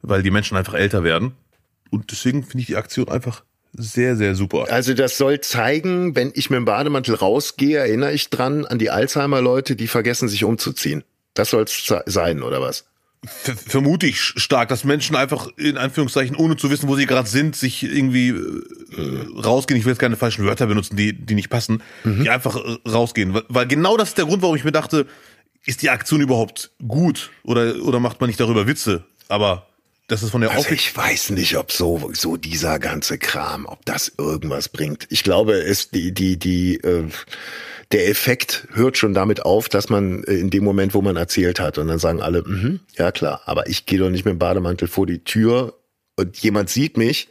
weil 0.02 0.22
die 0.22 0.32
Menschen 0.32 0.58
einfach 0.58 0.74
älter 0.74 1.04
werden. 1.04 1.32
Und 1.90 2.12
deswegen 2.12 2.44
finde 2.44 2.60
ich 2.60 2.68
die 2.68 2.76
Aktion 2.76 3.08
einfach 3.08 3.44
sehr, 3.72 4.18
sehr 4.18 4.36
super. 4.36 4.66
Also 4.70 4.94
das 4.94 5.18
soll 5.18 5.40
zeigen, 5.40 6.14
wenn 6.16 6.34
ich 6.36 6.50
mit 6.50 6.58
dem 6.58 6.66
Bademantel 6.66 7.16
rausgehe, 7.16 7.80
erinnere 7.80 8.12
ich 8.12 8.30
dran 8.30 8.66
an 8.66 8.80
die 8.80 8.90
Alzheimer-Leute, 8.90 9.78
die 9.78 9.88
vergessen, 9.88 10.28
sich 10.28 10.44
umzuziehen. 10.44 11.06
Das 11.34 11.52
soll 11.52 11.64
es 11.64 11.94
sein, 12.06 12.44
oder 12.44 12.62
was? 12.62 12.91
Ver 13.24 13.56
vermute 13.56 14.08
ich 14.08 14.20
stark, 14.20 14.70
dass 14.70 14.84
Menschen 14.84 15.16
einfach 15.16 15.50
in 15.56 15.78
Anführungszeichen, 15.78 16.36
ohne 16.36 16.58
zu 16.58 16.72
wissen, 16.72 16.90
wo 16.90 16.96
sie 16.96 17.06
gerade 17.06 17.30
sind, 17.30 17.56
sich 17.56 17.84
irgendwie 17.84 18.30
äh, 18.30 19.42
rausgehen. 19.44 19.80
Ich 19.80 19.86
will 19.86 19.92
jetzt 19.92 20.00
keine 20.00 20.18
falschen 20.18 20.44
Wörter 20.44 20.66
benutzen, 20.66 20.96
die, 20.96 21.14
die 21.14 21.36
nicht 21.36 21.50
passen, 21.50 21.84
mhm. 22.04 22.24
die 22.24 22.30
einfach 22.32 22.56
äh, 22.56 22.90
rausgehen. 22.90 23.36
Weil, 23.36 23.44
weil 23.48 23.68
genau 23.68 23.96
das 23.96 24.10
ist 24.10 24.18
der 24.18 24.26
Grund, 24.26 24.42
warum 24.42 24.56
ich 24.56 24.64
mir 24.64 24.72
dachte, 24.72 25.06
ist 25.66 25.84
die 25.84 25.92
Aktion 25.92 26.22
überhaupt 26.22 26.72
gut 26.88 27.30
oder, 27.44 27.76
oder 27.84 28.00
macht 28.00 28.20
man 28.20 28.28
nicht 28.28 28.40
darüber 28.40 28.66
Witze? 28.66 29.04
Aber 29.28 29.68
das 30.08 30.24
ist 30.24 30.32
von 30.32 30.42
der 30.42 30.52
also 30.52 30.72
ich 30.72 30.96
weiß 30.96 31.30
nicht, 31.32 31.58
ob 31.58 31.72
so 31.72 32.12
so 32.14 32.36
dieser 32.38 32.80
ganze 32.80 33.18
Kram, 33.18 33.66
ob 33.66 33.86
das 33.86 34.12
irgendwas 34.18 34.70
bringt. 34.70 35.08
Ich 35.10 35.24
glaube, 35.24 35.54
es 35.54 35.90
die 35.90 36.14
die 36.14 36.38
die 36.38 36.76
äh, 36.78 37.08
der 37.92 38.10
Effekt 38.10 38.68
hört 38.74 38.98
schon 38.98 39.14
damit 39.14 39.46
auf, 39.46 39.70
dass 39.70 39.90
man 39.90 40.24
äh, 40.24 40.34
in 40.34 40.50
dem 40.50 40.64
Moment, 40.64 40.94
wo 40.94 41.02
man 41.02 41.16
erzählt 41.16 41.60
hat, 41.60 41.78
und 41.78 41.88
dann 41.88 42.00
sagen 42.00 42.22
alle, 42.22 42.42
mm 42.42 42.80
ja 42.98 43.12
klar, 43.12 43.42
aber 43.46 43.68
ich 43.68 43.86
gehe 43.86 44.00
doch 44.00 44.10
nicht 44.10 44.26
mit 44.26 44.34
dem 44.34 44.40
Bademantel 44.40 44.88
vor 44.88 45.08
die 45.08 45.24
Tür 45.24 45.78
und 46.18 46.38
jemand 46.38 46.70
sieht 46.70 46.98
mich 46.98 47.30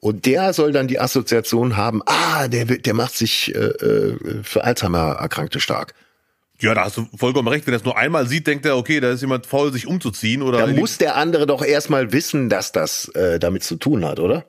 und 0.00 0.26
der 0.26 0.52
soll 0.52 0.72
dann 0.72 0.86
die 0.86 1.00
Assoziation 1.00 1.76
haben, 1.76 2.02
ah, 2.06 2.48
der 2.48 2.66
der 2.66 2.94
macht 2.94 3.16
sich 3.16 3.54
äh, 3.54 3.58
äh 3.58 4.42
für 4.42 4.64
Alzheimer 4.64 5.16
Erkrankte 5.18 5.60
stark. 5.60 5.94
Ja, 6.60 6.74
da 6.74 6.84
hast 6.84 6.96
du 6.96 7.06
vollkommen 7.16 7.48
recht. 7.48 7.66
Wenn 7.66 7.74
er 7.74 7.78
es 7.78 7.84
nur 7.84 7.96
einmal 7.96 8.26
sieht, 8.26 8.46
denkt 8.46 8.66
er, 8.66 8.76
okay, 8.76 8.98
da 9.00 9.12
ist 9.12 9.20
jemand 9.20 9.46
faul, 9.46 9.72
sich 9.72 9.86
umzuziehen 9.86 10.42
oder. 10.42 10.58
Dann 10.58 10.74
muss 10.74 10.98
der 10.98 11.16
andere 11.16 11.46
doch 11.46 11.64
erstmal 11.64 12.12
wissen, 12.12 12.48
dass 12.48 12.72
das 12.72 13.08
äh, 13.10 13.38
damit 13.38 13.62
zu 13.62 13.76
tun 13.76 14.04
hat, 14.04 14.18
oder? 14.18 14.44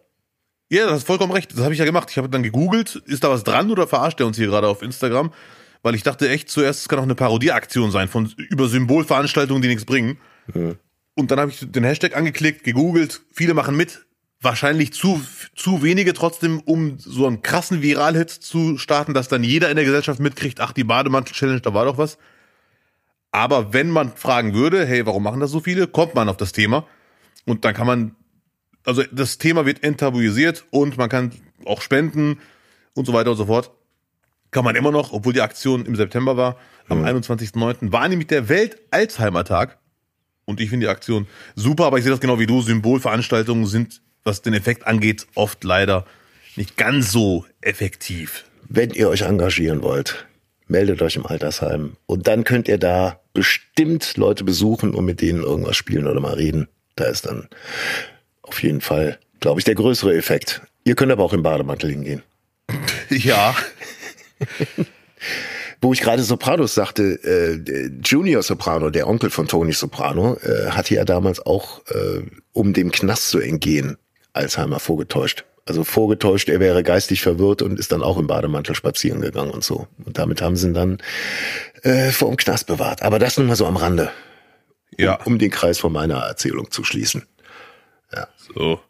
Ja, 0.69 0.85
das 0.87 0.99
ist 0.99 1.07
vollkommen 1.07 1.31
recht. 1.31 1.51
Das 1.53 1.61
habe 1.61 1.73
ich 1.73 1.79
ja 1.79 1.85
gemacht. 1.85 2.09
Ich 2.11 2.17
habe 2.17 2.29
dann 2.29 2.43
gegoogelt, 2.43 2.95
ist 3.05 3.23
da 3.23 3.29
was 3.29 3.43
dran 3.43 3.71
oder 3.71 3.87
verarscht 3.87 4.19
er 4.19 4.27
uns 4.27 4.37
hier 4.37 4.47
gerade 4.47 4.67
auf 4.67 4.81
Instagram? 4.81 5.31
Weil 5.81 5.95
ich 5.95 6.03
dachte 6.03 6.29
echt 6.29 6.49
zuerst, 6.49 6.81
es 6.81 6.89
kann 6.89 6.99
auch 6.99 7.03
eine 7.03 7.15
Parodieaktion 7.15 7.91
sein 7.91 8.07
von 8.07 8.31
über 8.49 8.67
Symbolveranstaltungen, 8.67 9.61
die 9.61 9.69
nichts 9.69 9.85
bringen. 9.85 10.17
Mhm. 10.53 10.77
Und 11.15 11.31
dann 11.31 11.39
habe 11.39 11.51
ich 11.51 11.59
den 11.71 11.83
Hashtag 11.83 12.15
angeklickt, 12.15 12.63
gegoogelt, 12.63 13.21
viele 13.33 13.53
machen 13.53 13.75
mit, 13.75 14.05
wahrscheinlich 14.41 14.93
zu, 14.93 15.21
zu 15.55 15.83
wenige 15.83 16.13
trotzdem, 16.13 16.61
um 16.61 16.97
so 16.97 17.27
einen 17.27 17.41
krassen 17.41 17.81
Viral-Hit 17.81 18.29
zu 18.29 18.77
starten, 18.77 19.13
dass 19.13 19.27
dann 19.27 19.43
jeder 19.43 19.69
in 19.69 19.75
der 19.75 19.85
Gesellschaft 19.85 20.19
mitkriegt, 20.19 20.61
ach, 20.61 20.71
die 20.71 20.83
Bademantel-Challenge, 20.83 21.61
da 21.61 21.73
war 21.73 21.85
doch 21.85 21.97
was. 21.97 22.17
Aber 23.31 23.73
wenn 23.73 23.89
man 23.89 24.15
fragen 24.15 24.53
würde, 24.53 24.85
hey, 24.85 25.05
warum 25.05 25.23
machen 25.23 25.39
das 25.39 25.51
so 25.51 25.59
viele, 25.59 25.87
kommt 25.87 26.15
man 26.15 26.29
auf 26.29 26.37
das 26.37 26.51
Thema. 26.51 26.87
Und 27.45 27.65
dann 27.65 27.73
kann 27.73 27.85
man, 27.85 28.15
also 28.85 29.03
das 29.11 29.37
Thema 29.37 29.65
wird 29.65 29.83
enttabuisiert 29.83 30.65
und 30.71 30.97
man 30.97 31.09
kann 31.09 31.33
auch 31.65 31.81
spenden 31.81 32.39
und 32.93 33.05
so 33.05 33.13
weiter 33.13 33.31
und 33.31 33.37
so 33.37 33.45
fort. 33.45 33.71
Kann 34.51 34.63
man 34.63 34.75
immer 34.75 34.91
noch, 34.91 35.11
obwohl 35.11 35.33
die 35.33 35.41
Aktion 35.41 35.85
im 35.85 35.95
September 35.95 36.37
war, 36.37 36.57
am 36.87 36.99
mhm. 36.99 37.05
21.09. 37.05 37.91
war 37.91 38.07
nämlich 38.07 38.27
der 38.27 38.49
Welt-Alzheimer-Tag. 38.49 39.77
Und 40.45 40.59
ich 40.59 40.69
finde 40.69 40.87
die 40.87 40.89
Aktion 40.89 41.27
super, 41.55 41.85
aber 41.85 41.97
ich 41.97 42.03
sehe 42.03 42.11
das 42.11 42.19
genau 42.19 42.39
wie 42.39 42.47
du. 42.47 42.61
Symbolveranstaltungen 42.61 43.67
sind 43.67 44.01
was 44.23 44.41
den 44.41 44.53
Effekt 44.53 44.87
angeht, 44.87 45.27
oft 45.35 45.63
leider 45.63 46.05
nicht 46.55 46.77
ganz 46.77 47.11
so 47.11 47.45
effektiv. 47.61 48.45
Wenn 48.67 48.91
ihr 48.91 49.09
euch 49.09 49.21
engagieren 49.21 49.81
wollt, 49.81 50.27
meldet 50.67 51.01
euch 51.01 51.15
im 51.15 51.25
Altersheim 51.25 51.97
und 52.05 52.27
dann 52.27 52.43
könnt 52.43 52.67
ihr 52.67 52.77
da 52.77 53.19
bestimmt 53.33 54.17
Leute 54.17 54.43
besuchen 54.43 54.93
und 54.93 55.05
mit 55.05 55.21
denen 55.21 55.41
irgendwas 55.43 55.75
spielen 55.75 56.07
oder 56.07 56.19
mal 56.19 56.35
reden. 56.35 56.67
Da 56.95 57.05
ist 57.05 57.25
dann 57.25 57.47
auf 58.41 58.61
jeden 58.61 58.81
Fall, 58.81 59.19
glaube 59.39 59.59
ich, 59.59 59.63
der 59.63 59.75
größere 59.75 60.15
Effekt. 60.15 60.61
Ihr 60.83 60.95
könnt 60.95 61.11
aber 61.11 61.23
auch 61.23 61.33
im 61.33 61.43
Bademantel 61.43 61.91
hingehen. 61.91 62.23
Ja. 63.09 63.55
Wo 65.81 65.93
ich 65.93 66.01
gerade 66.01 66.21
Sopranos 66.21 66.75
sagte, 66.75 67.03
äh, 67.23 67.89
Junior 68.03 68.43
Soprano, 68.43 68.91
der 68.91 69.07
Onkel 69.07 69.29
von 69.31 69.47
Tony 69.47 69.71
Soprano, 69.71 70.35
äh, 70.35 70.69
hatte 70.69 70.93
ja 70.93 71.05
damals 71.05 71.43
auch, 71.43 71.81
äh, 71.87 72.21
um 72.53 72.73
dem 72.73 72.91
Knast 72.91 73.29
zu 73.29 73.39
entgehen, 73.39 73.97
Alzheimer 74.33 74.79
vorgetäuscht. 74.79 75.45
Also 75.65 75.83
vorgetäuscht, 75.83 76.49
er 76.49 76.59
wäre 76.59 76.81
geistig 76.81 77.21
verwirrt 77.21 77.61
und 77.61 77.79
ist 77.79 77.91
dann 77.91 78.01
auch 78.01 78.17
im 78.17 78.25
Bademantel 78.25 78.73
spazieren 78.73 79.21
gegangen 79.21 79.51
und 79.51 79.63
so. 79.63 79.87
Und 80.03 80.17
damit 80.17 80.41
haben 80.41 80.55
sie 80.55 80.67
ihn 80.67 80.73
dann 80.73 80.97
äh, 81.83 82.11
vor 82.11 82.29
dem 82.29 82.37
Knast 82.37 82.65
bewahrt. 82.65 83.03
Aber 83.03 83.19
das 83.19 83.37
nun 83.37 83.47
mal 83.47 83.55
so 83.55 83.67
am 83.67 83.77
Rande. 83.77 84.09
Um, 84.97 85.05
ja. 85.05 85.19
um 85.25 85.37
den 85.37 85.51
Kreis 85.51 85.77
von 85.77 85.93
meiner 85.93 86.17
Erzählung 86.17 86.71
zu 86.71 86.83
schließen. 86.83 87.27
Ja. 88.11 88.27
So. 88.55 88.81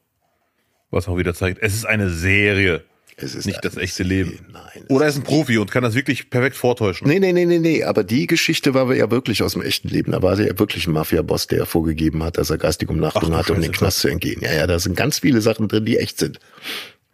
Was 0.89 1.07
auch 1.07 1.17
wieder 1.17 1.33
zeigt, 1.33 1.61
es 1.61 1.73
ist 1.73 1.85
eine 1.85 2.09
Serie. 2.09 2.85
Es 3.21 3.35
ist 3.35 3.45
nicht 3.45 3.63
das 3.63 3.77
echte 3.77 4.03
Leben. 4.03 4.39
Nein. 4.51 4.85
Oder 4.87 5.05
er 5.05 5.09
ist 5.09 5.17
ein 5.17 5.23
Profi 5.23 5.57
und 5.57 5.71
kann 5.71 5.83
das 5.83 5.93
wirklich 5.95 6.29
perfekt 6.29 6.55
vortäuschen. 6.55 7.07
Nee, 7.07 7.19
nee, 7.19 7.33
nee, 7.33 7.45
nee, 7.45 7.59
nee. 7.59 7.83
Aber 7.83 8.03
die 8.03 8.27
Geschichte 8.27 8.73
war 8.73 8.93
ja 8.93 9.11
wirklich 9.11 9.43
aus 9.43 9.53
dem 9.53 9.61
echten 9.61 9.89
Leben. 9.89 10.11
Da 10.11 10.21
war 10.21 10.39
ja 10.39 10.57
wirklich 10.57 10.87
ein 10.87 10.93
Mafia-Boss, 10.93 11.47
der 11.47 11.65
vorgegeben 11.65 12.23
hat, 12.23 12.37
dass 12.37 12.49
er 12.49 12.57
geistige 12.57 12.91
Umnachtung 12.91 13.35
hatte, 13.35 13.53
um 13.53 13.61
den 13.61 13.71
Knast 13.71 13.99
zu 13.99 14.07
entgehen. 14.07 14.41
Ja, 14.41 14.53
ja, 14.53 14.67
da 14.67 14.79
sind 14.79 14.95
ganz 14.95 15.19
viele 15.19 15.41
Sachen 15.41 15.67
drin, 15.67 15.85
die 15.85 15.97
echt 15.97 16.19
sind. 16.19 16.39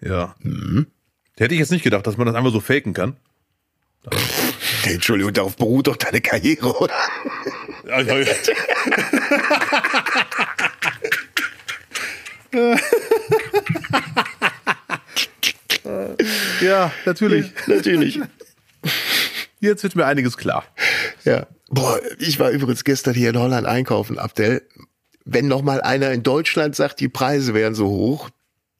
Ja. 0.01 0.35
Mhm. 0.39 0.87
Hätte 1.37 1.53
ich 1.53 1.59
jetzt 1.59 1.71
nicht 1.71 1.83
gedacht, 1.83 2.05
dass 2.07 2.17
man 2.17 2.27
das 2.27 2.35
einfach 2.35 2.51
so 2.51 2.59
faken 2.59 2.93
kann. 2.93 3.17
Entschuldigung, 4.83 5.33
darauf 5.33 5.55
beruht 5.55 5.87
doch 5.87 5.97
deine 5.97 6.21
Karriere, 6.21 6.77
oder? 6.79 6.93
Ja, 7.87 8.01
ja. 8.01 8.25
Ja, 12.55 12.75
natürlich. 17.05 17.51
natürlich. 17.67 18.19
Jetzt 19.59 19.83
wird 19.83 19.95
mir 19.95 20.05
einiges 20.05 20.37
klar. 20.37 20.63
Ja. 21.23 21.47
Boah, 21.69 21.99
ich 22.19 22.39
war 22.39 22.51
übrigens 22.51 22.83
gestern 22.83 23.15
hier 23.15 23.29
in 23.29 23.39
Holland 23.39 23.65
einkaufen, 23.65 24.19
Abdel. 24.19 24.61
Wenn 25.25 25.47
noch 25.47 25.63
mal 25.63 25.81
einer 25.81 26.11
in 26.11 26.21
Deutschland 26.21 26.75
sagt, 26.75 26.99
die 26.99 27.09
Preise 27.09 27.53
wären 27.53 27.73
so 27.73 27.87
hoch, 27.87 28.29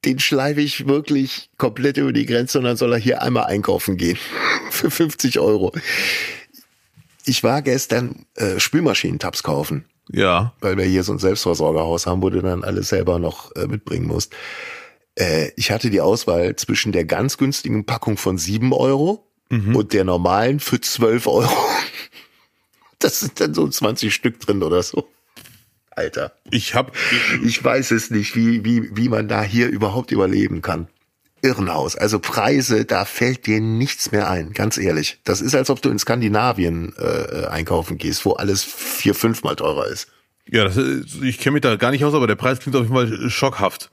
den 0.06 0.20
schleife 0.20 0.62
ich 0.62 0.88
wirklich 0.88 1.50
komplett 1.58 1.98
über 1.98 2.14
die 2.14 2.28
Grenze 2.28 2.60
und 2.60 2.66
dann 2.66 2.78
soll 2.78 2.94
er 2.94 3.00
hier 3.00 3.24
einmal 3.24 3.46
einkaufen 3.46 3.98
gehen. 3.98 4.18
Für 4.70 4.92
50 4.92 5.40
Euro. 5.40 5.74
Ich 7.26 7.44
war 7.44 7.64
gestern 7.64 8.26
äh, 8.36 8.60
Spülmaschinentabs 8.60 9.42
kaufen. 9.42 9.86
Ja. 10.12 10.54
Weil 10.62 10.78
wir 10.78 10.86
hier 10.86 11.04
so 11.04 11.14
ein 11.14 11.20
Selbstversorgerhaus 11.20 12.06
haben, 12.06 12.22
wo 12.22 12.30
du 12.30 12.42
dann 12.42 12.64
alles 12.64 12.90
selber 12.90 13.18
noch 13.18 13.56
äh, 13.56 13.66
mitbringen 13.66 14.06
musst. 14.06 14.36
Äh, 15.16 15.52
ich 15.56 15.72
hatte 15.72 15.90
die 15.90 16.02
Auswahl 16.02 16.56
zwischen 16.56 16.92
der 16.92 17.06
ganz 17.06 17.38
günstigen 17.38 17.86
Packung 17.86 18.18
von 18.18 18.38
7 18.38 18.74
Euro 18.74 19.28
mhm. 19.50 19.76
und 19.76 19.94
der 19.94 20.04
normalen 20.04 20.60
für 20.60 20.80
12 20.80 21.28
Euro. 21.28 21.58
Das 23.00 23.20
sind 23.20 23.40
dann 23.40 23.54
so 23.54 23.68
20 23.68 24.14
Stück 24.14 24.40
drin 24.40 24.64
oder 24.64 24.82
so. 24.82 25.08
Alter. 25.92 26.34
Ich 26.50 26.76
hab. 26.76 26.96
Ich 27.44 27.64
weiß 27.64 27.92
es 27.92 28.10
nicht, 28.10 28.36
wie, 28.36 28.66
wie, 28.66 28.96
wie 28.96 29.10
man 29.10 29.28
da 29.28 29.44
hier 29.44 29.70
überhaupt 29.70 30.12
überleben 30.12 30.62
kann. 30.62 30.88
Irrenhaus. 31.42 31.96
Also 31.96 32.20
Preise, 32.20 32.86
da 32.86 33.06
fällt 33.06 33.46
dir 33.46 33.62
nichts 33.62 34.12
mehr 34.12 34.30
ein, 34.30 34.54
ganz 34.54 34.78
ehrlich. 34.78 35.20
Das 35.24 35.42
ist, 35.42 35.56
als 35.56 35.70
ob 35.70 35.82
du 35.82 35.90
in 35.90 36.00
Skandinavien 36.00 36.94
äh, 36.98 37.46
einkaufen 37.46 37.98
gehst, 37.98 38.26
wo 38.26 38.34
alles 38.34 38.64
vier, 38.64 39.14
fünfmal 39.14 39.56
teurer 39.56 39.88
ist. 39.88 40.08
Ja, 40.50 40.64
das, 40.66 40.78
ich 40.78 41.40
kenne 41.40 41.54
mich 41.54 41.62
da 41.62 41.76
gar 41.76 41.92
nicht 41.92 42.06
aus, 42.06 42.14
aber 42.14 42.28
der 42.28 42.36
Preis 42.36 42.60
klingt 42.60 42.76
auf 42.76 42.84
jeden 42.84 42.96
Fall 42.96 43.30
schockhaft. 43.30 43.90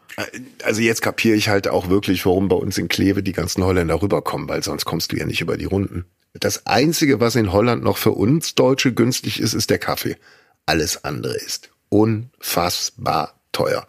Also 0.63 0.83
jetzt 0.83 1.01
kapiere 1.01 1.37
ich 1.37 1.49
halt 1.49 1.69
auch 1.69 1.89
wirklich, 1.89 2.27
warum 2.27 2.49
bei 2.49 2.57
uns 2.57 2.77
in 2.77 2.89
Kleve 2.89 3.23
die 3.23 3.33
ganzen 3.33 3.65
Holländer 3.65 4.03
rüberkommen, 4.03 4.49
weil 4.49 4.63
sonst 4.63 4.85
kommst 4.85 5.13
du 5.13 5.17
ja 5.17 5.25
nicht 5.25 5.41
über 5.41 5.57
die 5.57 5.65
Runden. 5.65 6.05
Das 6.35 6.67
Einzige, 6.67 7.21
was 7.21 7.37
in 7.37 7.53
Holland 7.53 7.83
noch 7.83 7.97
für 7.97 8.13
uns 8.13 8.55
Deutsche 8.55 8.93
günstig 8.93 9.41
ist, 9.41 9.55
ist 9.55 9.71
der 9.71 9.79
Kaffee. 9.79 10.17
Alles 10.67 11.05
andere 11.05 11.35
ist 11.35 11.71
unfassbar 11.89 13.41
teuer. 13.53 13.87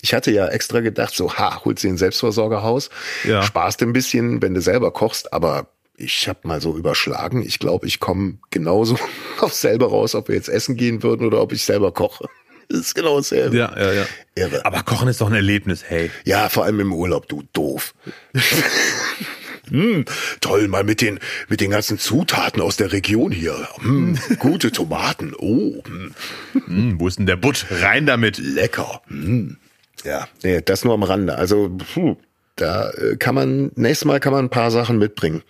Ich 0.00 0.12
hatte 0.12 0.30
ja 0.30 0.48
extra 0.48 0.80
gedacht, 0.80 1.14
so, 1.14 1.32
ha, 1.34 1.64
holst 1.64 1.82
dir 1.82 1.88
ein 1.88 1.96
Selbstversorgerhaus, 1.96 2.90
ja. 3.24 3.42
sparst 3.42 3.82
ein 3.82 3.92
bisschen, 3.92 4.42
wenn 4.42 4.54
du 4.54 4.60
selber 4.60 4.90
kochst, 4.90 5.32
aber 5.32 5.73
ich 5.96 6.28
habe 6.28 6.40
mal 6.42 6.60
so 6.60 6.76
überschlagen. 6.76 7.42
Ich 7.42 7.58
glaube, 7.58 7.86
ich 7.86 8.00
komme 8.00 8.38
genauso 8.50 8.98
auf 9.40 9.54
selber 9.54 9.88
raus, 9.88 10.14
ob 10.14 10.28
wir 10.28 10.34
jetzt 10.34 10.48
essen 10.48 10.76
gehen 10.76 11.02
würden 11.02 11.26
oder 11.26 11.40
ob 11.40 11.52
ich 11.52 11.64
selber 11.64 11.92
koche. 11.92 12.26
Das 12.70 12.80
ist 12.80 12.94
genau 12.94 13.18
dasselbe. 13.18 13.58
Ja, 13.58 13.78
ja, 13.78 13.92
ja. 13.92 14.06
Irre. 14.34 14.64
Aber 14.64 14.82
Kochen 14.82 15.06
ist 15.08 15.20
doch 15.20 15.26
ein 15.26 15.34
Erlebnis, 15.34 15.84
hey. 15.86 16.10
Ja, 16.24 16.48
vor 16.48 16.64
allem 16.64 16.80
im 16.80 16.94
Urlaub, 16.94 17.28
du 17.28 17.42
doof. 17.52 17.94
hm, 19.68 20.06
toll, 20.40 20.66
mal 20.68 20.82
mit 20.82 21.02
den, 21.02 21.20
mit 21.48 21.60
den 21.60 21.70
ganzen 21.70 21.98
Zutaten 21.98 22.62
aus 22.62 22.78
der 22.78 22.90
Region 22.90 23.32
hier. 23.32 23.68
Hm, 23.82 24.18
gute 24.38 24.72
Tomaten. 24.72 25.34
Oh. 25.36 25.82
Hm. 25.84 26.14
Hm, 26.54 26.98
wo 26.98 27.06
ist 27.06 27.18
denn 27.18 27.26
der 27.26 27.36
Butt? 27.36 27.66
Rein 27.70 28.06
damit. 28.06 28.38
Lecker. 28.38 29.02
Hm. 29.08 29.58
Ja, 30.02 30.26
nee, 30.42 30.62
das 30.62 30.86
nur 30.86 30.94
am 30.94 31.02
Rande. 31.02 31.36
Also, 31.36 31.68
puh, 31.92 32.16
da 32.56 32.90
äh, 32.92 33.16
kann 33.16 33.34
man, 33.34 33.72
nächstes 33.74 34.06
Mal 34.06 34.20
kann 34.20 34.32
man 34.32 34.46
ein 34.46 34.50
paar 34.50 34.70
Sachen 34.70 34.98
mitbringen. 34.98 35.42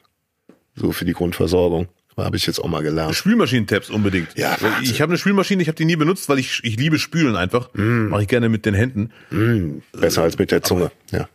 So 0.74 0.92
für 0.92 1.04
die 1.04 1.12
Grundversorgung. 1.12 1.88
Habe 2.16 2.36
ich 2.36 2.46
jetzt 2.46 2.60
auch 2.60 2.68
mal 2.68 2.82
gelernt. 2.82 3.14
Spülmaschinentabs 3.16 3.90
unbedingt. 3.90 4.38
Ja, 4.38 4.56
Wahnsinn. 4.60 4.84
ich 4.84 5.00
habe 5.00 5.10
eine 5.10 5.18
Spülmaschine, 5.18 5.60
ich 5.62 5.68
habe 5.68 5.76
die 5.76 5.84
nie 5.84 5.96
benutzt, 5.96 6.28
weil 6.28 6.38
ich 6.38 6.60
ich 6.62 6.76
liebe 6.76 7.00
Spülen 7.00 7.34
einfach. 7.34 7.70
Mm. 7.74 8.06
Mache 8.08 8.22
ich 8.22 8.28
gerne 8.28 8.48
mit 8.48 8.64
den 8.66 8.74
Händen. 8.74 9.10
Mm. 9.30 9.78
Besser 9.92 10.22
als 10.22 10.38
mit 10.38 10.52
der 10.52 10.62
Zunge. 10.62 10.92
Aber, 11.12 11.18
ja. 11.18 11.28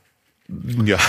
Ja. 0.86 0.97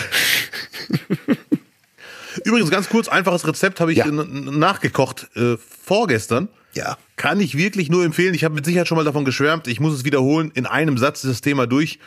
Übrigens 2.45 2.71
ganz 2.71 2.89
kurz, 2.89 3.09
einfaches 3.09 3.47
Rezept 3.47 3.81
habe 3.81 3.93
ich 3.93 3.99
ja. 3.99 4.07
nachgekocht 4.07 5.29
äh, 5.37 5.57
vorgestern. 5.57 6.49
Ja. 6.75 6.97
Kann 7.17 7.41
ich 7.41 7.57
wirklich 7.57 7.91
nur 7.91 8.05
empfehlen. 8.05 8.35
Ich 8.35 8.45
habe 8.45 8.55
mit 8.55 8.65
Sicherheit 8.65 8.89
schon 8.89 8.97
mal 8.97 9.05
davon 9.05 9.25
geschwärmt. 9.25 9.69
Ich 9.69 9.81
muss 9.81 9.95
es 9.95 10.05
wiederholen. 10.05 10.51
In 10.55 10.67
einem 10.67 10.99
Satz 10.99 11.25
ist 11.25 11.31
das 11.31 11.41
Thema 11.41 11.67
durch. 11.67 11.99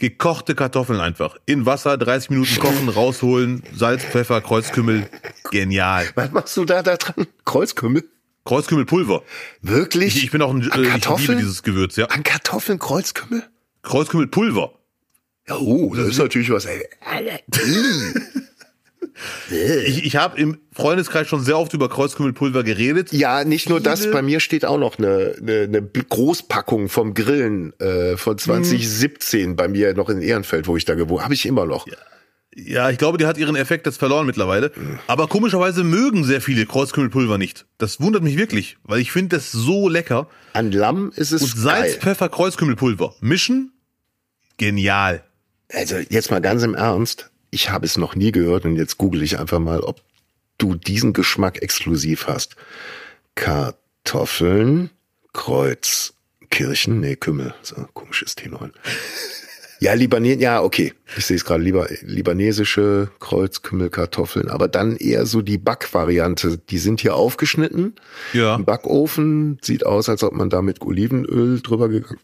Gekochte 0.00 0.54
Kartoffeln 0.54 0.98
einfach. 0.98 1.36
In 1.44 1.66
Wasser, 1.66 1.98
30 1.98 2.30
Minuten 2.30 2.58
kochen, 2.58 2.88
rausholen, 2.94 3.62
Salz, 3.76 4.02
Pfeffer, 4.02 4.40
Kreuzkümmel. 4.40 5.08
Genial. 5.50 6.08
Was 6.14 6.32
machst 6.32 6.56
du 6.56 6.64
da, 6.64 6.82
da 6.82 6.96
dran? 6.96 7.26
Kreuzkümmel? 7.44 8.08
Kreuzkümmelpulver. 8.46 9.22
Wirklich? 9.60 10.16
Ich, 10.16 10.24
ich 10.24 10.30
bin 10.30 10.40
auch 10.40 10.54
ein, 10.54 10.62
äh, 10.62 10.96
ich 10.96 11.08
liebe 11.18 11.36
dieses 11.36 11.62
Gewürz, 11.62 11.96
ja. 11.96 12.06
An 12.06 12.22
Kartoffeln 12.22 12.78
Kreuzkümmel? 12.78 13.44
Kreuzkümmelpulver. 13.82 14.72
Ja, 15.48 15.56
oh, 15.58 15.94
das 15.94 16.08
ist 16.08 16.18
natürlich 16.18 16.50
was, 16.50 16.64
ey. 16.64 16.82
Ich, 19.50 20.04
ich 20.04 20.16
habe 20.16 20.40
im 20.40 20.58
Freundeskreis 20.72 21.28
schon 21.28 21.42
sehr 21.42 21.58
oft 21.58 21.74
über 21.74 21.88
Kreuzkümmelpulver 21.88 22.62
geredet. 22.62 23.12
Ja, 23.12 23.44
nicht 23.44 23.68
nur 23.68 23.80
das, 23.80 24.10
bei 24.10 24.22
mir 24.22 24.40
steht 24.40 24.64
auch 24.64 24.78
noch 24.78 24.98
eine, 24.98 25.34
eine, 25.40 25.62
eine 25.62 25.82
Großpackung 25.82 26.88
vom 26.88 27.14
Grillen 27.14 27.78
äh, 27.80 28.16
von 28.16 28.38
2017 28.38 29.50
mhm. 29.50 29.56
bei 29.56 29.68
mir 29.68 29.94
noch 29.94 30.08
in 30.08 30.22
Ehrenfeld, 30.22 30.66
wo 30.66 30.76
ich 30.76 30.84
da 30.84 30.94
gewohnt 30.94 31.22
habe. 31.22 31.34
ich 31.34 31.46
immer 31.46 31.66
noch. 31.66 31.86
Ja. 31.86 31.94
Ja, 32.56 32.90
ich 32.90 32.98
glaube, 32.98 33.16
die 33.16 33.26
hat 33.26 33.38
ihren 33.38 33.54
Effekt 33.54 33.86
jetzt 33.86 33.98
verloren 33.98 34.26
mittlerweile. 34.26 34.72
Aber 35.06 35.28
komischerweise 35.28 35.84
mögen 35.84 36.24
sehr 36.24 36.40
viele 36.40 36.66
Kreuzkümmelpulver 36.66 37.38
nicht. 37.38 37.66
Das 37.78 38.00
wundert 38.00 38.24
mich 38.24 38.36
wirklich, 38.36 38.76
weil 38.82 38.98
ich 39.00 39.12
finde 39.12 39.36
das 39.36 39.52
so 39.52 39.88
lecker. 39.88 40.28
An 40.52 40.72
Lamm 40.72 41.12
ist 41.14 41.30
es 41.30 41.42
Und 41.42 41.56
Salz, 41.56 41.92
geil. 41.92 42.00
Pfeffer, 42.00 42.28
Kreuzkümmelpulver. 42.28 43.14
Mischen? 43.20 43.72
Genial. 44.56 45.22
Also 45.72 45.96
jetzt 46.08 46.32
mal 46.32 46.40
ganz 46.40 46.64
im 46.64 46.74
Ernst 46.74 47.29
ich 47.50 47.70
habe 47.70 47.86
es 47.86 47.96
noch 47.96 48.14
nie 48.14 48.32
gehört 48.32 48.64
und 48.64 48.76
jetzt 48.76 48.98
google 48.98 49.22
ich 49.22 49.38
einfach 49.38 49.58
mal, 49.58 49.80
ob 49.80 50.00
du 50.58 50.74
diesen 50.74 51.12
Geschmack 51.12 51.62
exklusiv 51.62 52.26
hast. 52.26 52.56
Kartoffeln, 53.34 54.90
Kreuz, 55.32 56.14
Kirchen, 56.50 57.00
nee, 57.00 57.16
Kümmel, 57.16 57.54
so 57.62 57.76
komisches 57.94 58.36
T9. 58.36 58.70
Ja, 59.80 59.94
Libanes, 59.94 60.38
ja, 60.40 60.62
okay. 60.62 60.92
Ich 61.16 61.24
sehe 61.24 61.36
es 61.36 61.44
gerade, 61.46 61.62
lieber 61.62 61.88
libanesische 62.02 63.10
Kreuzkümmelkartoffeln, 63.18 64.50
aber 64.50 64.68
dann 64.68 64.96
eher 64.96 65.24
so 65.24 65.40
die 65.40 65.56
Backvariante. 65.56 66.58
Die 66.58 66.78
sind 66.78 67.00
hier 67.00 67.14
aufgeschnitten. 67.14 67.94
Ja. 68.34 68.56
Im 68.56 68.66
Backofen 68.66 69.58
sieht 69.62 69.86
aus, 69.86 70.10
als 70.10 70.22
ob 70.22 70.34
man 70.34 70.50
da 70.50 70.60
mit 70.60 70.82
Olivenöl 70.82 71.62
drüber 71.62 71.88
gegangen 71.88 72.20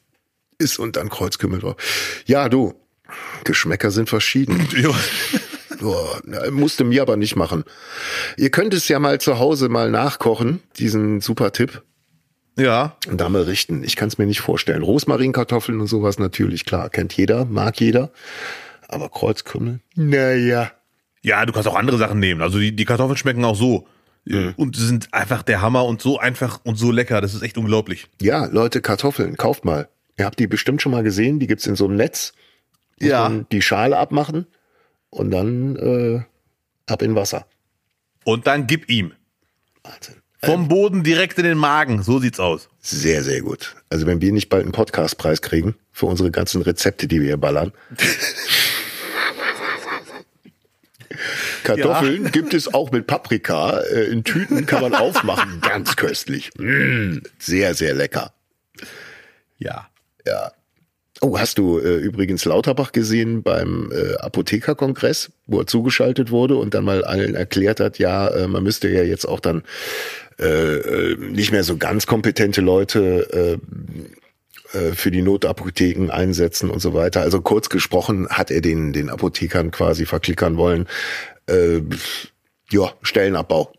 ist 0.58 0.78
und 0.78 0.96
dann 0.96 1.08
Kreuzkümmel 1.08 1.60
drauf. 1.60 1.76
Ja, 2.26 2.50
du, 2.50 2.74
Geschmäcker 3.44 3.90
sind 3.90 4.08
verschieden. 4.08 4.68
Ja. 4.76 4.90
Boah, 5.80 6.22
musste 6.50 6.84
mir 6.84 7.02
aber 7.02 7.18
nicht 7.18 7.36
machen. 7.36 7.64
Ihr 8.38 8.50
könnt 8.50 8.72
es 8.72 8.88
ja 8.88 8.98
mal 8.98 9.20
zu 9.20 9.38
Hause 9.38 9.68
mal 9.68 9.90
nachkochen, 9.90 10.62
diesen 10.78 11.20
super 11.20 11.52
Tipp. 11.52 11.82
Ja. 12.58 12.96
Und 13.08 13.20
da 13.20 13.28
mal 13.28 13.42
richten. 13.42 13.84
Ich 13.84 13.96
kann 13.96 14.08
es 14.08 14.16
mir 14.16 14.26
nicht 14.26 14.40
vorstellen. 14.40 14.82
Rosmarinkartoffeln 14.82 15.80
und 15.80 15.86
sowas 15.86 16.18
natürlich, 16.18 16.64
klar, 16.64 16.88
kennt 16.88 17.14
jeder, 17.14 17.44
mag 17.44 17.78
jeder. 17.80 18.10
Aber 18.88 19.08
Kreuzkümmel, 19.10 19.80
naja. 19.94 20.72
Ja, 21.22 21.44
du 21.44 21.52
kannst 21.52 21.68
auch 21.68 21.74
andere 21.76 21.98
Sachen 21.98 22.20
nehmen. 22.20 22.40
Also 22.40 22.58
die, 22.58 22.74
die 22.74 22.84
Kartoffeln 22.84 23.16
schmecken 23.16 23.44
auch 23.44 23.56
so. 23.56 23.86
Mhm. 24.24 24.54
Und 24.56 24.76
sind 24.76 25.12
einfach 25.12 25.42
der 25.42 25.60
Hammer 25.60 25.84
und 25.84 26.00
so 26.00 26.18
einfach 26.18 26.60
und 26.64 26.76
so 26.76 26.90
lecker. 26.90 27.20
Das 27.20 27.34
ist 27.34 27.42
echt 27.42 27.58
unglaublich. 27.58 28.06
Ja, 28.20 28.46
Leute, 28.46 28.80
Kartoffeln, 28.80 29.36
kauft 29.36 29.64
mal. 29.64 29.88
Ihr 30.18 30.24
habt 30.24 30.38
die 30.38 30.46
bestimmt 30.46 30.82
schon 30.82 30.92
mal 30.92 31.02
gesehen. 31.02 31.38
Die 31.38 31.46
gibt's 31.46 31.66
in 31.66 31.76
so 31.76 31.86
einem 31.86 31.96
Netz 31.96 32.32
ja. 33.00 33.28
die 33.52 33.62
Schale 33.62 33.96
abmachen 33.96 34.46
und 35.10 35.30
dann 35.30 35.76
äh, 35.76 36.22
ab 36.86 37.02
in 37.02 37.14
Wasser. 37.14 37.46
Und 38.24 38.46
dann 38.46 38.66
gib 38.66 38.88
ihm. 38.88 39.12
Wahnsinn. 39.82 40.16
Vom 40.42 40.62
ähm, 40.62 40.68
Boden 40.68 41.02
direkt 41.02 41.38
in 41.38 41.44
den 41.44 41.58
Magen. 41.58 42.02
So 42.02 42.18
sieht's 42.18 42.40
aus. 42.40 42.68
Sehr, 42.80 43.22
sehr 43.22 43.40
gut. 43.40 43.74
Also 43.88 44.06
wenn 44.06 44.20
wir 44.20 44.32
nicht 44.32 44.48
bald 44.48 44.64
einen 44.64 44.72
Podcastpreis 44.72 45.42
kriegen 45.42 45.74
für 45.92 46.06
unsere 46.06 46.30
ganzen 46.30 46.62
Rezepte, 46.62 47.08
die 47.08 47.20
wir 47.20 47.26
hier 47.28 47.36
ballern. 47.36 47.72
Kartoffeln 51.64 52.24
ja. 52.24 52.30
gibt 52.30 52.54
es 52.54 52.72
auch 52.72 52.92
mit 52.92 53.06
Paprika. 53.08 53.80
Äh, 53.80 54.04
in 54.04 54.22
Tüten 54.24 54.66
kann 54.66 54.82
man 54.82 54.94
aufmachen. 54.94 55.60
Ganz 55.62 55.96
köstlich. 55.96 56.50
Mm, 56.58 57.18
sehr, 57.38 57.74
sehr 57.74 57.94
lecker. 57.94 58.32
Ja. 59.58 59.88
Ja. 60.24 60.52
Oh, 61.22 61.38
hast 61.38 61.56
du 61.58 61.78
äh, 61.78 61.96
übrigens 61.96 62.44
Lauterbach 62.44 62.92
gesehen 62.92 63.42
beim 63.42 63.90
äh, 63.90 64.16
Apothekerkongress, 64.16 65.30
wo 65.46 65.60
er 65.60 65.66
zugeschaltet 65.66 66.30
wurde 66.30 66.56
und 66.56 66.74
dann 66.74 66.84
mal 66.84 67.04
allen 67.04 67.34
erklärt 67.34 67.80
hat, 67.80 67.98
ja, 67.98 68.28
äh, 68.28 68.46
man 68.46 68.62
müsste 68.62 68.88
ja 68.88 69.02
jetzt 69.02 69.24
auch 69.24 69.40
dann 69.40 69.62
äh, 70.38 70.44
äh 70.44 71.16
nicht 71.16 71.52
mehr 71.52 71.64
so 71.64 71.78
ganz 71.78 72.06
kompetente 72.06 72.60
Leute 72.60 73.58
äh, 73.62 74.76
äh, 74.76 74.92
für 74.92 75.10
die 75.10 75.22
Notapotheken 75.22 76.10
einsetzen 76.10 76.70
und 76.70 76.80
so 76.80 76.92
weiter. 76.92 77.22
Also 77.22 77.40
kurz 77.40 77.68
gesprochen 77.68 78.28
hat 78.28 78.50
er 78.50 78.60
den, 78.60 78.92
den 78.92 79.08
Apothekern 79.08 79.70
quasi 79.70 80.04
verklickern 80.06 80.56
wollen. 80.56 80.86
Äh, 81.46 81.80
ja, 82.70 82.92
Stellenabbau. 83.02 83.72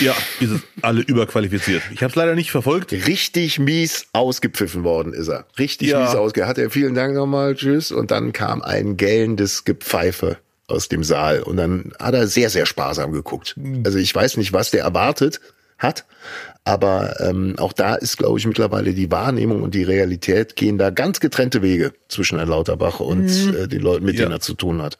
Ja, 0.00 0.14
die 0.40 0.46
sind 0.46 0.62
alle 0.82 1.00
überqualifiziert. 1.00 1.82
Ich 1.92 2.02
habe 2.02 2.10
es 2.10 2.14
leider 2.16 2.34
nicht 2.34 2.50
verfolgt. 2.50 2.92
Richtig 2.92 3.58
mies 3.58 4.06
ausgepfiffen 4.12 4.84
worden 4.84 5.12
ist 5.12 5.28
er. 5.28 5.46
Richtig 5.58 5.88
ja. 5.88 6.00
mies 6.00 6.14
ausgepfiffen. 6.14 6.48
Hat 6.48 6.58
er 6.58 6.70
vielen 6.70 6.94
Dank 6.94 7.14
nochmal, 7.14 7.54
tschüss. 7.54 7.90
Und 7.92 8.10
dann 8.10 8.32
kam 8.32 8.62
ein 8.62 8.96
gellendes 8.96 9.64
Gepfeife 9.64 10.36
aus 10.66 10.88
dem 10.88 11.02
Saal. 11.04 11.42
Und 11.42 11.56
dann 11.56 11.92
hat 11.98 12.14
er 12.14 12.26
sehr, 12.26 12.50
sehr 12.50 12.66
sparsam 12.66 13.12
geguckt. 13.12 13.56
Also 13.84 13.98
ich 13.98 14.14
weiß 14.14 14.36
nicht, 14.36 14.52
was 14.52 14.70
der 14.70 14.82
erwartet 14.82 15.40
hat, 15.78 16.04
Aber 16.64 17.18
ähm, 17.20 17.54
auch 17.58 17.72
da 17.72 17.94
ist, 17.94 18.18
glaube 18.18 18.38
ich, 18.38 18.46
mittlerweile 18.46 18.92
die 18.92 19.10
Wahrnehmung 19.10 19.62
und 19.62 19.74
die 19.74 19.84
Realität 19.84 20.54
gehen 20.56 20.76
da 20.76 20.90
ganz 20.90 21.20
getrennte 21.20 21.62
Wege 21.62 21.94
zwischen 22.08 22.36
Herrn 22.36 22.50
Lauterbach 22.50 23.00
und 23.00 23.28
äh, 23.54 23.68
den 23.68 23.80
Leuten, 23.80 24.04
mit 24.04 24.16
Ja. 24.16 24.22
denen 24.24 24.32
er 24.32 24.40
zu 24.40 24.52
tun 24.54 24.82
hat. 24.82 24.98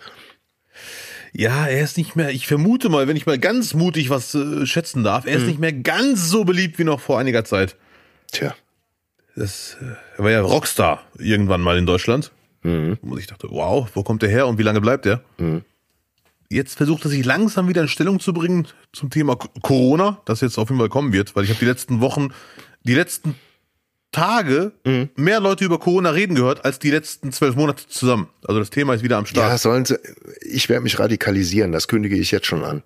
Ja, 1.32 1.66
er 1.66 1.82
ist 1.82 1.96
nicht 1.96 2.16
mehr, 2.16 2.30
ich 2.30 2.46
vermute 2.46 2.88
mal, 2.88 3.08
wenn 3.08 3.16
ich 3.16 3.26
mal 3.26 3.38
ganz 3.38 3.74
mutig 3.74 4.10
was 4.10 4.34
äh, 4.34 4.66
schätzen 4.66 5.04
darf, 5.04 5.26
er 5.26 5.36
ist 5.36 5.46
nicht 5.46 5.58
mehr 5.58 5.72
ganz 5.72 6.28
so 6.28 6.44
beliebt 6.44 6.78
wie 6.78 6.84
noch 6.84 7.00
vor 7.00 7.18
einiger 7.18 7.44
Zeit. 7.44 7.76
Tja. 8.32 8.54
Das, 9.36 9.76
äh, 9.80 9.84
er 10.16 10.24
war 10.24 10.30
ja 10.30 10.40
Rockstar 10.40 11.02
irgendwann 11.18 11.60
mal 11.60 11.78
in 11.78 11.86
Deutschland. 11.86 12.32
Und 13.00 13.18
ich 13.18 13.26
dachte, 13.26 13.48
wow, 13.50 13.88
wo 13.94 14.02
kommt 14.02 14.22
der 14.22 14.28
her 14.28 14.46
und 14.46 14.58
wie 14.58 14.62
lange 14.62 14.80
bleibt 14.80 15.06
er? 15.06 15.22
Jetzt 16.50 16.76
versucht 16.76 17.04
er 17.04 17.10
sich 17.10 17.24
langsam 17.24 17.68
wieder 17.68 17.82
in 17.82 17.88
Stellung 17.88 18.20
zu 18.20 18.32
bringen 18.32 18.66
zum 18.92 19.10
Thema 19.10 19.36
Corona, 19.36 20.20
das 20.24 20.40
jetzt 20.40 20.58
auf 20.58 20.70
jeden 20.70 20.80
Fall 20.80 20.88
kommen 20.88 21.12
wird, 21.12 21.36
weil 21.36 21.44
ich 21.44 21.50
habe 21.50 21.60
die 21.60 21.66
letzten 21.66 22.00
Wochen, 22.00 22.30
die 22.82 22.94
letzten 22.94 23.34
Tage 24.12 24.72
mehr 25.16 25.40
Leute 25.40 25.64
über 25.64 25.78
Corona 25.78 26.10
reden 26.10 26.34
gehört 26.34 26.64
als 26.64 26.78
die 26.78 26.90
letzten 26.90 27.32
zwölf 27.32 27.56
Monate 27.56 27.86
zusammen. 27.88 28.28
Also 28.46 28.58
das 28.58 28.70
Thema 28.70 28.94
ist 28.94 29.02
wieder 29.02 29.18
am 29.18 29.26
Start. 29.26 29.50
Ja, 29.50 29.58
sollen 29.58 29.84
sie, 29.84 29.98
ich 30.40 30.68
werde 30.68 30.82
mich 30.82 30.98
radikalisieren, 30.98 31.72
das 31.72 31.88
kündige 31.88 32.16
ich 32.16 32.30
jetzt 32.30 32.46
schon 32.46 32.64
an. 32.64 32.82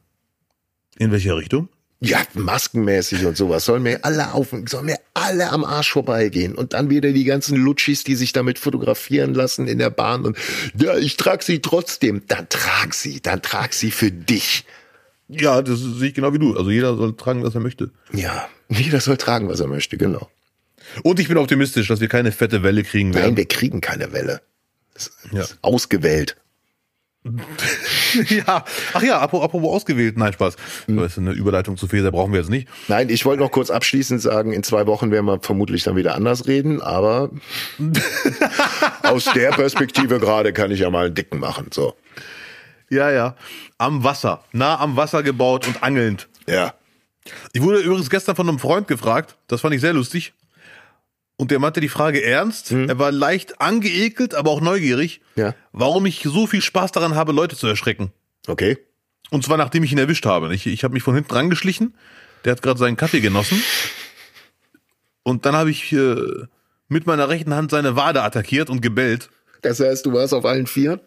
In 0.98 1.12
welcher 1.12 1.36
Richtung? 1.36 1.68
Ja, 2.04 2.18
maskenmäßig 2.34 3.24
und 3.26 3.36
sowas. 3.36 3.64
Sollen 3.64 3.84
mir 3.84 4.04
alle 4.04 4.34
auf, 4.34 4.48
sollen 4.66 4.86
mir 4.86 4.98
alle 5.14 5.50
am 5.50 5.64
Arsch 5.64 5.92
vorbeigehen. 5.92 6.56
Und 6.56 6.72
dann 6.72 6.90
wieder 6.90 7.12
die 7.12 7.22
ganzen 7.22 7.56
Lutschis, 7.56 8.02
die 8.02 8.16
sich 8.16 8.32
damit 8.32 8.58
fotografieren 8.58 9.34
lassen 9.34 9.68
in 9.68 9.78
der 9.78 9.90
Bahn 9.90 10.24
und, 10.24 10.36
ja, 10.76 10.96
ich 10.96 11.16
trag 11.16 11.44
sie 11.44 11.60
trotzdem. 11.60 12.22
Dann 12.26 12.48
trag 12.48 12.92
sie, 12.94 13.20
dann 13.20 13.40
trag 13.40 13.72
sie 13.72 13.92
für 13.92 14.10
dich. 14.10 14.64
Ja, 15.28 15.62
das 15.62 15.78
sehe 15.78 16.08
ich 16.08 16.14
genau 16.14 16.34
wie 16.34 16.40
du. 16.40 16.56
Also 16.56 16.70
jeder 16.70 16.96
soll 16.96 17.16
tragen, 17.16 17.44
was 17.44 17.54
er 17.54 17.60
möchte. 17.60 17.92
Ja, 18.12 18.48
jeder 18.68 19.00
soll 19.00 19.16
tragen, 19.16 19.48
was 19.48 19.60
er 19.60 19.68
möchte, 19.68 19.96
genau. 19.96 20.28
Und 21.02 21.20
ich 21.20 21.28
bin 21.28 21.36
optimistisch, 21.38 21.88
dass 21.88 22.00
wir 22.00 22.08
keine 22.08 22.32
fette 22.32 22.62
Welle 22.62 22.82
kriegen 22.84 23.14
werden. 23.14 23.26
Nein, 23.28 23.36
wir 23.36 23.46
kriegen 23.46 23.80
keine 23.80 24.12
Welle. 24.12 24.40
Das 24.94 25.06
ist 25.08 25.18
Ja. 25.32 25.44
ausgewählt. 25.62 26.36
ja, 28.28 28.64
ach 28.94 29.02
ja, 29.02 29.20
apropos, 29.20 29.62
ausgewählt, 29.62 30.18
nein, 30.18 30.32
Spaß. 30.32 30.56
Das 30.88 31.12
ist 31.12 31.18
eine 31.18 31.30
Überleitung 31.30 31.76
zu 31.76 31.86
Feser, 31.86 32.10
brauchen 32.10 32.32
wir 32.32 32.40
jetzt 32.40 32.50
nicht. 32.50 32.66
Nein, 32.88 33.08
ich 33.10 33.24
wollte 33.24 33.42
noch 33.44 33.52
kurz 33.52 33.70
abschließend 33.70 34.20
sagen, 34.20 34.52
in 34.52 34.64
zwei 34.64 34.86
Wochen 34.88 35.12
werden 35.12 35.26
wir 35.26 35.38
vermutlich 35.40 35.84
dann 35.84 35.94
wieder 35.94 36.16
anders 36.16 36.48
reden, 36.48 36.82
aber 36.82 37.30
aus 39.04 39.26
der 39.34 39.50
Perspektive 39.50 40.18
gerade 40.18 40.52
kann 40.52 40.72
ich 40.72 40.80
ja 40.80 40.90
mal 40.90 41.06
einen 41.06 41.14
dicken 41.14 41.38
machen, 41.38 41.66
so. 41.72 41.94
Ja, 42.90 43.10
ja. 43.10 43.36
Am 43.78 44.02
Wasser, 44.04 44.44
nah 44.52 44.78
am 44.80 44.96
Wasser 44.96 45.22
gebaut 45.22 45.66
und 45.68 45.82
angelnd. 45.82 46.28
Ja. 46.48 46.74
Ich 47.52 47.62
wurde 47.62 47.78
übrigens 47.78 48.10
gestern 48.10 48.34
von 48.34 48.48
einem 48.48 48.58
Freund 48.58 48.88
gefragt, 48.88 49.36
das 49.46 49.60
fand 49.60 49.74
ich 49.74 49.80
sehr 49.80 49.92
lustig. 49.92 50.34
Und 51.42 51.50
der 51.50 51.58
meinte 51.58 51.80
die 51.80 51.88
Frage 51.88 52.22
ernst. 52.22 52.70
Er 52.70 53.00
war 53.00 53.10
leicht 53.10 53.60
angeekelt, 53.60 54.32
aber 54.32 54.52
auch 54.52 54.60
neugierig, 54.60 55.20
Ja. 55.34 55.56
warum 55.72 56.06
ich 56.06 56.20
so 56.22 56.46
viel 56.46 56.62
Spaß 56.62 56.92
daran 56.92 57.16
habe, 57.16 57.32
Leute 57.32 57.56
zu 57.56 57.66
erschrecken. 57.66 58.12
Okay. 58.46 58.78
Und 59.32 59.44
zwar 59.44 59.56
nachdem 59.56 59.82
ich 59.82 59.90
ihn 59.90 59.98
erwischt 59.98 60.24
habe. 60.24 60.54
Ich, 60.54 60.68
ich 60.68 60.84
habe 60.84 60.94
mich 60.94 61.02
von 61.02 61.16
hinten 61.16 61.32
rangeschlichen. 61.34 61.94
Der 62.44 62.52
hat 62.52 62.62
gerade 62.62 62.78
seinen 62.78 62.96
Kaffee 62.96 63.18
genossen. 63.20 63.60
Und 65.24 65.44
dann 65.44 65.56
habe 65.56 65.72
ich 65.72 65.92
äh, 65.92 66.14
mit 66.86 67.08
meiner 67.08 67.28
rechten 67.28 67.52
Hand 67.54 67.72
seine 67.72 67.96
Wade 67.96 68.22
attackiert 68.22 68.70
und 68.70 68.80
gebellt. 68.80 69.28
Das 69.62 69.80
heißt, 69.80 70.06
du 70.06 70.12
warst 70.12 70.34
auf 70.34 70.44
allen 70.44 70.68
Vieren? 70.68 71.00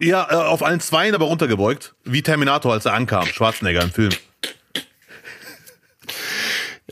Ja, 0.00 0.26
äh, 0.30 0.36
auf 0.36 0.62
allen 0.62 0.80
Zweien, 0.80 1.14
aber 1.14 1.26
runtergebeugt. 1.26 1.94
Wie 2.04 2.22
Terminator, 2.22 2.72
als 2.72 2.86
er 2.86 2.94
ankam. 2.94 3.26
Schwarzenegger 3.26 3.82
im 3.82 3.90
Film. 3.90 4.12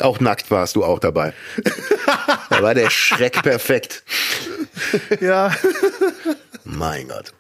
Auch 0.01 0.21
nackt 0.21 0.51
warst 0.51 0.77
du 0.77 0.85
auch 0.85 0.99
dabei. 0.99 1.33
da 2.51 2.63
war 2.63 2.75
der 2.75 2.91
Schreck 2.91 3.43
perfekt. 3.43 4.05
Ja. 5.21 5.55
Mein 6.65 7.09
Gott. 7.09 7.33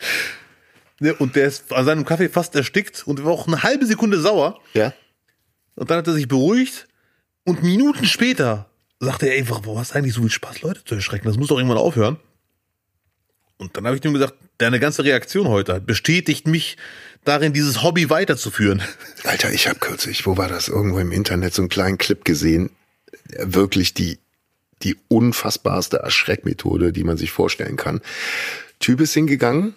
Ne, 1.01 1.15
Und 1.15 1.37
der 1.37 1.47
ist 1.47 1.73
an 1.73 1.85
seinem 1.85 2.05
Kaffee 2.05 2.29
fast 2.29 2.55
erstickt 2.55 3.07
und 3.07 3.23
war 3.25 3.33
auch 3.33 3.47
eine 3.47 3.63
halbe 3.63 3.87
Sekunde 3.87 4.21
sauer. 4.21 4.61
Ja? 4.73 4.93
Und 5.75 5.91
dann 5.91 5.99
hat 5.99 6.07
er 6.07 6.15
sich 6.15 6.29
beruhigt. 6.29 6.87
Und 7.45 7.63
Minuten 7.63 8.07
später 8.07 8.71
sagte 8.99 9.27
er, 9.27 9.37
ey, 9.37 9.49
warum 9.49 9.79
hast 9.79 9.93
du 9.93 9.99
eigentlich 9.99 10.15
so 10.15 10.23
viel 10.23 10.31
Spaß, 10.31 10.63
Leute 10.63 10.85
zu 10.85 10.95
erschrecken? 10.95 11.27
Das 11.27 11.37
muss 11.37 11.49
doch 11.49 11.59
irgendwann 11.59 11.79
aufhören. 11.79 12.19
Und 13.59 13.77
dann 13.77 13.87
habe 13.87 13.97
ich 13.97 14.05
ihm 14.05 14.13
gesagt, 14.13 14.35
deine 14.59 14.81
ganze 14.81 15.05
Reaktion 15.05 15.49
heute 15.49 15.81
bestätigt 15.81 16.47
mich 16.47 16.77
darin, 17.25 17.53
dieses 17.53 17.83
Hobby 17.83 18.11
weiterzuführen. 18.11 18.83
Alter, 19.25 19.53
ich 19.53 19.69
habe 19.69 19.79
kürzlich, 19.79 20.27
wo 20.27 20.37
war 20.37 20.49
das? 20.49 20.69
Irgendwo 20.69 20.99
im 20.99 21.13
Internet 21.13 21.55
so 21.55 21.63
einen 21.63 21.69
kleinen 21.69 21.99
Clip 21.99 22.25
gesehen. 22.25 22.71
Wirklich 23.39 23.95
die, 23.95 24.19
die 24.83 24.97
unfassbarste 25.09 25.99
Erschreckmethode, 25.99 26.93
die 26.93 27.05
man 27.05 27.17
sich 27.17 27.31
vorstellen 27.33 27.77
kann. 27.77 28.01
Typ 28.79 29.01
ist 29.01 29.15
hingegangen, 29.15 29.75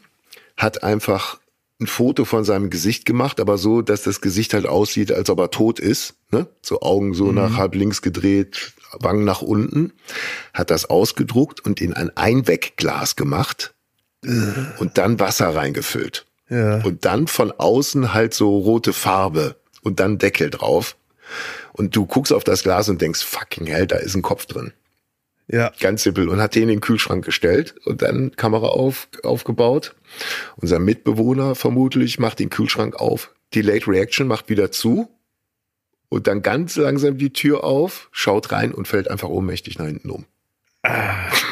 hat 0.58 0.84
einfach 0.84 1.40
ein 1.82 1.88
Foto 1.88 2.26
von 2.26 2.44
seinem 2.44 2.70
Gesicht 2.70 3.06
gemacht, 3.06 3.40
aber 3.40 3.58
so, 3.58 3.82
dass 3.82 4.04
das 4.04 4.20
Gesicht 4.20 4.54
halt 4.54 4.66
aussieht, 4.66 5.14
als 5.14 5.30
ob 5.30 5.40
er 5.40 5.52
tot 5.52 5.80
ist. 5.80 6.16
Ne? 6.32 6.48
So 6.62 6.82
Augen 6.82 7.14
so 7.14 7.32
nach 7.32 7.56
halb 7.56 7.76
links 7.76 8.02
gedreht, 8.02 8.74
Wangen 9.00 9.24
nach 9.24 9.42
unten. 9.42 9.94
Hat 10.54 10.72
das 10.72 10.90
ausgedruckt 10.90 11.62
und 11.62 11.80
in 11.80 11.94
ein 11.94 12.16
Einwegglas 12.18 13.16
gemacht 13.16 13.74
und 14.22 14.92
dann 14.98 15.20
Wasser 15.20 15.56
reingefüllt. 15.56 16.26
Ja. 16.50 16.82
Und 16.84 17.06
dann 17.06 17.28
von 17.28 17.52
außen 17.52 18.14
halt 18.14 18.34
so 18.34 18.58
rote 18.58 18.92
Farbe 18.92 19.56
und 19.82 20.00
dann 20.02 20.18
Deckel 20.18 20.50
drauf. 20.50 20.98
Und 21.72 21.96
du 21.96 22.06
guckst 22.06 22.34
auf 22.34 22.44
das 22.44 22.64
Glas 22.64 22.90
und 22.90 23.02
denkst, 23.02 23.24
fucking 23.24 23.68
hell, 23.68 23.88
da 23.88 23.98
ist 23.98 24.16
ein 24.16 24.22
Kopf 24.22 24.48
drin. 24.48 24.74
Ja. 25.52 25.72
Ganz 25.80 26.04
simpel. 26.04 26.30
Und 26.30 26.40
hat 26.40 26.56
den 26.56 26.64
in 26.64 26.70
den 26.70 26.82
Kühlschrank 26.82 27.26
gestellt 27.26 27.76
und 27.86 28.02
dann 28.02 28.32
Kamera 28.36 28.68
auf, 28.68 29.08
aufgebaut. 29.24 29.96
Unser 30.58 30.80
Mitbewohner 30.80 31.56
vermutlich 31.56 32.20
macht 32.20 32.40
den 32.40 32.50
Kühlschrank 32.50 32.96
auf. 32.96 33.34
Delayed 33.56 33.88
Reaction 33.88 34.28
macht 34.28 34.50
wieder 34.50 34.72
zu. 34.72 35.10
Und 36.08 36.28
dann 36.28 36.42
ganz 36.42 36.76
langsam 36.76 37.18
die 37.18 37.34
Tür 37.34 37.64
auf, 37.64 38.10
schaut 38.12 38.52
rein 38.52 38.74
und 38.74 38.88
fällt 38.88 39.10
einfach 39.10 39.30
ohnmächtig 39.30 39.78
nach 39.78 39.86
hinten 39.86 40.10
um. 40.10 40.26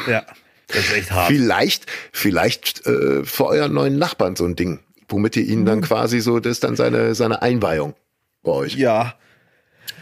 Ja. 0.08 0.24
Das 0.68 0.84
ist 0.84 0.92
echt 0.92 1.10
hart. 1.12 1.28
Vielleicht, 1.28 1.86
vielleicht 2.12 2.86
äh, 2.86 3.24
für 3.24 3.46
euren 3.46 3.72
neuen 3.72 3.98
Nachbarn 3.98 4.36
so 4.36 4.44
ein 4.44 4.54
Ding, 4.54 4.80
womit 5.08 5.36
ihr 5.36 5.44
ihn 5.44 5.64
dann 5.64 5.80
quasi 5.80 6.20
so, 6.20 6.40
das 6.40 6.52
ist 6.52 6.64
dann 6.64 6.76
seine, 6.76 7.14
seine 7.14 7.40
Einweihung 7.40 7.94
bei 8.42 8.52
euch. 8.52 8.74
Ja. 8.74 9.14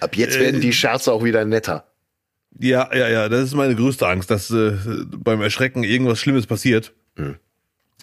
Ab 0.00 0.16
jetzt 0.16 0.38
werden 0.38 0.60
die 0.60 0.72
Scherze 0.72 1.12
auch 1.12 1.22
wieder 1.22 1.44
netter. 1.44 1.86
Ja, 2.58 2.94
ja, 2.94 3.08
ja, 3.08 3.28
das 3.28 3.44
ist 3.44 3.54
meine 3.54 3.74
größte 3.74 4.06
Angst, 4.06 4.30
dass 4.30 4.50
äh, 4.50 4.76
beim 5.16 5.42
Erschrecken 5.42 5.84
irgendwas 5.84 6.18
Schlimmes 6.18 6.46
passiert. 6.46 6.92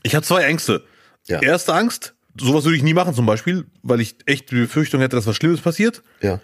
Ich 0.04 0.16
habe 0.16 0.26
zwei 0.26 0.44
Ängste. 0.44 0.84
Ja. 1.28 1.42
Erste 1.42 1.74
Angst, 1.74 2.14
sowas 2.40 2.66
würde 2.66 2.78
ich 2.78 2.84
nie 2.84 2.94
machen 2.94 3.14
zum 3.14 3.26
Beispiel, 3.26 3.66
weil 3.82 4.02
ich 4.02 4.16
echt 4.26 4.52
die 4.52 4.56
Befürchtung 4.56 5.00
hätte, 5.02 5.16
dass 5.16 5.28
was 5.28 5.36
Schlimmes 5.36 5.62
passiert. 5.62 6.04
Ja. 6.22 6.40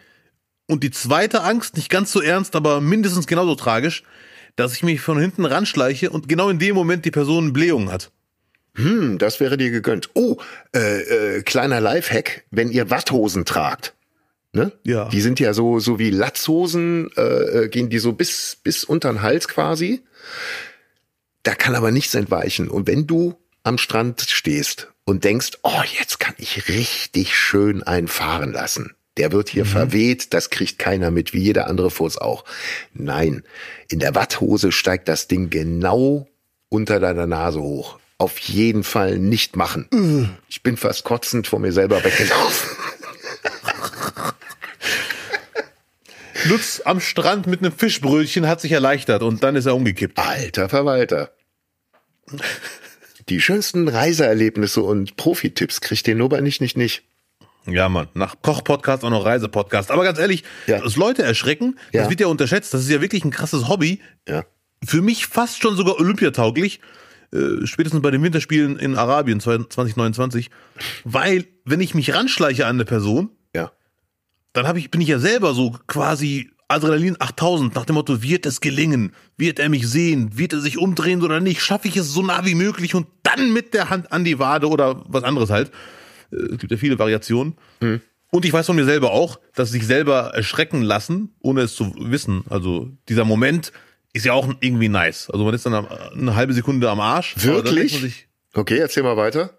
Und 0.67 0.83
die 0.83 0.91
zweite 0.91 1.41
Angst, 1.41 1.75
nicht 1.75 1.89
ganz 1.89 2.11
so 2.11 2.21
ernst, 2.21 2.55
aber 2.55 2.79
mindestens 2.79 3.27
genauso 3.27 3.55
tragisch, 3.55 4.03
dass 4.55 4.73
ich 4.73 4.83
mich 4.83 5.01
von 5.01 5.19
hinten 5.19 5.45
ranschleiche 5.45 6.09
und 6.09 6.29
genau 6.29 6.49
in 6.49 6.59
dem 6.59 6.75
Moment 6.75 7.05
die 7.05 7.11
Person 7.11 7.53
Blähungen 7.53 7.91
hat. 7.91 8.11
Hm, 8.75 9.17
das 9.17 9.39
wäre 9.39 9.57
dir 9.57 9.71
gegönnt. 9.71 10.09
Oh, 10.13 10.37
äh, 10.75 11.37
äh, 11.37 11.41
kleiner 11.41 11.81
Lifehack, 11.81 12.45
wenn 12.51 12.69
ihr 12.69 12.89
Watthosen 12.89 13.45
tragt. 13.45 13.95
Ne? 14.51 14.71
Ja. 14.83 15.09
Die 15.09 15.21
sind 15.21 15.39
ja 15.39 15.53
so, 15.53 15.79
so 15.79 15.99
wie 15.99 16.09
Latzhosen, 16.09 17.11
äh, 17.15 17.21
äh, 17.21 17.69
gehen 17.69 17.89
die 17.89 17.99
so 17.99 18.13
bis, 18.13 18.57
bis 18.63 18.83
unter 18.83 19.11
den 19.11 19.21
Hals 19.21 19.47
quasi. 19.47 20.01
Da 21.43 21.53
kann 21.55 21.75
aber 21.75 21.91
nichts 21.91 22.15
entweichen. 22.15 22.67
Und 22.67 22.87
wenn 22.87 23.05
du 23.05 23.35
am 23.63 23.77
Strand 23.77 24.21
stehst 24.21 24.91
und 25.05 25.23
denkst, 25.23 25.51
oh, 25.63 25.81
jetzt 25.99 26.19
kann 26.19 26.33
ich 26.37 26.67
richtig 26.67 27.35
schön 27.35 27.83
einfahren 27.83 28.51
lassen. 28.51 28.95
Der 29.17 29.31
wird 29.31 29.49
hier 29.49 29.65
verweht, 29.65 30.33
das 30.33 30.49
kriegt 30.49 30.79
keiner 30.79 31.11
mit, 31.11 31.33
wie 31.33 31.41
jeder 31.41 31.67
andere 31.67 31.91
Furz 31.91 32.17
auch. 32.17 32.45
Nein, 32.93 33.43
in 33.89 33.99
der 33.99 34.15
Watthose 34.15 34.71
steigt 34.71 35.09
das 35.09 35.27
Ding 35.27 35.49
genau 35.49 36.27
unter 36.69 36.99
deiner 36.99 37.27
Nase 37.27 37.59
hoch. 37.59 37.99
Auf 38.17 38.37
jeden 38.39 38.83
Fall 38.83 39.19
nicht 39.19 39.55
machen. 39.55 39.87
Ich 40.47 40.63
bin 40.63 40.77
fast 40.77 41.03
kotzend 41.03 41.47
vor 41.47 41.59
mir 41.59 41.73
selber 41.73 42.03
weggelaufen. 42.03 42.69
Lutz 46.45 46.81
am 46.85 46.99
Strand 46.99 47.47
mit 47.47 47.59
einem 47.61 47.71
Fischbrötchen 47.71 48.47
hat 48.47 48.61
sich 48.61 48.71
erleichtert 48.71 49.23
und 49.23 49.43
dann 49.43 49.55
ist 49.55 49.65
er 49.65 49.75
umgekippt. 49.75 50.17
Alter 50.17 50.69
Verwalter. 50.69 51.31
Die 53.29 53.41
schönsten 53.41 53.87
Reiseerlebnisse 53.87 54.81
und 54.81 55.17
Profi-Tipps 55.17 55.81
kriegt 55.81 56.07
ihr 56.07 56.15
nur 56.15 56.29
bei 56.29 56.41
nicht, 56.41 56.61
nicht, 56.61 56.77
nicht. 56.77 57.03
Ja, 57.67 57.89
Mann. 57.89 58.07
Nach 58.13 58.35
Koch-Podcast 58.41 59.03
auch 59.03 59.09
noch 59.09 59.25
Reise-Podcast. 59.25 59.91
Aber 59.91 60.03
ganz 60.03 60.17
ehrlich, 60.17 60.43
Ja. 60.65 60.79
dass 60.79 60.95
Leute 60.95 61.23
erschrecken, 61.23 61.77
das 61.91 62.03
Ja. 62.05 62.09
wird 62.09 62.19
ja 62.21 62.27
unterschätzt. 62.27 62.73
Das 62.73 62.81
ist 62.81 62.89
ja 62.89 63.01
wirklich 63.01 63.23
ein 63.25 63.31
krasses 63.31 63.67
Hobby. 63.67 64.01
Ja. 64.27 64.45
Für 64.83 65.01
mich 65.01 65.27
fast 65.27 65.61
schon 65.61 65.75
sogar 65.75 65.99
olympiatauglich. 65.99 66.79
Äh, 67.31 67.65
spätestens 67.67 68.01
bei 68.01 68.09
den 68.09 68.23
Winterspielen 68.23 68.79
in 68.79 68.95
Arabien 68.95 69.39
2029. 69.39 70.49
Weil, 71.03 71.45
wenn 71.65 71.79
ich 71.81 71.93
mich 71.93 72.13
ranschleiche 72.15 72.65
an 72.65 72.77
eine 72.77 72.85
Person. 72.85 73.29
Dann 74.53 74.67
hab 74.67 74.77
ich, 74.77 74.91
bin 74.91 75.01
ich 75.01 75.07
ja 75.07 75.19
selber 75.19 75.53
so 75.53 75.75
quasi 75.87 76.49
Adrenalin 76.67 77.15
8000 77.19 77.73
nach 77.75 77.85
dem 77.85 77.95
Motto, 77.95 78.21
wird 78.21 78.45
es 78.45 78.61
gelingen? 78.61 79.13
Wird 79.37 79.59
er 79.59 79.69
mich 79.69 79.87
sehen? 79.87 80.37
Wird 80.37 80.53
er 80.53 80.59
sich 80.59 80.77
umdrehen 80.77 81.23
oder 81.23 81.39
nicht? 81.39 81.61
Schaffe 81.61 81.87
ich 81.87 81.97
es 81.97 82.13
so 82.13 82.21
nah 82.21 82.45
wie 82.45 82.55
möglich 82.55 82.93
und 82.93 83.07
dann 83.23 83.51
mit 83.53 83.73
der 83.73 83.89
Hand 83.89 84.11
an 84.11 84.23
die 84.23 84.37
Wade 84.39 84.67
oder 84.69 85.03
was 85.07 85.23
anderes 85.23 85.49
halt. 85.49 85.71
Äh, 86.31 86.35
Es 86.53 86.57
gibt 86.59 86.71
ja 86.71 86.77
viele 86.77 86.99
Variationen. 86.99 87.55
Und 88.31 88.45
ich 88.45 88.53
weiß 88.53 88.67
von 88.67 88.75
mir 88.75 88.85
selber 88.85 89.11
auch, 89.11 89.39
dass 89.55 89.71
sich 89.71 89.85
selber 89.87 90.31
erschrecken 90.35 90.83
lassen, 90.83 91.33
ohne 91.39 91.61
es 91.61 91.75
zu 91.75 91.91
wissen. 91.97 92.43
Also 92.49 92.91
dieser 93.07 93.25
Moment 93.25 93.71
ist 94.13 94.25
ja 94.25 94.33
auch 94.33 94.47
irgendwie 94.59 94.89
nice. 94.89 95.29
Also 95.31 95.45
man 95.45 95.53
ist 95.55 95.65
dann 95.65 95.87
eine 95.87 96.35
halbe 96.35 96.53
Sekunde 96.53 96.89
am 96.91 96.99
Arsch. 96.99 97.33
Wirklich? 97.37 98.27
Okay, 98.53 98.77
erzähl 98.77 99.01
mal 99.03 99.17
weiter. 99.17 99.58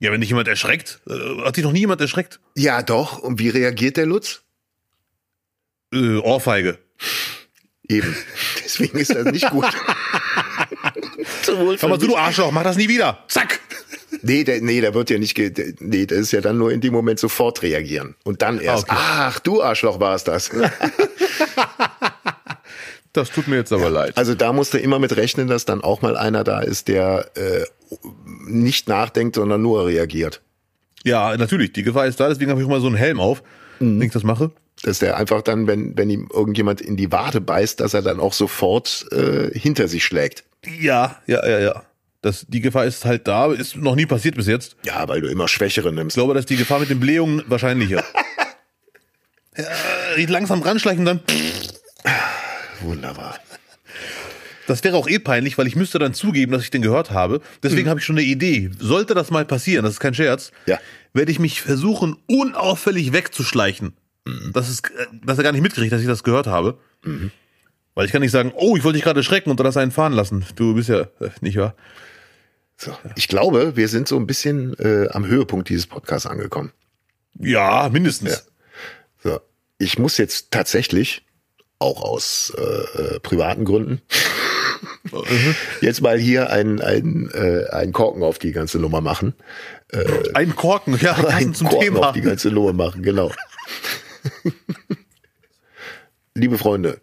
Ja, 0.00 0.12
wenn 0.12 0.20
dich 0.20 0.30
jemand 0.30 0.48
erschreckt, 0.48 1.00
äh, 1.08 1.42
hat 1.44 1.56
dich 1.56 1.64
noch 1.64 1.72
nie 1.72 1.80
jemand 1.80 2.00
erschreckt? 2.00 2.40
Ja, 2.56 2.82
doch. 2.82 3.18
Und 3.18 3.38
wie 3.38 3.48
reagiert 3.48 3.96
der 3.96 4.06
Lutz? 4.06 4.42
Äh, 5.92 6.16
Ohrfeige. 6.18 6.78
Eben. 7.88 8.14
Deswegen 8.64 8.98
ist 8.98 9.14
das 9.14 9.24
nicht 9.24 9.48
gut. 9.50 9.64
Komm 11.80 11.90
mal 11.90 11.98
zu, 11.98 12.06
du 12.06 12.16
Arschloch, 12.16 12.50
mach 12.52 12.62
das 12.64 12.76
nie 12.76 12.88
wieder. 12.88 13.24
Zack. 13.28 13.60
Nee, 14.22 14.44
der, 14.44 14.60
nee, 14.60 14.80
der 14.80 14.94
wird 14.94 15.10
ja 15.10 15.18
nicht, 15.18 15.34
ge 15.34 15.50
der- 15.50 15.74
nee, 15.80 16.06
das 16.06 16.18
ist 16.18 16.32
ja 16.32 16.40
dann 16.40 16.58
nur 16.58 16.72
in 16.72 16.80
dem 16.80 16.92
Moment 16.92 17.18
sofort 17.18 17.62
reagieren. 17.62 18.14
Und 18.24 18.42
dann 18.42 18.58
erst, 18.60 18.84
Okay. 18.84 18.96
ach, 18.98 19.38
du 19.40 19.62
Arschloch 19.62 20.00
warst 20.00 20.28
das. 20.28 20.50
Das 23.18 23.30
tut 23.30 23.48
mir 23.48 23.56
jetzt 23.56 23.72
aber 23.72 23.90
leid. 23.90 24.16
Also 24.16 24.34
da 24.34 24.52
musst 24.52 24.74
du 24.74 24.78
immer 24.78 24.98
mit 24.98 25.16
rechnen, 25.16 25.48
dass 25.48 25.64
dann 25.64 25.82
auch 25.82 26.02
mal 26.02 26.16
einer 26.16 26.44
da 26.44 26.60
ist, 26.60 26.86
der 26.88 27.30
äh, 27.34 27.64
nicht 28.46 28.88
nachdenkt, 28.88 29.34
sondern 29.36 29.60
nur 29.60 29.86
reagiert. 29.86 30.40
Ja, 31.04 31.36
natürlich, 31.36 31.72
die 31.72 31.82
Gefahr 31.82 32.06
ist 32.06 32.20
da, 32.20 32.28
deswegen 32.28 32.50
habe 32.50 32.60
ich 32.60 32.66
immer 32.66 32.80
so 32.80 32.86
einen 32.86 32.96
Helm 32.96 33.20
auf, 33.20 33.42
wenn 33.80 34.00
ich 34.02 34.12
das 34.12 34.22
mache. 34.24 34.50
Dass 34.82 35.00
der 35.00 35.16
einfach 35.16 35.42
dann, 35.42 35.66
wenn, 35.66 35.96
wenn 35.98 36.08
ihm 36.08 36.28
irgendjemand 36.32 36.80
in 36.80 36.96
die 36.96 37.10
Wade 37.10 37.40
beißt, 37.40 37.80
dass 37.80 37.94
er 37.94 38.02
dann 38.02 38.20
auch 38.20 38.32
sofort 38.32 39.06
äh, 39.10 39.50
hinter 39.58 39.88
sich 39.88 40.04
schlägt. 40.04 40.44
Ja, 40.80 41.16
ja, 41.26 41.44
ja, 41.44 41.58
ja. 41.58 41.82
Das, 42.22 42.46
die 42.48 42.60
Gefahr 42.60 42.84
ist 42.84 43.04
halt 43.04 43.26
da, 43.26 43.52
ist 43.52 43.76
noch 43.76 43.96
nie 43.96 44.06
passiert 44.06 44.36
bis 44.36 44.46
jetzt. 44.46 44.76
Ja, 44.84 45.08
weil 45.08 45.20
du 45.20 45.28
immer 45.28 45.48
Schwächere 45.48 45.88
Ich 45.88 45.94
nimmst. 45.94 46.14
glaube, 46.14 46.34
dass 46.34 46.46
die 46.46 46.56
Gefahr 46.56 46.78
mit 46.78 46.90
den 46.90 47.00
Blähungen 47.00 47.42
wahrscheinlicher. 47.48 48.04
ja, 49.56 49.64
langsam 50.28 50.62
ranschleichen 50.62 51.04
dann. 51.04 51.20
Wunderbar. 52.80 53.38
Das 54.66 54.84
wäre 54.84 54.96
auch 54.96 55.08
eh 55.08 55.18
peinlich, 55.18 55.56
weil 55.56 55.66
ich 55.66 55.76
müsste 55.76 55.98
dann 55.98 56.12
zugeben, 56.12 56.52
dass 56.52 56.62
ich 56.62 56.70
den 56.70 56.82
gehört 56.82 57.10
habe. 57.10 57.40
Deswegen 57.62 57.88
habe 57.88 58.00
ich 58.00 58.06
schon 58.06 58.18
eine 58.18 58.26
Idee. 58.26 58.70
Sollte 58.78 59.14
das 59.14 59.30
mal 59.30 59.44
passieren, 59.46 59.82
das 59.84 59.94
ist 59.94 60.00
kein 60.00 60.12
Scherz, 60.14 60.52
Ja. 60.66 60.78
werde 61.14 61.32
ich 61.32 61.38
mich 61.38 61.62
versuchen, 61.62 62.16
unauffällig 62.26 63.12
wegzuschleichen. 63.12 63.94
Dass, 64.52 64.68
es, 64.68 64.80
äh, 64.80 65.06
dass 65.24 65.38
er 65.38 65.44
gar 65.44 65.52
nicht 65.52 65.62
mitkriegt, 65.62 65.90
dass 65.90 66.02
ich 66.02 66.06
das 66.06 66.22
gehört 66.22 66.46
habe. 66.46 66.78
Weil 67.94 68.04
ich 68.06 68.12
kann 68.12 68.20
nicht 68.20 68.30
sagen, 68.30 68.52
oh, 68.54 68.76
ich 68.76 68.84
wollte 68.84 68.96
dich 68.96 69.04
gerade 69.04 69.22
schrecken 69.22 69.50
und 69.50 69.58
dann 69.58 69.66
hast 69.66 69.78
einen 69.78 69.90
fahren 69.90 70.12
lassen. 70.12 70.44
Du 70.54 70.74
bist 70.74 70.90
ja 70.90 71.00
äh, 71.20 71.30
nicht 71.40 71.56
wahr. 71.56 71.74
So. 72.76 72.96
Ich 73.16 73.26
glaube, 73.28 73.74
wir 73.74 73.88
sind 73.88 74.06
so 74.06 74.16
ein 74.18 74.26
bisschen 74.26 74.74
äh, 74.78 75.08
am 75.10 75.26
Höhepunkt 75.26 75.70
dieses 75.70 75.86
Podcasts 75.86 76.26
angekommen. 76.26 76.72
Ja, 77.40 77.88
mindestens. 77.90 78.46
So. 79.24 79.40
Ich 79.78 79.98
muss 79.98 80.18
jetzt 80.18 80.50
tatsächlich, 80.50 81.24
auch 81.78 82.02
aus 82.02 82.52
äh, 82.56 82.62
äh, 82.62 83.20
privaten 83.20 83.64
Gründen, 83.64 84.02
jetzt 85.80 86.02
mal 86.02 86.18
hier 86.18 86.50
einen, 86.50 86.80
einen, 86.80 87.30
äh, 87.32 87.68
einen 87.70 87.92
Korken 87.92 88.22
auf 88.22 88.38
die 88.38 88.52
ganze 88.52 88.78
Nummer 88.78 89.00
machen. 89.00 89.34
Ein 90.34 90.54
Korken, 90.54 90.98
ja, 91.00 91.14
passend 91.22 91.56
zum 91.56 91.68
Korken 91.68 91.94
Thema. 91.94 92.08
auf 92.08 92.12
die 92.12 92.20
ganze 92.20 92.50
Nummer 92.50 92.72
machen, 92.72 93.02
genau. 93.02 93.30
Liebe 96.34 96.58
Freunde, 96.58 97.00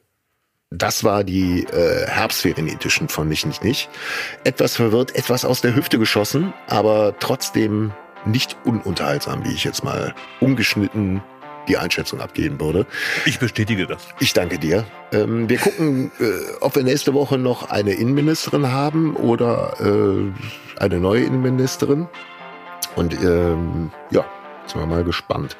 das 0.69 1.03
war 1.03 1.23
die 1.23 1.63
äh, 1.63 2.05
Herbstferien-Edition 2.07 3.09
von 3.09 3.27
Nicht, 3.27 3.45
Nicht, 3.45 3.63
Nicht. 3.63 3.89
Etwas 4.43 4.75
verwirrt, 4.75 5.15
etwas 5.15 5.45
aus 5.45 5.61
der 5.61 5.75
Hüfte 5.75 5.97
geschossen, 5.97 6.53
aber 6.67 7.15
trotzdem 7.19 7.91
nicht 8.25 8.57
ununterhaltsam, 8.65 9.45
wie 9.45 9.53
ich 9.53 9.63
jetzt 9.63 9.83
mal 9.83 10.13
ungeschnitten 10.39 11.21
die 11.67 11.77
Einschätzung 11.77 12.21
abgeben 12.21 12.59
würde. 12.59 12.85
Ich 13.25 13.39
bestätige 13.39 13.87
das. 13.87 14.07
Ich 14.19 14.33
danke 14.33 14.59
dir. 14.59 14.85
Ähm, 15.11 15.49
wir 15.49 15.57
gucken, 15.57 16.11
äh, 16.19 16.25
ob 16.61 16.75
wir 16.75 16.83
nächste 16.83 17.13
Woche 17.13 17.37
noch 17.37 17.69
eine 17.69 17.93
Innenministerin 17.93 18.71
haben 18.71 19.15
oder 19.15 19.75
äh, 19.79 20.79
eine 20.81 20.99
neue 20.99 21.23
Innenministerin. 21.23 22.07
Und 22.95 23.13
ähm, 23.13 23.91
ja, 24.11 24.25
sind 24.67 24.81
wir 24.81 24.85
mal 24.85 25.03
gespannt. 25.03 25.57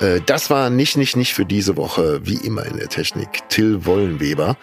Äh, 0.00 0.20
das 0.24 0.50
war 0.50 0.70
nicht, 0.70 0.96
nicht, 0.96 1.16
nicht 1.16 1.34
für 1.34 1.44
diese 1.44 1.76
Woche, 1.76 2.20
wie 2.24 2.36
immer 2.36 2.66
in 2.66 2.76
der 2.76 2.88
Technik, 2.88 3.48
Till 3.48 3.84
Wollenweber. 3.86 4.56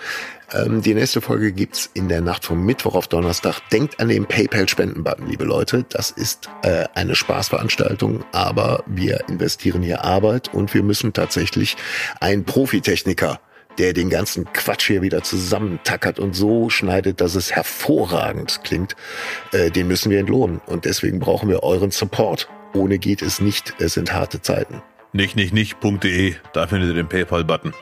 Ähm, 0.53 0.81
die 0.81 0.93
nächste 0.93 1.21
Folge 1.21 1.51
gibt's 1.51 1.89
in 1.93 2.09
der 2.09 2.21
Nacht 2.21 2.45
vom 2.45 2.65
Mittwoch 2.65 2.95
auf 2.95 3.07
Donnerstag. 3.07 3.59
Denkt 3.71 3.99
an 3.99 4.09
den 4.09 4.25
PayPal-Spenden-Button, 4.25 5.27
liebe 5.27 5.43
Leute. 5.43 5.85
Das 5.89 6.11
ist 6.11 6.49
äh, 6.63 6.85
eine 6.95 7.15
Spaßveranstaltung, 7.15 8.23
aber 8.31 8.83
wir 8.87 9.27
investieren 9.27 9.81
hier 9.81 10.03
Arbeit 10.03 10.53
und 10.53 10.73
wir 10.73 10.83
müssen 10.83 11.13
tatsächlich 11.13 11.77
einen 12.19 12.45
Profitechniker 12.45 13.39
der 13.77 13.93
den 13.93 14.09
ganzen 14.09 14.51
Quatsch 14.51 14.87
hier 14.87 15.01
wieder 15.01 15.23
zusammentackert 15.23 16.19
und 16.19 16.35
so 16.35 16.69
schneidet, 16.69 17.21
dass 17.21 17.35
es 17.35 17.53
hervorragend 17.53 18.59
klingt, 18.65 18.97
äh, 19.53 19.71
den 19.71 19.87
müssen 19.87 20.11
wir 20.11 20.19
entlohnen. 20.19 20.59
Und 20.65 20.83
deswegen 20.83 21.19
brauchen 21.19 21.47
wir 21.47 21.63
euren 21.63 21.91
Support. 21.91 22.49
Ohne 22.73 22.99
geht 22.99 23.21
es 23.21 23.39
nicht. 23.39 23.75
Es 23.79 23.93
sind 23.93 24.13
harte 24.13 24.41
Zeiten. 24.41 24.81
Nicht, 25.13 25.37
nicht, 25.37 25.53
nicht.de, 25.53 26.35
da 26.51 26.67
findet 26.67 26.89
ihr 26.89 26.95
den 26.95 27.07
PayPal-Button. 27.07 27.73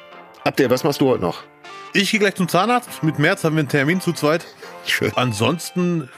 Abder, 0.43 0.69
was 0.69 0.83
machst 0.83 1.01
du 1.01 1.09
heute 1.09 1.21
noch? 1.21 1.43
Ich 1.93 2.11
gehe 2.11 2.19
gleich 2.19 2.35
zum 2.35 2.47
Zahnarzt. 2.47 3.01
Mit 3.03 3.19
März 3.19 3.43
haben 3.43 3.55
wir 3.55 3.61
einen 3.61 3.69
Termin 3.69 4.01
zu 4.01 4.13
zweit. 4.13 4.45
Schön. 4.85 5.11
Ansonsten 5.15 6.09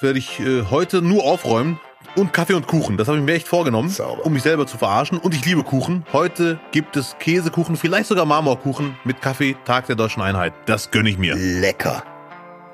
werde 0.00 0.18
ich 0.18 0.40
äh, 0.40 0.64
heute 0.70 1.02
nur 1.02 1.24
aufräumen 1.24 1.78
und 2.16 2.32
Kaffee 2.32 2.54
und 2.54 2.66
Kuchen. 2.66 2.96
Das 2.96 3.08
habe 3.08 3.18
ich 3.18 3.24
mir 3.24 3.34
echt 3.34 3.48
vorgenommen, 3.48 3.88
Sauber. 3.88 4.24
um 4.26 4.32
mich 4.32 4.42
selber 4.42 4.66
zu 4.66 4.78
verarschen. 4.78 5.18
Und 5.18 5.34
ich 5.34 5.44
liebe 5.44 5.62
Kuchen. 5.62 6.04
Heute 6.12 6.58
gibt 6.72 6.96
es 6.96 7.16
Käsekuchen, 7.18 7.76
vielleicht 7.76 8.08
sogar 8.08 8.24
Marmorkuchen 8.24 8.96
mit 9.04 9.22
Kaffee, 9.22 9.56
Tag 9.64 9.86
der 9.86 9.96
Deutschen 9.96 10.22
Einheit. 10.22 10.52
Das 10.66 10.90
gönne 10.90 11.10
ich 11.10 11.18
mir. 11.18 11.34
Lecker. 11.36 12.02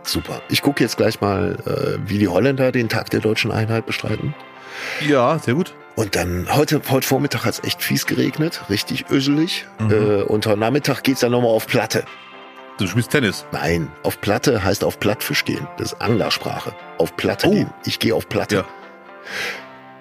Super. 0.03 0.41
Ich 0.49 0.63
gucke 0.63 0.83
jetzt 0.83 0.97
gleich 0.97 1.21
mal, 1.21 1.57
äh, 1.67 2.09
wie 2.09 2.19
die 2.19 2.29
Holländer 2.29 2.73
den 2.73 2.89
Tag 2.89 3.11
der 3.11 3.21
deutschen 3.21 3.51
Einheit 3.51 3.87
bestreiten. 3.87 4.35
Ja, 5.07 5.39
sehr 5.39 5.55
gut. 5.55 5.75
Und 5.97 6.17
dann, 6.17 6.49
heute, 6.51 6.81
heute 6.91 7.07
Vormittag 7.07 7.45
hat 7.45 7.55
es 7.55 7.65
echt 7.65 7.83
fies 7.83 8.07
geregnet, 8.07 8.63
richtig 8.69 9.07
öselig. 9.11 9.67
Äh, 9.79 10.23
und 10.23 10.47
heute 10.47 10.59
Nachmittag 10.59 11.03
geht's 11.05 11.21
dann 11.21 11.33
nochmal 11.33 11.51
auf 11.51 11.67
Platte. 11.67 12.05
Du 12.79 12.87
spielst 12.89 13.11
Tennis. 13.11 13.47
Nein, 13.53 13.91
auf 14.03 14.21
Platte 14.21 14.65
heißt 14.65 14.83
auf 14.83 14.99
Plattfisch 14.99 15.45
gehen. 15.45 15.67
Das 15.79 15.93
ist 15.93 16.01
Anglersprache. 16.03 16.75
Auf 16.99 17.17
Platte 17.17 17.47
Oh. 17.47 17.51
gehen. 17.53 17.71
Ich 17.85 17.99
gehe 18.01 18.15
auf 18.15 18.29
Platte. 18.29 18.57
Ja. 18.57 18.65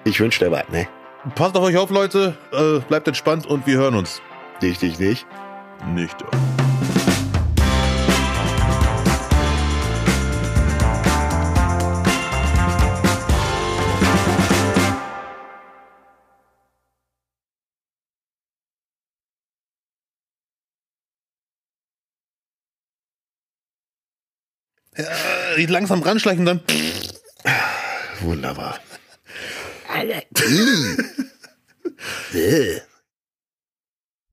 Ich 0.04 0.18
wünsche 0.20 0.44
dir 0.44 0.50
was, 0.50 0.68
ne? 0.70 0.88
Passt 1.34 1.56
auf 1.56 1.62
euch 1.62 1.76
auf, 1.76 1.90
Leute. 1.90 2.36
Äh, 2.52 2.80
bleibt 2.80 3.06
entspannt 3.08 3.46
und 3.46 3.66
wir 3.66 3.78
hören 3.78 3.94
uns. 3.94 4.20
Dich, 4.60 4.78
dich, 4.78 4.98
nicht. 4.98 5.26
Nicht. 5.94 6.16
Ja, 24.96 25.66
langsam 25.66 26.02
ranschleichen 26.02 26.44
dann. 26.44 26.60
Wunderbar. 28.20 28.78
Alter. 29.88 30.22
Äh. 32.34 32.80